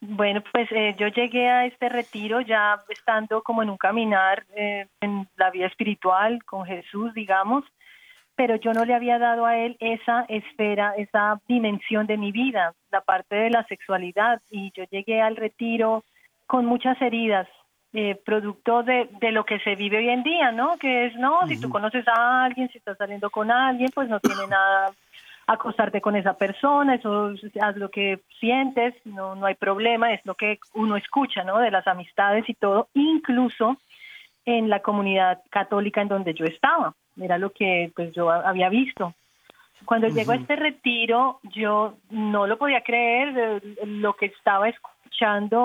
Bueno, 0.00 0.42
pues 0.52 0.68
eh, 0.72 0.94
yo 0.98 1.08
llegué 1.08 1.48
a 1.48 1.66
este 1.66 1.88
retiro 1.88 2.40
ya 2.40 2.78
estando 2.88 3.42
como 3.42 3.62
en 3.62 3.70
un 3.70 3.78
caminar 3.78 4.44
eh, 4.54 4.86
en 5.00 5.26
la 5.36 5.50
vida 5.50 5.66
espiritual 5.66 6.44
con 6.44 6.64
Jesús, 6.66 7.12
digamos, 7.14 7.64
pero 8.36 8.56
yo 8.56 8.72
no 8.74 8.84
le 8.84 8.94
había 8.94 9.18
dado 9.18 9.46
a 9.46 9.56
él 9.56 9.76
esa 9.80 10.26
esfera, 10.28 10.92
esa 10.98 11.40
dimensión 11.48 12.06
de 12.06 12.18
mi 12.18 12.30
vida, 12.30 12.74
la 12.90 13.00
parte 13.00 13.34
de 13.34 13.50
la 13.50 13.64
sexualidad, 13.64 14.42
y 14.50 14.70
yo 14.76 14.84
llegué 14.90 15.22
al 15.22 15.36
retiro 15.36 16.04
con 16.46 16.66
muchas 16.66 17.00
heridas, 17.00 17.48
eh, 17.92 18.20
producto 18.24 18.82
de, 18.82 19.08
de, 19.20 19.32
lo 19.32 19.44
que 19.44 19.58
se 19.60 19.74
vive 19.74 19.98
hoy 19.98 20.08
en 20.10 20.22
día, 20.22 20.52
¿no? 20.52 20.76
Que 20.76 21.06
es, 21.06 21.16
no, 21.16 21.46
si 21.46 21.60
tú 21.60 21.70
conoces 21.70 22.06
a 22.08 22.44
alguien, 22.44 22.68
si 22.70 22.78
estás 22.78 22.98
saliendo 22.98 23.30
con 23.30 23.50
alguien, 23.50 23.90
pues 23.94 24.08
no 24.08 24.20
tiene 24.20 24.46
nada 24.48 24.92
acostarte 25.46 26.00
con 26.00 26.16
esa 26.16 26.36
persona, 26.36 26.96
eso 26.96 27.32
haz 27.60 27.76
lo 27.76 27.90
que 27.90 28.20
sientes, 28.40 28.94
no, 29.04 29.36
no 29.36 29.46
hay 29.46 29.54
problema, 29.54 30.12
es 30.12 30.20
lo 30.24 30.34
que 30.34 30.58
uno 30.74 30.96
escucha, 30.96 31.44
¿no? 31.44 31.58
De 31.58 31.70
las 31.70 31.86
amistades 31.86 32.44
y 32.48 32.54
todo, 32.54 32.88
incluso 32.94 33.76
en 34.44 34.68
la 34.68 34.80
comunidad 34.80 35.42
católica 35.50 36.02
en 36.02 36.08
donde 36.08 36.34
yo 36.34 36.44
estaba, 36.44 36.94
era 37.20 37.38
lo 37.38 37.50
que 37.50 37.92
pues 37.94 38.12
yo 38.12 38.30
había 38.30 38.68
visto. 38.68 39.14
Cuando 39.84 40.08
llegó 40.08 40.32
a 40.32 40.36
este 40.36 40.56
retiro, 40.56 41.38
yo 41.44 41.94
no 42.10 42.46
lo 42.46 42.58
podía 42.58 42.82
creer, 42.82 43.62
lo 43.84 44.14
que 44.14 44.26
estaba 44.26 44.68
escuchando 44.68 44.95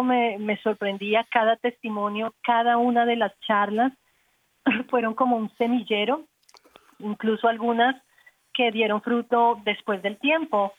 me, 0.04 0.38
me 0.38 0.58
sorprendía 0.58 1.26
cada 1.32 1.56
testimonio, 1.56 2.34
cada 2.44 2.78
una 2.78 3.06
de 3.06 3.16
las 3.16 3.38
charlas 3.42 3.94
fueron 4.90 5.14
como 5.14 5.38
un 5.38 5.50
semillero, 5.58 6.24
incluso 7.00 7.48
algunas 7.48 7.96
que 8.54 8.72
dieron 8.72 9.02
fruto 9.02 9.60
después 9.64 10.02
del 10.02 10.18
tiempo, 10.18 10.74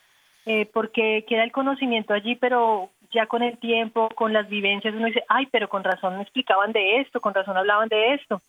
eh, 0.47 0.67
porque 0.73 1.25
queda 1.29 1.45
el 1.45 1.53
conocimiento 1.53 2.15
allí, 2.15 2.37
pero 2.37 2.91
ya 3.13 3.27
con 3.27 3.43
el 3.43 3.59
tiempo, 3.59 4.09
con 4.15 4.33
las 4.33 4.49
vivencias, 4.49 4.95
uno 4.95 5.07
dice, 5.07 5.25
ay, 5.29 5.47
pero 5.53 5.69
con 5.69 5.85
razón 5.85 6.17
me 6.17 6.23
explicaban 6.23 6.73
de 6.73 7.01
esto, 7.01 7.21
con 7.21 7.35
razón 7.35 7.57
hablaban 7.57 7.89
de 7.89 8.15
esto. 8.15 8.41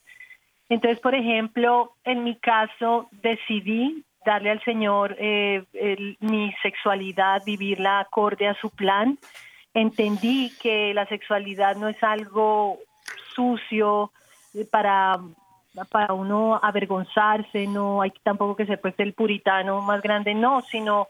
Entonces, 0.70 1.00
por 1.00 1.14
ejemplo, 1.14 1.94
en 2.04 2.24
mi 2.24 2.36
caso 2.36 3.10
decidí 3.12 4.04
darle 4.26 4.52
al 4.52 4.64
Señor 4.64 5.16
eh, 5.20 5.64
mi 6.20 6.54
sexualidad, 6.62 7.44
vivirla 7.46 8.00
acorde 8.00 8.48
a 8.48 8.56
su 8.56 8.70
plan. 8.70 9.18
Entendí 9.74 10.52
que 10.62 10.94
la 10.94 11.06
sexualidad 11.08 11.76
no 11.76 11.88
es 11.88 12.02
algo 12.04 12.80
sucio 13.36 14.12
para, 14.70 15.20
para 15.90 16.14
uno 16.14 16.60
avergonzarse, 16.62 17.66
no 17.68 18.02
hay 18.02 18.12
tampoco 18.24 18.56
que 18.56 18.66
ser 18.66 18.80
pues 18.80 18.94
el 19.00 19.14
puritano 19.14 19.82
más 19.82 20.02
grande, 20.02 20.34
no, 20.36 20.62
sino 20.62 21.08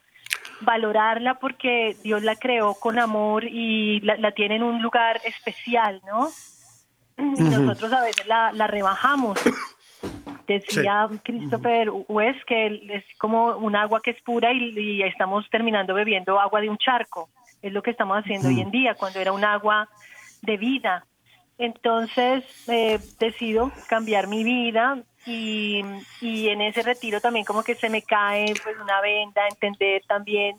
valorarla 0.62 1.36
porque 1.36 1.96
Dios 2.04 2.24
la 2.24 2.36
creó 2.36 2.74
con 2.76 3.00
amor 3.00 3.44
y 3.44 4.00
la, 4.02 4.32
tiene 4.32 4.56
en 4.56 4.64
un 4.64 4.82
lugar 4.82 5.20
especial, 5.26 6.02
¿no? 6.06 6.30
Y 7.18 7.44
nosotros 7.44 7.92
a 7.94 8.02
veces 8.02 8.26
la, 8.28 8.52
la 8.54 8.68
rebajamos. 8.68 9.40
Decía 10.48 11.08
Christopher 11.24 11.90
West 12.08 12.44
que 12.46 12.82
es 12.90 13.06
como 13.18 13.56
un 13.58 13.76
agua 13.76 14.02
que 14.02 14.12
es 14.12 14.22
pura 14.22 14.52
y, 14.52 15.02
estamos 15.04 15.50
terminando 15.50 15.94
bebiendo 15.94 16.40
agua 16.40 16.62
de 16.62 16.70
un 16.70 16.78
charco. 16.78 17.30
Es 17.64 17.74
lo 17.74 17.82
que 17.82 17.92
estamos 17.92 18.18
haciendo 18.18 18.50
hoy 18.50 18.62
en 18.62 18.70
día, 18.70 18.94
cuando 18.94 19.20
era 19.20 19.32
un 19.32 19.44
agua 19.44 19.90
de 20.42 20.58
vida. 20.58 21.08
Entonces 21.58 22.44
eh, 22.68 23.00
decido 23.20 23.72
cambiar 23.88 24.28
mi 24.28 24.44
vida 24.44 25.02
y, 25.26 25.82
y, 26.20 26.50
en 26.50 26.62
ese 26.62 26.84
retiro 26.84 27.22
también 27.22 27.46
como 27.46 27.64
que 27.64 27.76
se 27.76 27.90
me 27.90 28.02
cae 28.02 28.54
pues 28.62 28.76
una 28.82 29.00
venda, 29.00 29.48
entender 29.48 30.04
también, 30.08 30.58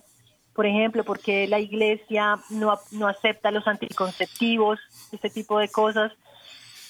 por 0.55 0.64
ejemplo, 0.64 1.05
porque 1.05 1.46
la 1.46 1.59
iglesia 1.59 2.38
no, 2.48 2.74
no 2.92 3.07
acepta 3.07 3.50
los 3.50 3.66
anticonceptivos, 3.68 4.80
este 5.12 5.28
tipo 5.28 5.59
de 5.59 5.68
cosas 5.68 6.12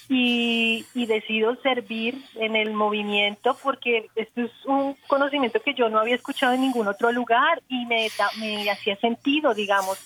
y, 0.08 0.84
decido 1.06 1.54
servir 1.56 2.22
en 2.36 2.56
el 2.56 2.72
movimiento 2.72 3.56
porque 3.62 4.08
esto 4.14 4.42
es 4.42 4.50
un 4.66 4.96
conocimiento 5.06 5.60
que 5.60 5.74
yo 5.74 5.88
no 5.88 5.98
había 5.98 6.14
escuchado 6.14 6.54
en 6.54 6.62
ningún 6.62 6.88
otro 6.88 7.12
lugar 7.12 7.62
y 7.68 7.84
me, 7.86 8.08
me 8.38 8.70
hacía 8.70 8.96
sentido, 8.96 9.54
digamos. 9.54 9.98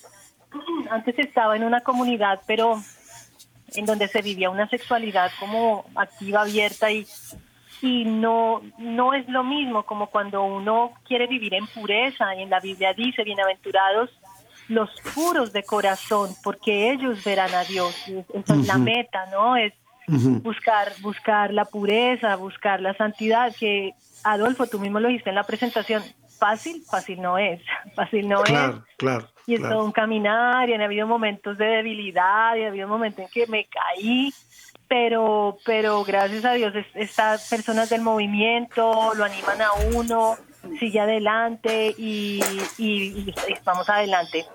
Antes 0.91 1.19
estaba 1.19 1.57
en 1.57 1.65
una 1.65 1.81
comunidad, 1.81 2.41
pero 2.47 2.83
en 3.75 3.87
donde 3.87 4.09
se 4.09 4.23
vivía 4.23 4.51
una 4.51 4.69
sexualidad 4.69 5.31
como 5.39 5.85
activa, 5.95 6.43
abierta 6.43 6.91
y, 6.91 7.07
y 7.83 8.05
no, 8.05 8.63
no 8.79 9.15
es 9.15 9.29
lo 9.29 9.45
mismo 9.45 9.85
como 9.85 10.09
cuando 10.09 10.43
uno 10.43 10.93
quiere 11.07 11.27
vivir 11.27 11.55
en 11.55 11.67
pureza 11.67 12.35
y 12.35 12.43
en 12.43 12.51
la 12.51 12.61
Biblia 12.61 12.93
dice, 12.93 13.25
bienaventurados 13.25 14.11
los 14.69 14.91
puros 15.15 15.53
de 15.53 15.63
corazón, 15.63 16.31
porque 16.45 16.93
ellos 16.93 17.25
verán 17.25 17.55
a 17.55 17.65
Dios. 17.65 17.95
Esa 18.35 18.55
es 18.55 18.67
la 18.67 18.77
meta, 18.77 19.27
¿no? 19.33 19.57
Es 19.57 19.73
buscar, 20.09 20.93
buscar 21.01 21.53
la 21.53 21.65
pureza, 21.65 22.35
buscar 22.37 22.81
la 22.81 22.95
santidad, 22.95 23.55
que 23.55 23.93
Adolfo, 24.25 24.67
tú 24.67 24.79
mismo 24.79 25.01
lo 25.01 25.09
dijiste 25.09 25.31
en 25.31 25.37
la 25.37 25.45
presentación, 25.45 26.03
fácil, 26.39 26.83
fácil 26.91 27.21
no 27.21 27.39
es, 27.39 27.61
fácil 27.95 28.29
no 28.29 28.43
es. 28.45 28.51
Claro, 28.97 29.29
y 29.47 29.55
es 29.55 29.63
todo 29.63 29.85
un 29.85 29.93
caminar, 29.93 30.69
y 30.69 30.75
han 30.75 30.83
habido 30.83 31.07
momentos 31.07 31.57
de 31.57 31.65
debilidad, 31.65 32.57
y 32.57 32.65
ha 32.65 32.69
habido 32.69 32.89
momentos 32.89 33.25
en 33.25 33.31
que 33.31 33.47
me 33.47 33.67
caí, 33.67 34.33
pero, 34.89 35.59
pero 35.65 36.05
gracias 36.05 36.45
a 36.45 36.53
Dios 36.53 36.75
estas 36.95 37.49
personas 37.49 37.91
del 37.91 38.01
movimiento 38.01 39.13
lo 39.15 39.25
animan 39.25 39.61
a 39.63 39.69
uno, 39.95 40.37
sigue 40.79 41.01
adelante 41.01 41.95
y, 41.97 42.41
y, 42.79 43.35
vamos 43.65 43.89
adelante. 43.89 44.47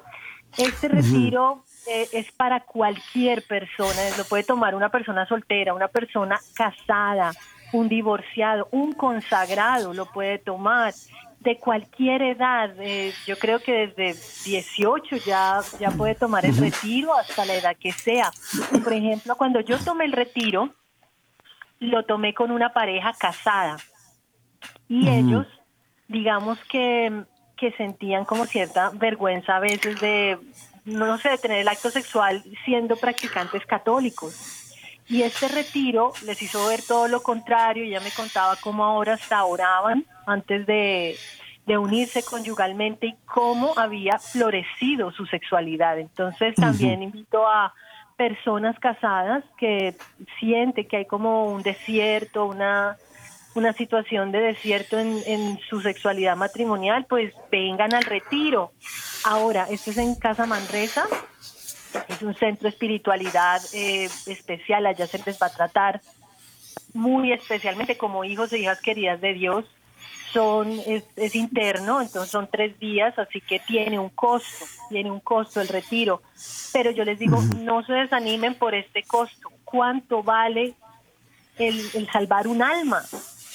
Este 0.57 0.87
retiro 0.87 1.63
eh, 1.87 2.07
es 2.13 2.31
para 2.31 2.61
cualquier 2.61 3.43
persona, 3.43 4.01
lo 4.17 4.25
puede 4.25 4.43
tomar 4.43 4.75
una 4.75 4.89
persona 4.89 5.25
soltera, 5.25 5.73
una 5.73 5.87
persona 5.87 6.39
casada, 6.55 7.31
un 7.73 7.89
divorciado, 7.89 8.67
un 8.71 8.93
consagrado 8.93 9.93
lo 9.93 10.05
puede 10.05 10.37
tomar 10.37 10.93
de 11.39 11.57
cualquier 11.57 12.21
edad. 12.21 12.73
Eh, 12.79 13.13
yo 13.25 13.37
creo 13.37 13.59
que 13.59 13.87
desde 13.87 14.13
18 14.45 15.17
ya, 15.17 15.59
ya 15.79 15.91
puede 15.91 16.15
tomar 16.15 16.45
el 16.45 16.55
retiro 16.55 17.13
hasta 17.13 17.45
la 17.45 17.55
edad 17.55 17.75
que 17.77 17.91
sea. 17.91 18.31
Por 18.83 18.93
ejemplo, 18.93 19.35
cuando 19.35 19.59
yo 19.59 19.77
tomé 19.79 20.05
el 20.05 20.13
retiro, 20.13 20.73
lo 21.79 22.05
tomé 22.05 22.33
con 22.33 22.51
una 22.51 22.71
pareja 22.71 23.13
casada 23.19 23.77
y 24.87 25.09
ellos, 25.09 25.47
digamos 26.07 26.57
que, 26.69 27.25
que 27.57 27.71
sentían 27.73 28.25
como 28.25 28.45
cierta 28.45 28.91
vergüenza 28.93 29.57
a 29.57 29.59
veces 29.59 29.99
de 29.99 30.37
no 30.85 31.17
sé, 31.17 31.37
tener 31.37 31.59
el 31.59 31.67
acto 31.67 31.89
sexual 31.89 32.43
siendo 32.65 32.95
practicantes 32.95 33.65
católicos. 33.65 34.63
Y 35.07 35.23
este 35.23 35.47
retiro 35.47 36.13
les 36.25 36.41
hizo 36.41 36.67
ver 36.67 36.81
todo 36.81 37.07
lo 37.07 37.21
contrario. 37.21 37.83
Ella 37.83 37.99
me 37.99 38.11
contaba 38.11 38.55
cómo 38.61 38.83
ahora 38.83 39.13
hasta 39.13 39.43
oraban 39.43 40.05
antes 40.25 40.65
de, 40.65 41.17
unirse 41.67 42.23
conyugalmente 42.23 43.07
y 43.07 43.15
cómo 43.25 43.73
había 43.77 44.17
florecido 44.19 45.11
su 45.11 45.25
sexualidad. 45.25 45.99
Entonces 45.99 46.55
también 46.55 47.01
invito 47.03 47.47
a 47.47 47.73
personas 48.17 48.77
casadas 48.79 49.43
que 49.57 49.95
sienten 50.39 50.87
que 50.87 50.97
hay 50.97 51.05
como 51.05 51.45
un 51.45 51.63
desierto, 51.63 52.45
una 52.45 52.97
una 53.55 53.73
situación 53.73 54.31
de 54.31 54.39
desierto 54.39 54.99
en, 54.99 55.59
su 55.69 55.81
sexualidad 55.81 56.35
matrimonial, 56.35 57.05
pues 57.07 57.33
vengan 57.51 57.93
al 57.93 58.03
retiro. 58.03 58.71
Ahora, 59.23 59.67
esto 59.69 59.91
es 59.91 59.97
en 59.97 60.15
Casa 60.15 60.45
Manresa, 60.45 61.05
es 62.07 62.21
un 62.21 62.33
centro 62.35 62.63
de 62.63 62.69
espiritualidad 62.69 63.61
eh, 63.73 64.09
especial, 64.25 64.85
allá 64.85 65.05
se 65.07 65.19
les 65.19 65.39
va 65.41 65.47
a 65.47 65.53
tratar 65.53 66.01
muy 66.93 67.31
especialmente 67.31 67.97
como 67.97 68.23
hijos 68.23 68.51
e 68.53 68.59
hijas 68.59 68.81
queridas 68.81 69.21
de 69.21 69.33
Dios. 69.33 69.65
Son, 70.31 70.79
es, 70.87 71.35
interno, 71.35 72.01
entonces 72.01 72.31
son 72.31 72.49
tres 72.51 72.79
días, 72.79 73.17
así 73.19 73.39
que 73.39 73.59
tiene 73.59 73.99
un 73.99 74.09
costo, 74.09 74.65
tiene 74.89 75.11
un 75.11 75.19
costo 75.19 75.61
el 75.61 75.67
retiro. 75.67 76.23
Pero 76.71 76.89
yo 76.89 77.05
les 77.05 77.19
digo, 77.19 77.39
no 77.59 77.85
se 77.85 77.93
desanimen 77.93 78.55
por 78.55 78.73
este 78.73 79.03
costo. 79.03 79.51
¿Cuánto 79.63 80.23
vale 80.23 80.73
el, 81.59 81.79
el 81.93 82.09
salvar 82.11 82.47
un 82.47 82.63
alma? 82.63 83.03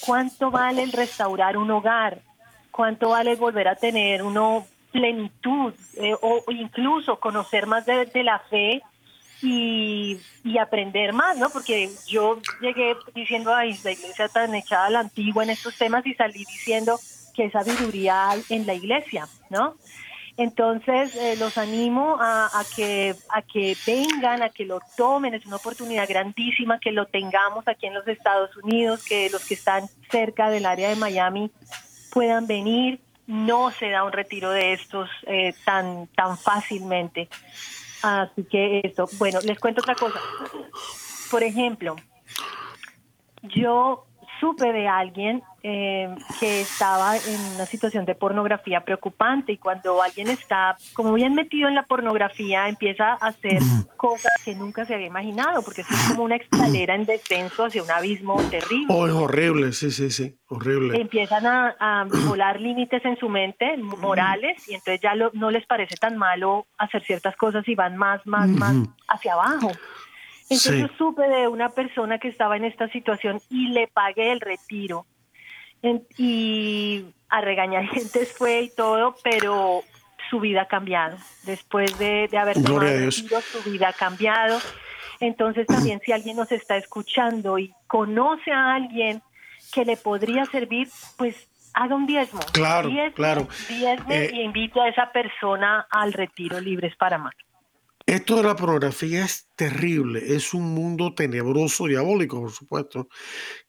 ¿Cuánto 0.09 0.49
vale 0.49 0.81
el 0.81 0.91
restaurar 0.91 1.55
un 1.55 1.69
hogar? 1.69 2.17
¿Cuánto 2.71 3.09
vale 3.09 3.35
volver 3.35 3.67
a 3.67 3.75
tener 3.75 4.23
uno 4.23 4.65
plenitud 4.91 5.71
eh, 5.97 6.15
o 6.19 6.43
incluso 6.51 7.19
conocer 7.19 7.67
más 7.67 7.85
de, 7.85 8.23
la 8.23 8.39
fe 8.39 8.81
y, 9.43 10.17
aprender 10.59 11.13
más, 11.13 11.37
¿no? 11.37 11.51
Porque 11.51 11.91
yo 12.07 12.41
llegué 12.59 12.95
diciendo, 13.13 13.53
ay, 13.53 13.79
la 13.83 13.91
iglesia 13.91 14.27
tan 14.29 14.55
echada 14.55 14.87
a 14.87 14.89
la 14.89 14.99
antigua 15.01 15.43
en 15.43 15.51
estos 15.51 15.77
temas 15.77 16.03
y 16.07 16.15
salí 16.15 16.39
diciendo 16.39 16.99
que 17.35 17.51
sabiduría 17.51 18.29
en 18.49 18.65
la 18.65 18.73
iglesia, 18.73 19.27
¿no? 19.51 19.75
Entonces, 20.39 21.13
eh, 21.17 21.35
los 21.35 21.57
animo 21.57 22.15
a, 22.17 22.63
que, 22.73 23.13
a 23.27 23.41
que 23.41 23.75
vengan, 23.85 24.41
a 24.41 24.47
que 24.47 24.63
lo 24.63 24.79
tomen. 24.95 25.33
Es 25.33 25.45
una 25.45 25.57
oportunidad 25.57 26.07
grandísima 26.07 26.79
que 26.79 26.93
lo 26.93 27.07
tengamos 27.07 27.67
aquí 27.67 27.87
en 27.87 27.93
los 27.93 28.07
Estados 28.07 28.55
Unidos, 28.55 29.03
que 29.03 29.29
los 29.29 29.45
que 29.45 29.55
están 29.55 29.89
cerca 30.09 30.49
del 30.49 30.65
área 30.65 30.87
de 30.87 30.95
Miami 30.95 31.51
puedan 32.13 32.47
venir. 32.47 33.01
No 33.27 33.71
se 33.71 33.89
da 33.89 34.05
un 34.05 34.13
retiro 34.13 34.51
de 34.51 34.71
estos 34.71 35.09
eh, 35.27 35.53
tan, 35.65 36.07
tan 36.15 36.37
fácilmente. 36.37 37.27
Así 38.01 38.45
que 38.45 38.79
esto, 38.85 39.09
bueno, 39.17 39.41
les 39.41 39.59
cuento 39.59 39.81
otra 39.81 39.95
cosa. 39.95 40.21
Por 41.29 41.43
ejemplo, 41.43 41.97
yo 43.41 44.05
supe 44.39 44.71
de 44.71 44.87
alguien 44.87 45.43
eh, 45.61 46.15
que 46.39 46.61
estaba 46.61 47.17
en 47.17 47.55
una 47.55 47.65
situación 47.65 48.05
de 48.05 48.15
pornografía 48.15 48.81
preocupante 48.81 49.51
y 49.51 49.57
cuando 49.57 50.01
alguien 50.01 50.29
está 50.29 50.77
como 50.93 51.13
bien 51.13 51.33
metido 51.33 51.67
en 51.67 51.75
la 51.75 51.83
pornografía 51.83 52.69
empieza 52.69 53.11
a 53.13 53.27
hacer 53.27 53.59
cosas 53.97 54.31
que 54.45 54.55
nunca 54.55 54.85
se 54.85 54.95
había 54.95 55.07
imaginado 55.07 55.61
porque 55.61 55.81
es 55.81 55.87
como 56.07 56.23
una 56.23 56.37
escalera 56.37 56.95
en 56.95 57.05
descenso 57.05 57.65
hacia 57.65 57.83
un 57.83 57.91
abismo 57.91 58.41
terrible. 58.49 58.87
Oh, 58.87 59.05
es 59.05 59.13
horrible, 59.13 59.73
sí, 59.73 59.91
sí, 59.91 60.09
sí, 60.11 60.37
horrible. 60.47 61.01
Empiezan 61.01 61.45
a, 61.45 62.07
volar 62.25 62.59
límites 62.61 63.03
en 63.03 63.17
su 63.17 63.27
mente 63.27 63.75
morales 63.77 64.67
y 64.69 64.75
entonces 64.75 65.01
ya 65.01 65.13
no 65.33 65.51
les 65.51 65.65
parece 65.65 65.97
tan 65.97 66.17
malo 66.17 66.67
hacer 66.77 67.03
ciertas 67.03 67.35
cosas 67.35 67.67
y 67.67 67.75
van 67.75 67.97
más, 67.97 68.25
más, 68.25 68.47
más 68.47 68.75
hacia 69.07 69.33
abajo. 69.33 69.71
Entonces 70.49 70.89
supe 70.97 71.27
de 71.27 71.47
una 71.47 71.69
persona 71.69 72.17
que 72.17 72.27
estaba 72.27 72.57
en 72.57 72.65
esta 72.65 72.89
situación 72.89 73.39
y 73.49 73.69
le 73.69 73.87
pagué 73.87 74.31
el 74.31 74.41
retiro. 74.41 75.05
y 76.17 77.05
a 77.29 77.41
regañadientes 77.41 78.33
fue 78.37 78.61
y 78.61 78.69
todo, 78.69 79.15
pero 79.23 79.83
su 80.29 80.39
vida 80.39 80.63
ha 80.63 80.67
cambiado. 80.67 81.17
Después 81.43 81.97
de, 81.99 82.29
haber 82.37 82.61
tomado 82.61 82.87
el 82.87 83.05
retiro, 83.05 83.41
su 83.41 83.69
vida 83.69 83.89
ha 83.89 83.93
cambiado. 83.93 84.59
Entonces 85.19 85.67
también 85.67 86.01
si 86.03 86.11
alguien 86.11 86.37
nos 86.37 86.51
está 86.51 86.77
escuchando 86.77 87.59
y 87.59 87.73
conoce 87.87 88.51
a 88.51 88.73
alguien 88.75 89.21
que 89.73 89.85
le 89.85 89.97
podría 89.97 90.45
servir, 90.45 90.87
pues 91.17 91.47
haga 91.73 91.95
un 91.95 92.05
diezmo. 92.05 92.39
Claro, 92.53 92.89
claro. 93.13 93.47
Diezme 93.67 94.25
eh, 94.25 94.31
y 94.33 94.41
invito 94.41 94.81
a 94.81 94.87
esa 94.87 95.11
persona 95.11 95.85
al 95.89 96.13
retiro 96.13 96.59
Libres 96.59 96.95
para 96.95 97.17
Más. 97.17 97.35
Esto 98.09 98.37
de 98.37 98.41
la 98.41 98.55
pornografía 98.55 99.23
es 99.23 99.49
terrible, 99.55 100.35
es 100.35 100.55
un 100.55 100.73
mundo 100.73 101.13
tenebroso, 101.13 101.85
diabólico, 101.85 102.41
por 102.41 102.51
supuesto, 102.51 103.07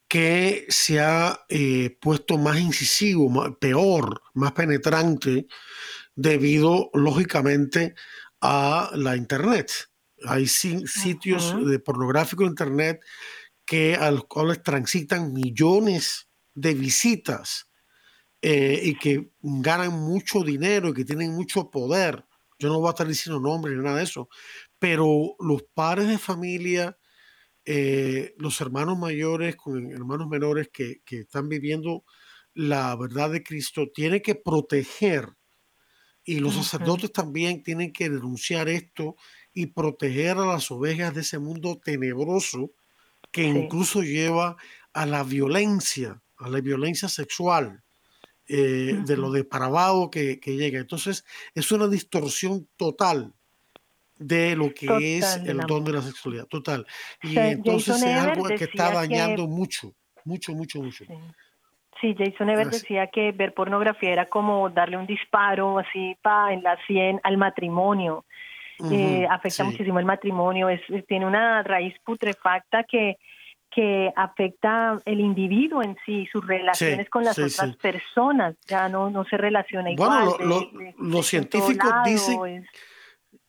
que 0.08 0.64
se 0.70 0.98
ha 0.98 1.44
eh, 1.50 1.98
puesto 2.00 2.38
más 2.38 2.58
incisivo, 2.58 3.30
peor, 3.60 4.22
más 4.32 4.52
penetrante, 4.52 5.46
debido, 6.14 6.88
lógicamente, 6.94 7.94
a 8.40 8.90
la 8.94 9.14
Internet. 9.14 9.72
Hay 10.24 10.46
sitios 10.46 11.54
de 11.62 11.78
pornográfico 11.78 12.44
Internet 12.44 13.02
que 13.66 13.94
a 13.94 14.10
los 14.10 14.24
cuales 14.24 14.62
transitan 14.62 15.34
millones 15.34 16.30
de 16.54 16.72
visitas 16.72 17.68
eh, 18.40 18.80
y 18.84 18.94
que 18.94 19.32
ganan 19.42 19.92
mucho 19.92 20.42
dinero 20.42 20.88
y 20.88 20.94
que 20.94 21.04
tienen 21.04 21.34
mucho 21.34 21.70
poder. 21.70 22.24
Yo 22.60 22.68
no 22.68 22.78
voy 22.78 22.88
a 22.88 22.90
estar 22.90 23.08
diciendo 23.08 23.40
nombres 23.40 23.76
ni 23.76 23.82
nada 23.82 23.96
de 23.96 24.04
eso, 24.04 24.28
pero 24.78 25.34
los 25.40 25.62
padres 25.74 26.08
de 26.08 26.18
familia, 26.18 26.98
eh, 27.64 28.34
los 28.38 28.60
hermanos 28.60 28.98
mayores 28.98 29.56
con 29.56 29.90
hermanos 29.90 30.28
menores 30.28 30.68
que, 30.72 31.00
que, 31.04 31.20
están 31.20 31.48
viviendo 31.48 32.04
la 32.54 32.94
verdad 32.96 33.30
de 33.30 33.42
Cristo, 33.42 33.88
tienen 33.92 34.20
que 34.20 34.34
proteger 34.34 35.30
y 36.22 36.38
los 36.38 36.54
sacerdotes 36.54 37.12
también 37.12 37.62
tienen 37.62 37.92
que 37.92 38.10
denunciar 38.10 38.68
esto 38.68 39.16
y 39.54 39.66
proteger 39.66 40.36
a 40.36 40.46
las 40.46 40.70
ovejas 40.70 41.14
de 41.14 41.22
ese 41.22 41.38
mundo 41.38 41.80
tenebroso 41.82 42.72
que 43.32 43.44
incluso 43.44 44.02
lleva 44.02 44.56
a 44.92 45.06
la 45.06 45.22
violencia, 45.22 46.22
a 46.36 46.48
la 46.50 46.60
violencia 46.60 47.08
sexual, 47.08 47.82
eh, 48.52 48.98
de 49.06 49.16
lo 49.16 49.30
depravado 49.30 50.10
que, 50.10 50.40
que, 50.40 50.56
llega. 50.56 50.80
Entonces, 50.80 51.24
es 51.54 51.70
una 51.70 51.86
distorsión 51.86 52.66
total 52.76 53.32
de 54.18 54.56
lo 54.56 54.74
que 54.74 55.18
es 55.18 55.36
el 55.46 55.58
don 55.60 55.84
de 55.84 55.92
la 55.92 56.02
sexualidad, 56.02 56.46
total. 56.46 56.86
Y 57.22 57.38
entonces 57.38 58.02
es 58.02 58.16
algo 58.16 58.44
que 58.48 58.64
está 58.64 58.92
dañando 58.92 59.46
mucho, 59.46 59.94
mucho, 60.24 60.52
mucho, 60.52 60.82
mucho. 60.82 61.04
Sí. 62.00 62.14
Jason 62.18 62.50
Ever 62.50 62.68
decía 62.68 63.06
que 63.06 63.32
ver 63.32 63.54
pornografía 63.54 64.10
era 64.10 64.28
como 64.28 64.68
darle 64.68 64.96
un 64.96 65.06
disparo 65.06 65.78
así 65.78 66.16
pa, 66.20 66.52
en 66.52 66.62
la 66.62 66.76
sien 66.86 67.20
al 67.22 67.36
matrimonio. 67.36 68.24
Eh, 68.90 69.26
afecta 69.30 69.62
muchísimo 69.62 69.98
el 69.98 70.06
matrimonio, 70.06 70.70
es, 70.70 70.80
tiene 71.06 71.26
una 71.26 71.62
raíz 71.62 71.94
putrefacta 72.04 72.84
que, 72.84 73.16
que 73.70 74.12
afecta 74.16 75.00
el 75.04 75.20
individuo 75.20 75.82
en 75.82 75.96
sí, 76.04 76.26
sus 76.32 76.46
relaciones 76.46 77.08
con 77.08 77.24
las 77.24 77.38
otras 77.38 77.76
personas, 77.76 78.56
ya 78.66 78.88
no, 78.88 79.10
no 79.10 79.24
se 79.24 79.36
relaciona 79.36 79.92
igual. 79.92 80.36
Bueno, 80.38 80.92
los 80.98 81.26
científicos 81.26 81.90
dicen 82.04 82.66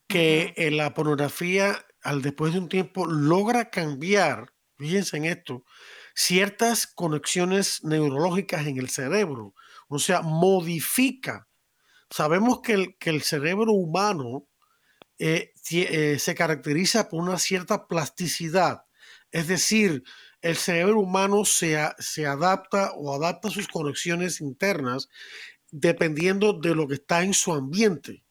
que 0.07 0.69
la 0.72 0.93
pornografía, 0.93 1.76
al 2.03 2.22
después 2.22 2.53
de 2.53 2.59
un 2.59 2.69
tiempo, 2.69 3.05
logra 3.05 3.69
cambiar, 3.69 4.53
fíjense 4.78 5.17
en 5.17 5.26
esto, 5.26 5.63
ciertas 6.13 6.88
conexiones 6.88 7.84
neurológicas 7.84 8.67
en 8.67 8.78
el 8.78 8.89
cerebro, 8.89 9.53
o 9.88 9.99
sea, 9.99 10.22
modifica. 10.22 11.47
Sabemos 12.09 12.61
que 12.61 12.74
el, 12.74 12.97
que 12.97 13.09
el 13.09 13.22
cerebro 13.22 13.72
humano 13.72 14.47
eh, 15.17 15.53
eh, 15.72 16.17
se 16.19 16.36
caracteriza 16.36 17.07
por 17.09 17.22
una 17.22 17.38
cierta 17.38 17.88
plasticidad. 17.88 18.86
Es 19.32 19.47
decir, 19.47 20.03
el 20.41 20.55
cerebro 20.55 20.99
humano 20.99 21.45
se, 21.45 21.77
se 21.99 22.25
adapta 22.25 22.91
o 22.93 23.13
adapta 23.15 23.49
sus 23.49 23.67
conexiones 23.67 24.41
internas 24.41 25.09
dependiendo 25.71 26.53
de 26.53 26.75
lo 26.75 26.88
que 26.88 26.95
está 26.95 27.23
en 27.23 27.34
su 27.34 27.53
ambiente. 27.53 28.23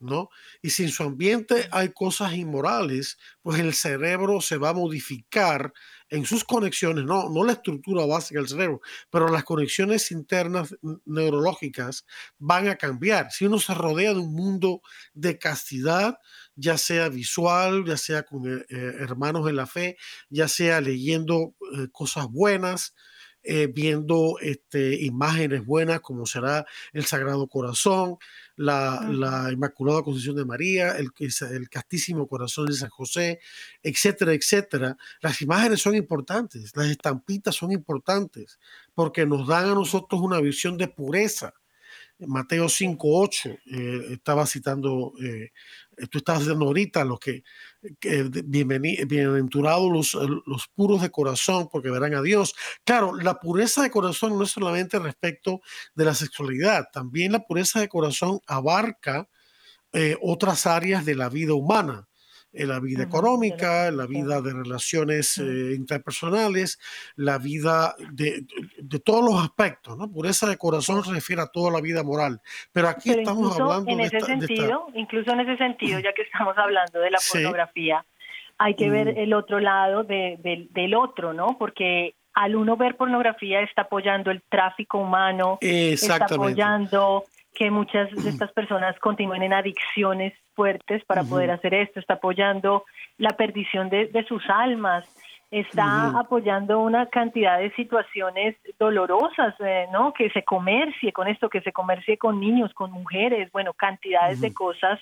¿no? 0.00 0.30
Y 0.62 0.70
si 0.70 0.84
en 0.84 0.90
su 0.90 1.02
ambiente 1.02 1.68
hay 1.72 1.92
cosas 1.92 2.32
inmorales, 2.34 3.18
pues 3.42 3.58
el 3.60 3.74
cerebro 3.74 4.40
se 4.40 4.56
va 4.56 4.70
a 4.70 4.74
modificar 4.74 5.72
en 6.08 6.24
sus 6.24 6.44
conexiones, 6.44 7.04
no, 7.04 7.28
no 7.28 7.44
la 7.44 7.52
estructura 7.52 8.06
básica 8.06 8.40
del 8.40 8.48
cerebro, 8.48 8.80
pero 9.10 9.28
las 9.28 9.44
conexiones 9.44 10.10
internas 10.10 10.74
neurológicas 11.04 12.06
van 12.38 12.68
a 12.68 12.76
cambiar. 12.76 13.30
Si 13.30 13.44
uno 13.44 13.58
se 13.58 13.74
rodea 13.74 14.14
de 14.14 14.20
un 14.20 14.34
mundo 14.34 14.80
de 15.12 15.38
castidad, 15.38 16.18
ya 16.58 16.76
sea 16.78 17.08
visual, 17.08 17.84
ya 17.86 17.96
sea 17.96 18.24
con 18.24 18.46
eh, 18.46 18.64
eh, 18.68 18.94
hermanos 19.00 19.48
en 19.48 19.56
la 19.56 19.66
fe, 19.66 19.96
ya 20.28 20.48
sea 20.48 20.80
leyendo 20.80 21.54
eh, 21.76 21.88
cosas 21.92 22.26
buenas, 22.28 22.94
eh, 23.44 23.68
viendo 23.68 24.36
este, 24.40 24.96
imágenes 25.04 25.64
buenas 25.64 26.00
como 26.00 26.26
será 26.26 26.66
el 26.92 27.06
Sagrado 27.06 27.46
Corazón, 27.46 28.16
la, 28.56 29.08
la 29.10 29.50
Inmaculada 29.52 30.02
Concepción 30.02 30.36
de 30.36 30.44
María, 30.44 30.90
el, 30.98 31.10
el, 31.18 31.68
Castísimo 31.70 32.26
Corazón 32.26 32.66
de 32.66 32.74
San 32.74 32.90
José, 32.90 33.38
etcétera, 33.82 34.34
etcétera. 34.34 34.96
Las 35.22 35.40
imágenes 35.40 35.80
son 35.80 35.94
importantes, 35.94 36.72
las 36.76 36.88
estampitas 36.88 37.54
son 37.54 37.70
importantes 37.72 38.58
porque 38.94 39.24
nos 39.24 39.46
dan 39.46 39.70
a 39.70 39.74
nosotros 39.74 40.20
una 40.20 40.40
visión 40.40 40.76
de 40.76 40.88
pureza. 40.88 41.54
Mateo 42.18 42.66
5.8, 42.66 43.60
eh, 43.66 44.12
estaba 44.14 44.44
citando 44.46 45.12
eh, 45.22 45.52
tú 46.10 46.18
estás 46.18 46.40
diciendo 46.40 46.66
ahorita, 46.66 47.04
los 47.04 47.18
que, 47.18 47.42
bienaventurados 48.46 49.90
los, 49.90 50.14
los 50.46 50.68
puros 50.74 51.02
de 51.02 51.10
corazón, 51.10 51.68
porque 51.70 51.90
verán 51.90 52.14
a 52.14 52.22
Dios. 52.22 52.54
Claro, 52.84 53.14
la 53.14 53.40
pureza 53.40 53.82
de 53.82 53.90
corazón 53.90 54.36
no 54.36 54.44
es 54.44 54.50
solamente 54.50 54.98
respecto 54.98 55.60
de 55.94 56.04
la 56.04 56.14
sexualidad, 56.14 56.86
también 56.92 57.32
la 57.32 57.40
pureza 57.40 57.80
de 57.80 57.88
corazón 57.88 58.40
abarca 58.46 59.28
eh, 59.92 60.16
otras 60.20 60.66
áreas 60.66 61.04
de 61.04 61.14
la 61.14 61.28
vida 61.28 61.54
humana 61.54 62.07
en 62.58 62.68
la 62.68 62.80
vida 62.80 63.04
económica, 63.04 63.90
la 63.90 64.06
vida 64.06 64.40
de 64.40 64.52
relaciones 64.52 65.38
eh, 65.38 65.74
interpersonales, 65.76 66.78
la 67.16 67.38
vida 67.38 67.94
de, 68.10 68.44
de, 68.78 68.98
todos 69.00 69.24
los 69.24 69.42
aspectos, 69.42 69.96
¿no? 69.96 70.10
Pureza 70.10 70.48
de 70.48 70.56
corazón 70.56 71.04
se 71.04 71.12
refiere 71.12 71.42
a 71.42 71.46
toda 71.46 71.70
la 71.70 71.80
vida 71.80 72.02
moral. 72.02 72.40
Pero 72.72 72.88
aquí 72.88 73.10
estamos 73.10 73.58
hablando 73.58 73.90
en 73.90 73.98
de, 73.98 74.04
ese 74.04 74.20
sentido, 74.20 74.86
incluso 74.94 75.30
en 75.32 75.40
ese 75.40 75.56
sentido, 75.56 76.00
ya 76.00 76.12
que 76.12 76.22
estamos 76.22 76.56
hablando 76.58 76.98
de 76.98 77.10
la 77.10 77.18
pornografía, 77.32 78.04
hay 78.58 78.74
que 78.74 78.90
ver 78.90 79.14
mm. 79.14 79.18
el 79.18 79.34
otro 79.34 79.60
lado 79.60 80.02
de, 80.02 80.68
del 80.70 80.94
otro, 80.94 81.32
¿no? 81.32 81.56
Porque 81.58 82.14
al 82.34 82.56
uno 82.56 82.76
ver 82.76 82.96
pornografía 82.96 83.60
está 83.62 83.82
apoyando 83.82 84.30
el 84.30 84.42
tráfico 84.42 84.98
humano, 84.98 85.58
está 85.60 86.16
apoyando 86.24 87.24
que 87.58 87.72
muchas 87.72 88.08
de 88.12 88.30
estas 88.30 88.52
personas 88.52 88.96
continúen 89.00 89.42
en 89.42 89.52
adicciones 89.52 90.32
fuertes 90.54 91.04
para 91.06 91.24
poder 91.24 91.50
hacer 91.50 91.74
esto, 91.74 91.98
está 91.98 92.14
apoyando 92.14 92.84
la 93.16 93.30
perdición 93.30 93.90
de, 93.90 94.24
sus 94.28 94.48
almas, 94.48 95.04
está 95.50 96.16
apoyando 96.20 96.78
una 96.78 97.06
cantidad 97.06 97.58
de 97.58 97.72
situaciones 97.72 98.54
dolorosas, 98.78 99.56
eh, 99.58 99.88
¿no? 99.92 100.12
Que 100.12 100.30
se 100.30 100.44
comercie 100.44 101.12
con 101.12 101.26
esto, 101.26 101.48
que 101.48 101.60
se 101.60 101.72
comercie 101.72 102.16
con 102.16 102.38
niños, 102.38 102.72
con 102.74 102.92
mujeres, 102.92 103.50
bueno, 103.50 103.72
cantidades 103.72 104.40
de 104.40 104.54
cosas 104.54 105.00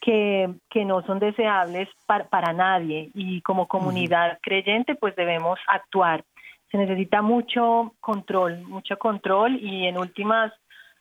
que, 0.00 0.48
que 0.70 0.84
no 0.84 1.02
son 1.02 1.18
deseables 1.18 1.88
para, 2.06 2.28
para 2.28 2.52
nadie. 2.52 3.10
Y 3.12 3.40
como 3.40 3.66
comunidad 3.66 4.38
creyente 4.40 4.94
pues 4.94 5.16
debemos 5.16 5.58
actuar. 5.66 6.22
Se 6.70 6.78
necesita 6.78 7.22
mucho 7.22 7.94
control, 7.98 8.62
mucho 8.68 8.98
control. 8.98 9.58
Y 9.60 9.86
en 9.86 9.98
últimas 9.98 10.52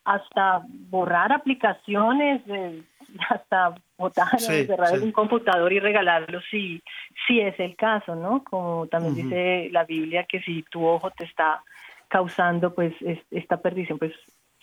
hasta 0.08 0.62
borrar 0.90 1.34
aplicaciones, 1.34 2.42
hasta 3.30 3.76
botar, 3.98 4.40
cerrar 4.40 5.00
un 5.02 5.12
computador 5.12 5.74
y 5.74 5.80
regalarlo 5.80 6.40
si, 6.50 6.82
si 7.28 7.42
es 7.42 7.60
el 7.60 7.76
caso, 7.76 8.16
¿no? 8.16 8.44
Como 8.44 8.88
también 8.88 9.16
dice 9.16 9.70
la 9.72 9.84
Biblia 9.84 10.24
que 10.24 10.40
si 10.42 10.64
tu 10.64 10.86
ojo 10.86 11.12
te 11.12 11.26
está 11.26 11.62
causando 12.08 12.74
pues 12.74 12.94
esta 13.32 13.58
perdición, 13.58 14.00
pues 14.00 14.14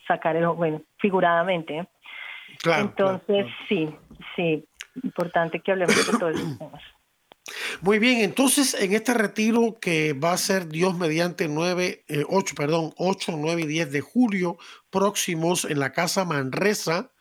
sacar 0.08 0.34
el 0.36 0.44
ojo, 0.44 0.56
bueno, 0.56 0.80
figuradamente. 0.98 1.78
¿eh? 1.78 1.88
Entonces, 2.78 3.46
sí, 3.68 3.94
sí, 4.34 4.64
importante 5.02 5.60
que 5.60 5.72
hablemos 5.72 6.10
de 6.10 6.18
todos 6.18 6.36
esos 6.36 6.58
temas. 6.58 6.82
Muy 7.80 7.98
bien, 7.98 8.20
entonces 8.20 8.74
en 8.74 8.92
este 8.92 9.14
retiro 9.14 9.78
que 9.80 10.12
va 10.12 10.32
a 10.32 10.38
ser 10.38 10.68
Dios 10.68 10.96
mediante 10.96 11.48
9, 11.48 12.04
8, 12.28 12.52
eh, 12.52 12.54
perdón, 12.56 12.92
8, 12.96 13.34
9 13.36 13.62
y 13.62 13.66
10 13.66 13.92
de 13.92 14.00
julio 14.00 14.56
próximos 14.90 15.64
en 15.64 15.78
la 15.78 15.92
casa 15.92 16.24
Manresa, 16.24 17.12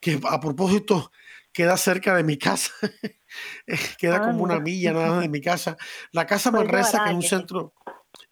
que 0.00 0.20
a 0.28 0.40
propósito 0.40 1.12
queda 1.52 1.76
cerca 1.76 2.14
de 2.16 2.24
mi 2.24 2.38
casa, 2.38 2.72
queda 3.98 4.20
como 4.22 4.42
una 4.42 4.60
milla 4.60 4.92
nada 4.92 5.20
de 5.20 5.28
mi 5.28 5.40
casa. 5.40 5.76
La 6.12 6.26
casa 6.26 6.50
pues 6.50 6.64
Manresa, 6.64 7.04
que 7.04 7.10
es 7.10 7.16
un 7.16 7.22
centro, 7.22 7.74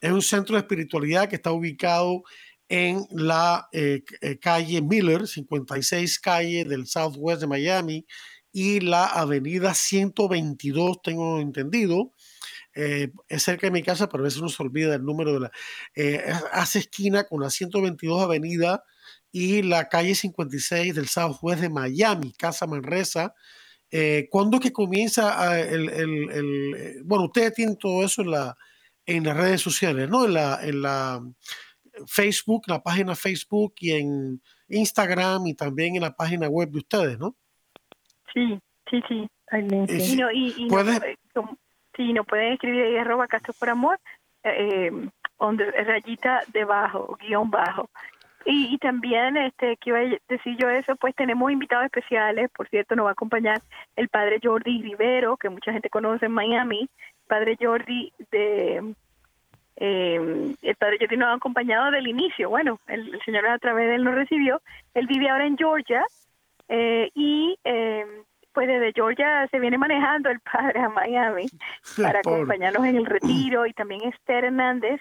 es 0.01 0.11
un 0.11 0.23
centro 0.23 0.57
de 0.57 0.61
espiritualidad 0.61 1.29
que 1.29 1.37
está 1.37 1.53
ubicado 1.53 2.23
en 2.69 3.05
la 3.11 3.69
eh, 3.73 4.03
eh, 4.21 4.39
calle 4.39 4.81
Miller, 4.81 5.27
56 5.27 6.21
calle 6.21 6.65
del 6.65 6.87
Southwest 6.87 7.41
de 7.41 7.49
Miami, 7.49 8.07
y 8.53 8.81
la 8.81 9.07
avenida 9.07 9.75
122, 9.75 11.03
tengo 11.03 11.41
entendido. 11.41 12.13
Eh, 12.75 13.13
es 13.29 13.43
cerca 13.43 13.67
de 13.67 13.73
mi 13.73 13.83
casa, 13.83 14.09
pero 14.09 14.23
a 14.23 14.25
veces 14.25 14.41
uno 14.41 14.49
se 14.49 14.63
olvida 14.63 14.91
del 14.93 15.05
número 15.05 15.35
de 15.35 15.41
la... 15.41 15.53
Eh, 15.95 16.25
hace 16.53 16.81
esquina 16.81 17.25
con 17.25 17.41
la 17.41 17.51
122 17.51 18.23
avenida 18.23 18.85
y 19.33 19.63
la 19.63 19.89
calle 19.89 20.15
56 20.15 20.95
del 20.95 21.09
Southwest 21.09 21.61
de 21.61 21.69
Miami, 21.69 22.33
Casa 22.33 22.67
Manresa. 22.67 23.35
Eh, 23.91 24.29
¿Cuándo 24.31 24.61
que 24.61 24.73
comienza 24.73 25.61
el, 25.61 25.89
el, 25.91 26.31
el, 26.31 27.03
Bueno, 27.05 27.25
ustedes 27.25 27.55
tienen 27.55 27.77
todo 27.77 28.05
eso 28.05 28.23
en 28.23 28.31
la, 28.31 28.57
en 29.07 29.25
las 29.25 29.37
redes 29.37 29.61
sociales, 29.61 30.09
¿no? 30.09 30.27
En 30.27 30.35
la, 30.35 30.61
en 30.63 30.83
la 30.83 31.21
Facebook, 32.07 32.65
la 32.67 32.83
página 32.83 33.15
Facebook 33.17 33.75
y 33.81 33.93
en 33.93 34.43
Instagram 34.69 35.47
y 35.47 35.55
también 35.55 35.97
en 35.97 36.03
la 36.03 36.15
página 36.15 36.49
web 36.49 36.71
de 36.71 36.79
ustedes, 36.79 37.19
¿no? 37.19 37.37
Sí, 38.33 38.59
sí, 38.91 39.03
sí. 39.09 39.29
y, 39.53 40.17
no, 40.17 40.31
y, 40.31 40.55
y 40.57 40.69
sí, 41.97 42.13
no 42.13 42.25
pueden 42.25 42.53
escribir 42.53 42.85
ahí 42.85 42.97
arroba 42.97 43.27
Castro 43.27 43.55
por 43.59 43.69
Amor, 43.69 43.99
eh, 44.45 44.91
rayita 45.39 46.43
debajo, 46.53 47.17
guion 47.21 47.51
bajo. 47.51 47.91
Y, 48.47 48.75
y, 48.75 48.79
también, 48.79 49.37
este, 49.37 49.77
que 49.77 49.91
iba 49.91 49.99
a 49.99 50.19
decir 50.29 50.57
yo 50.59 50.71
eso, 50.71 50.97
pues 50.97 51.15
tenemos 51.15 51.53
invitados 51.53 51.85
especiales, 51.85 52.51
por 52.51 52.69
cierto, 52.69 52.97
nos 52.97 53.05
va 53.05 53.11
a 53.11 53.13
acompañar 53.13 53.61
el 53.97 54.09
padre 54.09 54.41
Jordi 54.43 54.81
Rivero, 54.81 55.37
que 55.37 55.51
mucha 55.51 55.73
gente 55.73 55.91
conoce 55.91 56.27
en 56.27 56.33
Miami, 56.33 56.89
padre 57.27 57.57
Jordi 57.61 58.13
de... 58.31 58.95
Eh, 59.83 60.55
el 60.61 60.77
padre 60.77 60.99
Jordi 61.01 61.17
nos 61.17 61.29
ha 61.29 61.35
acompañado 61.35 61.91
del 61.91 62.07
inicio, 62.07 62.51
bueno, 62.51 62.79
el, 62.87 63.19
Señor 63.25 63.47
a 63.47 63.59
través 63.59 63.89
de 63.89 63.95
él 63.95 64.05
nos 64.05 64.15
recibió, 64.15 64.61
él 64.95 65.07
vive 65.07 65.31
ahora 65.31 65.47
en 65.47 65.57
Georgia 65.57 66.05
eh, 66.73 67.11
y 67.15 67.59
eh, 67.65 68.07
pues 68.53 68.69
desde 68.69 68.93
Georgia 68.93 69.49
se 69.51 69.59
viene 69.59 69.77
manejando 69.77 70.31
el 70.31 70.39
padre 70.39 70.79
a 70.81 70.89
Miami 70.89 71.47
para 72.01 72.21
acompañarnos 72.21 72.85
en 72.87 72.97
el 72.97 73.07
retiro 73.07 73.67
y 73.67 73.73
también 73.73 74.03
Esther 74.05 74.45
Hernández 74.45 75.01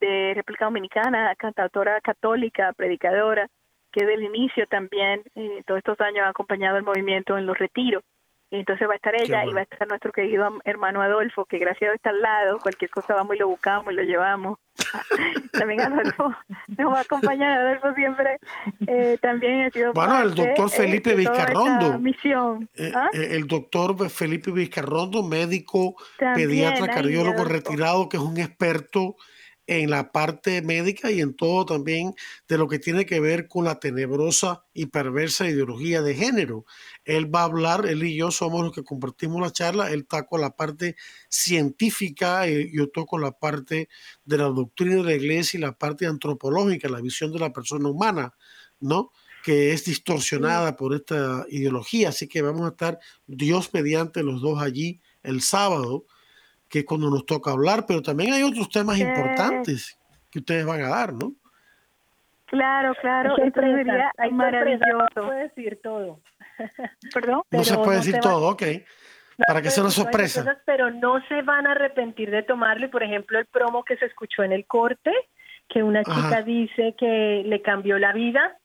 de 0.00 0.32
República 0.34 0.66
Dominicana, 0.66 1.34
cantautora 1.34 2.00
católica, 2.00 2.72
predicadora, 2.74 3.48
que 3.90 4.06
del 4.06 4.22
inicio 4.22 4.66
también, 4.68 5.22
eh, 5.34 5.62
todos 5.66 5.78
estos 5.78 6.00
años 6.00 6.24
ha 6.24 6.28
acompañado 6.28 6.78
el 6.78 6.84
movimiento 6.84 7.36
en 7.36 7.46
los 7.46 7.58
retiros. 7.58 8.04
Entonces 8.58 8.86
va 8.86 8.92
a 8.92 8.96
estar 8.96 9.14
ella 9.14 9.46
y 9.46 9.52
va 9.52 9.60
a 9.60 9.62
estar 9.62 9.88
nuestro 9.88 10.12
querido 10.12 10.46
hermano 10.64 11.00
Adolfo, 11.00 11.46
que 11.46 11.58
gracias 11.58 11.90
a 11.90 11.94
está 11.94 12.10
al 12.10 12.20
lado, 12.20 12.58
cualquier 12.58 12.90
cosa 12.90 13.14
vamos 13.14 13.34
y 13.34 13.38
lo 13.38 13.48
buscamos 13.48 13.90
y 13.92 13.96
lo 13.96 14.02
llevamos. 14.02 14.58
también 15.52 15.80
Adolfo 15.80 16.34
nos 16.78 16.92
va 16.92 16.98
a 16.98 17.00
acompañar, 17.00 17.58
Adolfo 17.58 17.94
siempre 17.94 18.38
eh, 18.86 19.16
también 19.22 19.62
ha 19.62 19.70
sido 19.70 19.94
Bueno, 19.94 20.20
el 20.20 20.34
doctor 20.34 20.66
eh, 20.66 20.76
Felipe 20.76 21.14
Vizcarrondo. 21.14 21.98
Misión. 21.98 22.68
¿Ah? 22.94 23.08
el 23.14 23.46
doctor 23.46 24.10
Felipe 24.10 24.50
Vizcarrondo, 24.50 25.22
médico, 25.22 25.94
pediatra, 26.18 26.88
cardiólogo 26.88 27.44
retirado, 27.44 28.10
que 28.10 28.18
es 28.18 28.22
un 28.22 28.38
experto 28.38 29.16
en 29.66 29.90
la 29.90 30.10
parte 30.10 30.60
médica 30.62 31.10
y 31.10 31.20
en 31.20 31.34
todo 31.34 31.64
también 31.64 32.14
de 32.48 32.58
lo 32.58 32.68
que 32.68 32.78
tiene 32.78 33.06
que 33.06 33.20
ver 33.20 33.48
con 33.48 33.64
la 33.64 33.78
tenebrosa 33.78 34.64
y 34.74 34.86
perversa 34.86 35.48
ideología 35.48 36.02
de 36.02 36.14
género. 36.14 36.64
Él 37.04 37.32
va 37.32 37.42
a 37.42 37.44
hablar, 37.44 37.86
él 37.86 38.02
y 38.04 38.16
yo 38.16 38.30
somos 38.30 38.62
los 38.62 38.72
que 38.72 38.82
compartimos 38.82 39.40
la 39.40 39.52
charla, 39.52 39.90
él 39.90 40.00
está 40.00 40.26
con 40.26 40.40
la 40.40 40.56
parte 40.56 40.96
científica, 41.28 42.48
y 42.48 42.52
eh, 42.54 42.70
yo 42.72 42.88
toco 42.90 43.18
la 43.18 43.32
parte 43.32 43.88
de 44.24 44.38
la 44.38 44.44
doctrina 44.44 44.96
de 44.96 45.04
la 45.04 45.14
iglesia 45.14 45.58
y 45.58 45.60
la 45.60 45.78
parte 45.78 46.06
antropológica, 46.06 46.88
la 46.88 47.00
visión 47.00 47.32
de 47.32 47.38
la 47.38 47.52
persona 47.52 47.88
humana, 47.88 48.34
¿no? 48.80 49.12
que 49.42 49.72
es 49.72 49.84
distorsionada 49.84 50.76
por 50.76 50.94
esta 50.94 51.44
ideología. 51.48 52.10
Así 52.10 52.28
que 52.28 52.42
vamos 52.42 52.62
a 52.62 52.68
estar 52.68 52.98
Dios 53.26 53.70
mediante 53.72 54.22
los 54.22 54.40
dos 54.40 54.62
allí 54.62 55.00
el 55.22 55.42
sábado 55.42 56.06
que 56.72 56.78
es 56.78 56.84
cuando 56.86 57.10
nos 57.10 57.26
toca 57.26 57.50
hablar, 57.50 57.84
pero 57.86 58.00
también 58.00 58.32
hay 58.32 58.42
otros 58.42 58.70
temas 58.70 58.98
importantes 58.98 59.98
que 60.30 60.38
ustedes 60.38 60.64
van 60.64 60.80
a 60.80 60.88
dar, 60.88 61.12
¿no? 61.12 61.34
Claro, 62.46 62.94
claro, 63.02 63.36
esto 63.36 63.60
sería 63.60 64.10
maravilloso. 64.30 64.86
No 64.90 65.06
se 65.12 65.20
puede 65.20 65.42
decir 65.42 65.80
todo. 65.82 66.20
¿Perdón? 67.14 67.42
No 67.50 67.62
se 67.62 67.76
puede 67.76 67.98
decir 67.98 68.18
todo, 68.20 68.48
ok. 68.48 68.62
Para 69.46 69.60
que 69.60 69.68
sea 69.68 69.82
una 69.82 69.90
sorpresa. 69.90 70.62
pero 70.64 70.90
no 70.90 71.20
se 71.26 71.42
van 71.42 71.66
a 71.66 71.72
arrepentir 71.72 72.30
de 72.30 72.42
tomarlo. 72.42 72.90
por 72.90 73.02
ejemplo, 73.02 73.38
el 73.38 73.46
promo 73.46 73.84
que 73.84 73.98
se 73.98 74.06
escuchó 74.06 74.42
en 74.42 74.52
el 74.52 74.64
corte, 74.64 75.12
que 75.68 75.82
una 75.82 76.02
chica 76.02 76.40
dice 76.40 76.94
que 76.98 77.42
le 77.44 77.60
cambió 77.60 77.98
la 77.98 78.14
vida, 78.14 78.56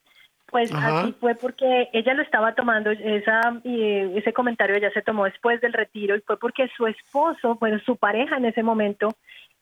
pues 0.49 0.73
así 0.73 1.13
fue 1.19 1.35
porque 1.35 1.89
ella 1.91 2.13
lo 2.13 2.23
estaba 2.23 2.55
tomando, 2.55 2.89
esa, 2.91 3.59
ese 3.63 4.33
comentario 4.33 4.75
ella 4.75 4.91
se 4.91 5.01
tomó 5.01 5.25
después 5.25 5.59
del 5.61 5.73
retiro 5.73 6.15
y 6.15 6.21
fue 6.21 6.39
porque 6.39 6.69
su 6.75 6.87
esposo, 6.87 7.55
bueno, 7.55 7.79
su 7.79 7.97
pareja 7.97 8.37
en 8.37 8.45
ese 8.45 8.63
momento 8.63 9.13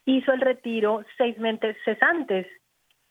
hizo 0.05 0.31
el 0.31 0.41
retiro 0.41 1.03
seis 1.17 1.37
meses 1.39 1.75
antes 2.01 2.47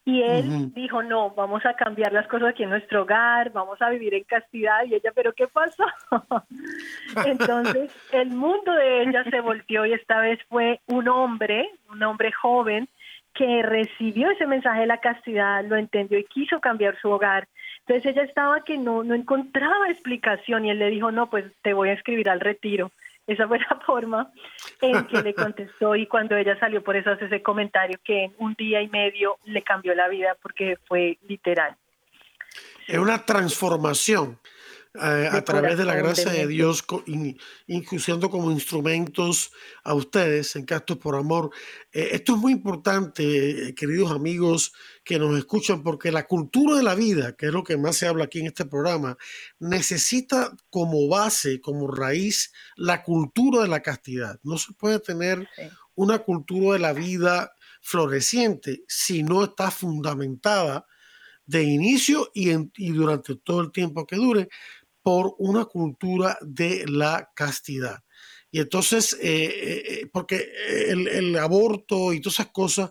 y 0.07 0.21
él 0.21 0.73
dijo, 0.75 1.03
no, 1.03 1.31
vamos 1.31 1.65
a 1.65 1.75
cambiar 1.75 2.13
las 2.13 2.29
cosas 2.29 2.51
aquí 2.51 2.63
en 2.63 2.69
nuestro 2.69 3.03
hogar, 3.03 3.51
vamos 3.53 3.81
a 3.81 3.89
vivir 3.89 4.13
en 4.13 4.25
castidad 4.25 4.85
y 4.85 4.95
ella, 4.95 5.11
pero 5.15 5.33
¿qué 5.33 5.49
pasó? 5.49 5.85
Entonces 7.27 7.91
el 8.13 8.29
mundo 8.29 8.73
de 8.73 9.05
ella 9.05 9.25
se 9.25 9.41
volteó 9.41 9.87
y 9.87 9.95
esta 9.95 10.21
vez 10.21 10.39
fue 10.51 10.81
un 10.89 11.09
hombre, 11.09 11.71
un 11.89 12.03
hombre 12.03 12.33
joven 12.33 12.87
que 13.33 13.63
recibió 13.63 14.31
ese 14.31 14.47
mensaje 14.47 14.81
de 14.81 14.87
la 14.87 15.01
castidad, 15.01 15.65
lo 15.65 15.77
entendió 15.77 16.19
y 16.19 16.25
quiso 16.25 16.61
cambiar 16.61 16.97
su 17.01 17.11
hogar 17.11 17.49
entonces 17.87 18.13
ella 18.13 18.23
estaba 18.23 18.65
que 18.65 18.79
no, 18.79 19.05
no 19.05 19.15
encontraba 19.15 19.91
explicación 19.91 20.65
y 20.65 20.71
él 20.71 20.79
le 20.79 20.89
dijo, 20.89 21.11
no, 21.13 21.29
pues 21.29 21.45
te 21.63 21.75
voy 21.75 21.91
a 21.91 21.93
escribir 21.93 22.31
al 22.31 22.41
retiro. 22.41 22.91
Esa 23.27 23.47
fue 23.47 23.59
la 23.71 23.79
forma 23.85 24.33
en 24.81 25.05
que 25.07 25.23
le 25.23 25.35
contestó 25.35 25.95
y 25.95 26.07
cuando 26.07 26.37
ella 26.37 26.59
salió, 26.59 26.83
por 26.83 26.97
eso 26.97 27.11
hace 27.11 27.27
ese 27.27 27.43
comentario 27.43 27.99
que 28.03 28.25
en 28.25 28.35
un 28.39 28.55
día 28.55 28.81
y 28.81 28.89
medio 28.89 29.37
le 29.45 29.63
cambió 29.63 29.95
la 29.95 30.09
vida 30.09 30.37
porque 30.41 30.79
fue 30.87 31.19
literal. 31.29 31.77
Es 32.87 32.99
una 32.99 33.25
transformación. 33.25 34.39
Eh, 34.97 35.29
a 35.29 35.43
través 35.43 35.77
de 35.77 35.85
la 35.85 35.97
gracia 35.97 36.31
de, 36.31 36.47
Dios, 36.47 36.85
incluyendo 37.67 38.31
como 38.31 38.53
instrumentos 38.53 39.51
a 39.83 39.93
ustedes 39.93 40.55
en 40.55 40.65
Castos 40.65 40.99
por 40.99 41.17
Amor. 41.17 41.51
Eh, 41.93 42.11
esto 42.13 42.35
es 42.35 42.39
muy 42.39 42.53
importante, 42.53 43.71
eh, 43.71 43.75
queridos 43.75 44.13
amigos 44.13 44.73
que 45.03 45.19
nos 45.19 45.37
escuchan, 45.37 45.83
porque 45.83 46.13
la 46.13 46.29
cultura 46.29 46.77
de 46.77 46.85
la 46.85 46.95
vida, 46.95 47.35
que 47.35 47.47
es 47.47 47.53
lo 47.53 47.65
que 47.65 47.77
más 47.77 47.97
se 47.97 48.07
habla 48.07 48.27
aquí 48.27 48.39
en 48.39 48.47
este 48.47 48.67
programa, 48.67 49.17
necesita 49.59 50.57
como 50.71 51.09
base, 51.09 51.61
como 51.61 51.91
raíz, 51.91 52.53
la 52.77 53.03
cultura 53.03 53.63
de 53.63 53.69
la 53.69 53.83
castidad. 53.83 54.39
No 54.45 54.59
se 54.59 54.75
puede 54.75 55.01
tener 55.01 55.49
una 55.97 56.21
cultura 56.21 56.75
de 56.75 56.79
la 56.79 56.93
vida 56.93 57.53
floreciente 57.81 58.85
si 58.87 59.25
no 59.25 59.43
está 59.43 59.73
fundamentada 59.73 60.87
de 61.47 61.65
inicio 61.65 62.31
y, 62.33 62.51
y, 62.77 62.93
durante 62.93 63.35
todo 63.35 63.61
el 63.61 63.73
tiempo 63.73 64.07
que 64.07 64.17
dure 64.17 64.49
por 65.05 65.35
una 65.37 65.67
cultura 65.67 66.39
de 66.41 66.87
la 66.89 67.31
castidad. 67.37 68.03
Y 68.51 68.59
entonces, 68.59 69.13
eh, 69.21 69.45
eh, 69.45 69.83
eh, 69.87 70.11
porque 70.11 70.49
el, 70.89 71.37
aborto 71.37 72.15
y 72.15 72.21
todas 72.21 72.37
esas 72.37 72.53
cosas 72.53 72.91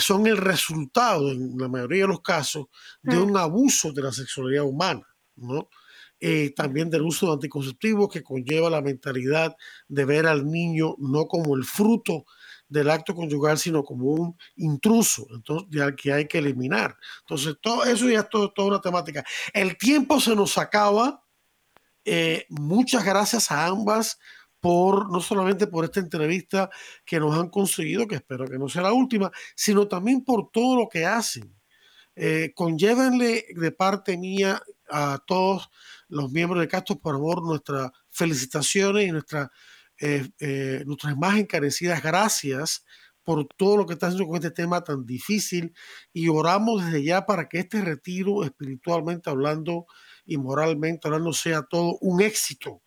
son 0.00 0.26
el 0.26 0.36
resultado, 0.36 1.32
en 1.32 1.56
la 1.56 1.68
mayoría 1.68 2.02
de 2.02 2.08
los 2.08 2.20
casos, 2.20 2.66
de 3.02 3.16
un 3.16 3.36
abuso 3.38 3.90
de 3.92 4.02
la 4.02 4.12
sexualidad 4.12 4.64
humana, 4.64 5.06
¿no? 5.36 5.70
también 6.56 6.90
del 6.90 7.02
uso 7.02 7.26
de 7.26 7.34
anticonceptivos 7.34 8.08
que 8.08 8.22
conlleva 8.22 8.68
la 8.68 8.80
mentalidad 8.80 9.54
de 9.86 10.04
ver 10.04 10.26
al 10.26 10.50
niño 10.50 10.96
no 10.98 11.26
como 11.26 11.56
el 11.56 11.64
fruto 11.64 12.24
del 12.68 12.90
acto 12.90 13.14
conyugal, 13.14 13.58
sino 13.58 13.84
como 13.84 14.06
un 14.06 14.36
intruso, 14.56 15.26
entonces, 15.30 15.68
ya 15.70 15.94
que 15.94 16.12
hay 16.12 16.26
que 16.26 16.38
eliminar. 16.38 16.96
Entonces, 17.20 17.56
todo 17.60 17.84
eso 17.84 18.08
ya 18.08 18.20
es 18.20 18.28
todo, 18.28 18.52
toda 18.52 18.68
una 18.68 18.80
temática. 18.80 19.24
El 19.52 19.76
tiempo 19.76 20.20
se 20.20 20.34
nos 20.34 20.58
acaba, 20.58 21.25
eh, 22.06 22.46
muchas 22.48 23.04
gracias 23.04 23.50
a 23.50 23.66
ambas 23.66 24.18
por 24.60 25.10
no 25.12 25.20
solamente 25.20 25.66
por 25.66 25.84
esta 25.84 26.00
entrevista 26.00 26.70
que 27.04 27.20
nos 27.20 27.38
han 27.38 27.50
conseguido, 27.50 28.06
que 28.06 28.16
espero 28.16 28.46
que 28.46 28.58
no 28.58 28.68
sea 28.68 28.82
la 28.82 28.92
última, 28.92 29.30
sino 29.54 29.86
también 29.86 30.24
por 30.24 30.50
todo 30.50 30.76
lo 30.76 30.88
que 30.88 31.06
hacen. 31.06 31.54
Eh, 32.16 32.52
conllévenle 32.54 33.44
de 33.54 33.72
parte 33.72 34.16
mía 34.16 34.62
a 34.88 35.20
todos 35.26 35.68
los 36.08 36.32
miembros 36.32 36.60
de 36.60 36.68
Castos 36.68 36.96
por 36.96 37.14
Amor 37.14 37.42
nuestras 37.42 37.90
felicitaciones 38.10 39.06
y 39.06 39.12
nuestra, 39.12 39.52
eh, 40.00 40.26
eh, 40.40 40.82
nuestras 40.86 41.16
más 41.16 41.38
encarecidas 41.38 42.02
gracias 42.02 42.84
por 43.22 43.46
todo 43.56 43.76
lo 43.76 43.86
que 43.86 43.94
están 43.94 44.08
haciendo 44.08 44.28
con 44.28 44.36
este 44.36 44.50
tema 44.50 44.82
tan 44.82 45.04
difícil 45.04 45.74
y 46.12 46.28
oramos 46.28 46.84
desde 46.84 47.02
ya 47.02 47.26
para 47.26 47.48
que 47.48 47.58
este 47.58 47.82
retiro 47.82 48.44
espiritualmente 48.44 49.28
hablando 49.28 49.86
y 50.26 50.36
moralmente 50.36 51.08
hablando 51.08 51.32
sea 51.32 51.62
todo 51.62 51.96
un 52.00 52.20
éxito 52.20 52.82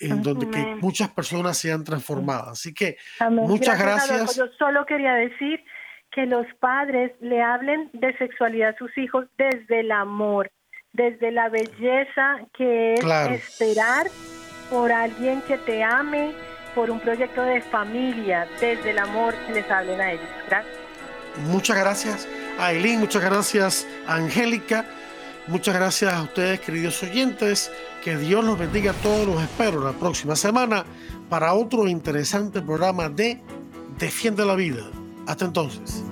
en 0.00 0.22
donde 0.22 0.50
que 0.50 0.76
muchas 0.80 1.10
personas 1.10 1.58
sean 1.58 1.84
transformadas. 1.84 2.48
Así 2.48 2.74
que 2.74 2.96
muchas 3.30 3.78
gracias. 3.78 4.36
Yo 4.36 4.46
solo 4.58 4.84
quería 4.86 5.14
decir 5.14 5.62
que 6.10 6.26
los 6.26 6.46
padres 6.60 7.12
le 7.20 7.42
hablen 7.42 7.90
de 7.92 8.16
sexualidad 8.18 8.70
a 8.70 8.78
sus 8.78 8.96
hijos 8.96 9.26
desde 9.36 9.80
el 9.80 9.90
amor, 9.90 10.50
desde 10.92 11.32
la 11.32 11.48
belleza 11.48 12.38
que 12.56 12.94
es 12.94 13.04
esperar 13.30 14.06
por 14.70 14.92
alguien 14.92 15.42
que 15.42 15.58
te 15.58 15.82
ame, 15.82 16.32
por 16.74 16.90
un 16.90 17.00
proyecto 17.00 17.42
de 17.42 17.60
familia, 17.60 18.46
desde 18.60 18.90
el 18.90 18.98
amor 18.98 19.34
les 19.52 19.68
hablen 19.70 20.00
a 20.00 20.12
ellos. 20.12 20.28
Gracias. 20.48 20.76
Muchas 21.48 21.76
gracias 21.76 22.28
Aileen, 22.58 23.00
muchas 23.00 23.24
gracias 23.24 23.88
Angélica. 24.06 24.84
Muchas 25.46 25.74
gracias 25.74 26.12
a 26.12 26.22
ustedes, 26.22 26.60
queridos 26.60 27.02
oyentes. 27.02 27.70
Que 28.02 28.16
Dios 28.16 28.44
los 28.44 28.58
bendiga 28.58 28.92
a 28.92 28.94
todos. 28.94 29.26
Los 29.26 29.42
espero 29.42 29.80
la 29.84 29.92
próxima 29.92 30.36
semana 30.36 30.84
para 31.28 31.52
otro 31.52 31.86
interesante 31.86 32.62
programa 32.62 33.08
de 33.08 33.40
defiende 33.98 34.44
la 34.44 34.54
vida. 34.54 34.84
Hasta 35.26 35.44
entonces. 35.44 36.02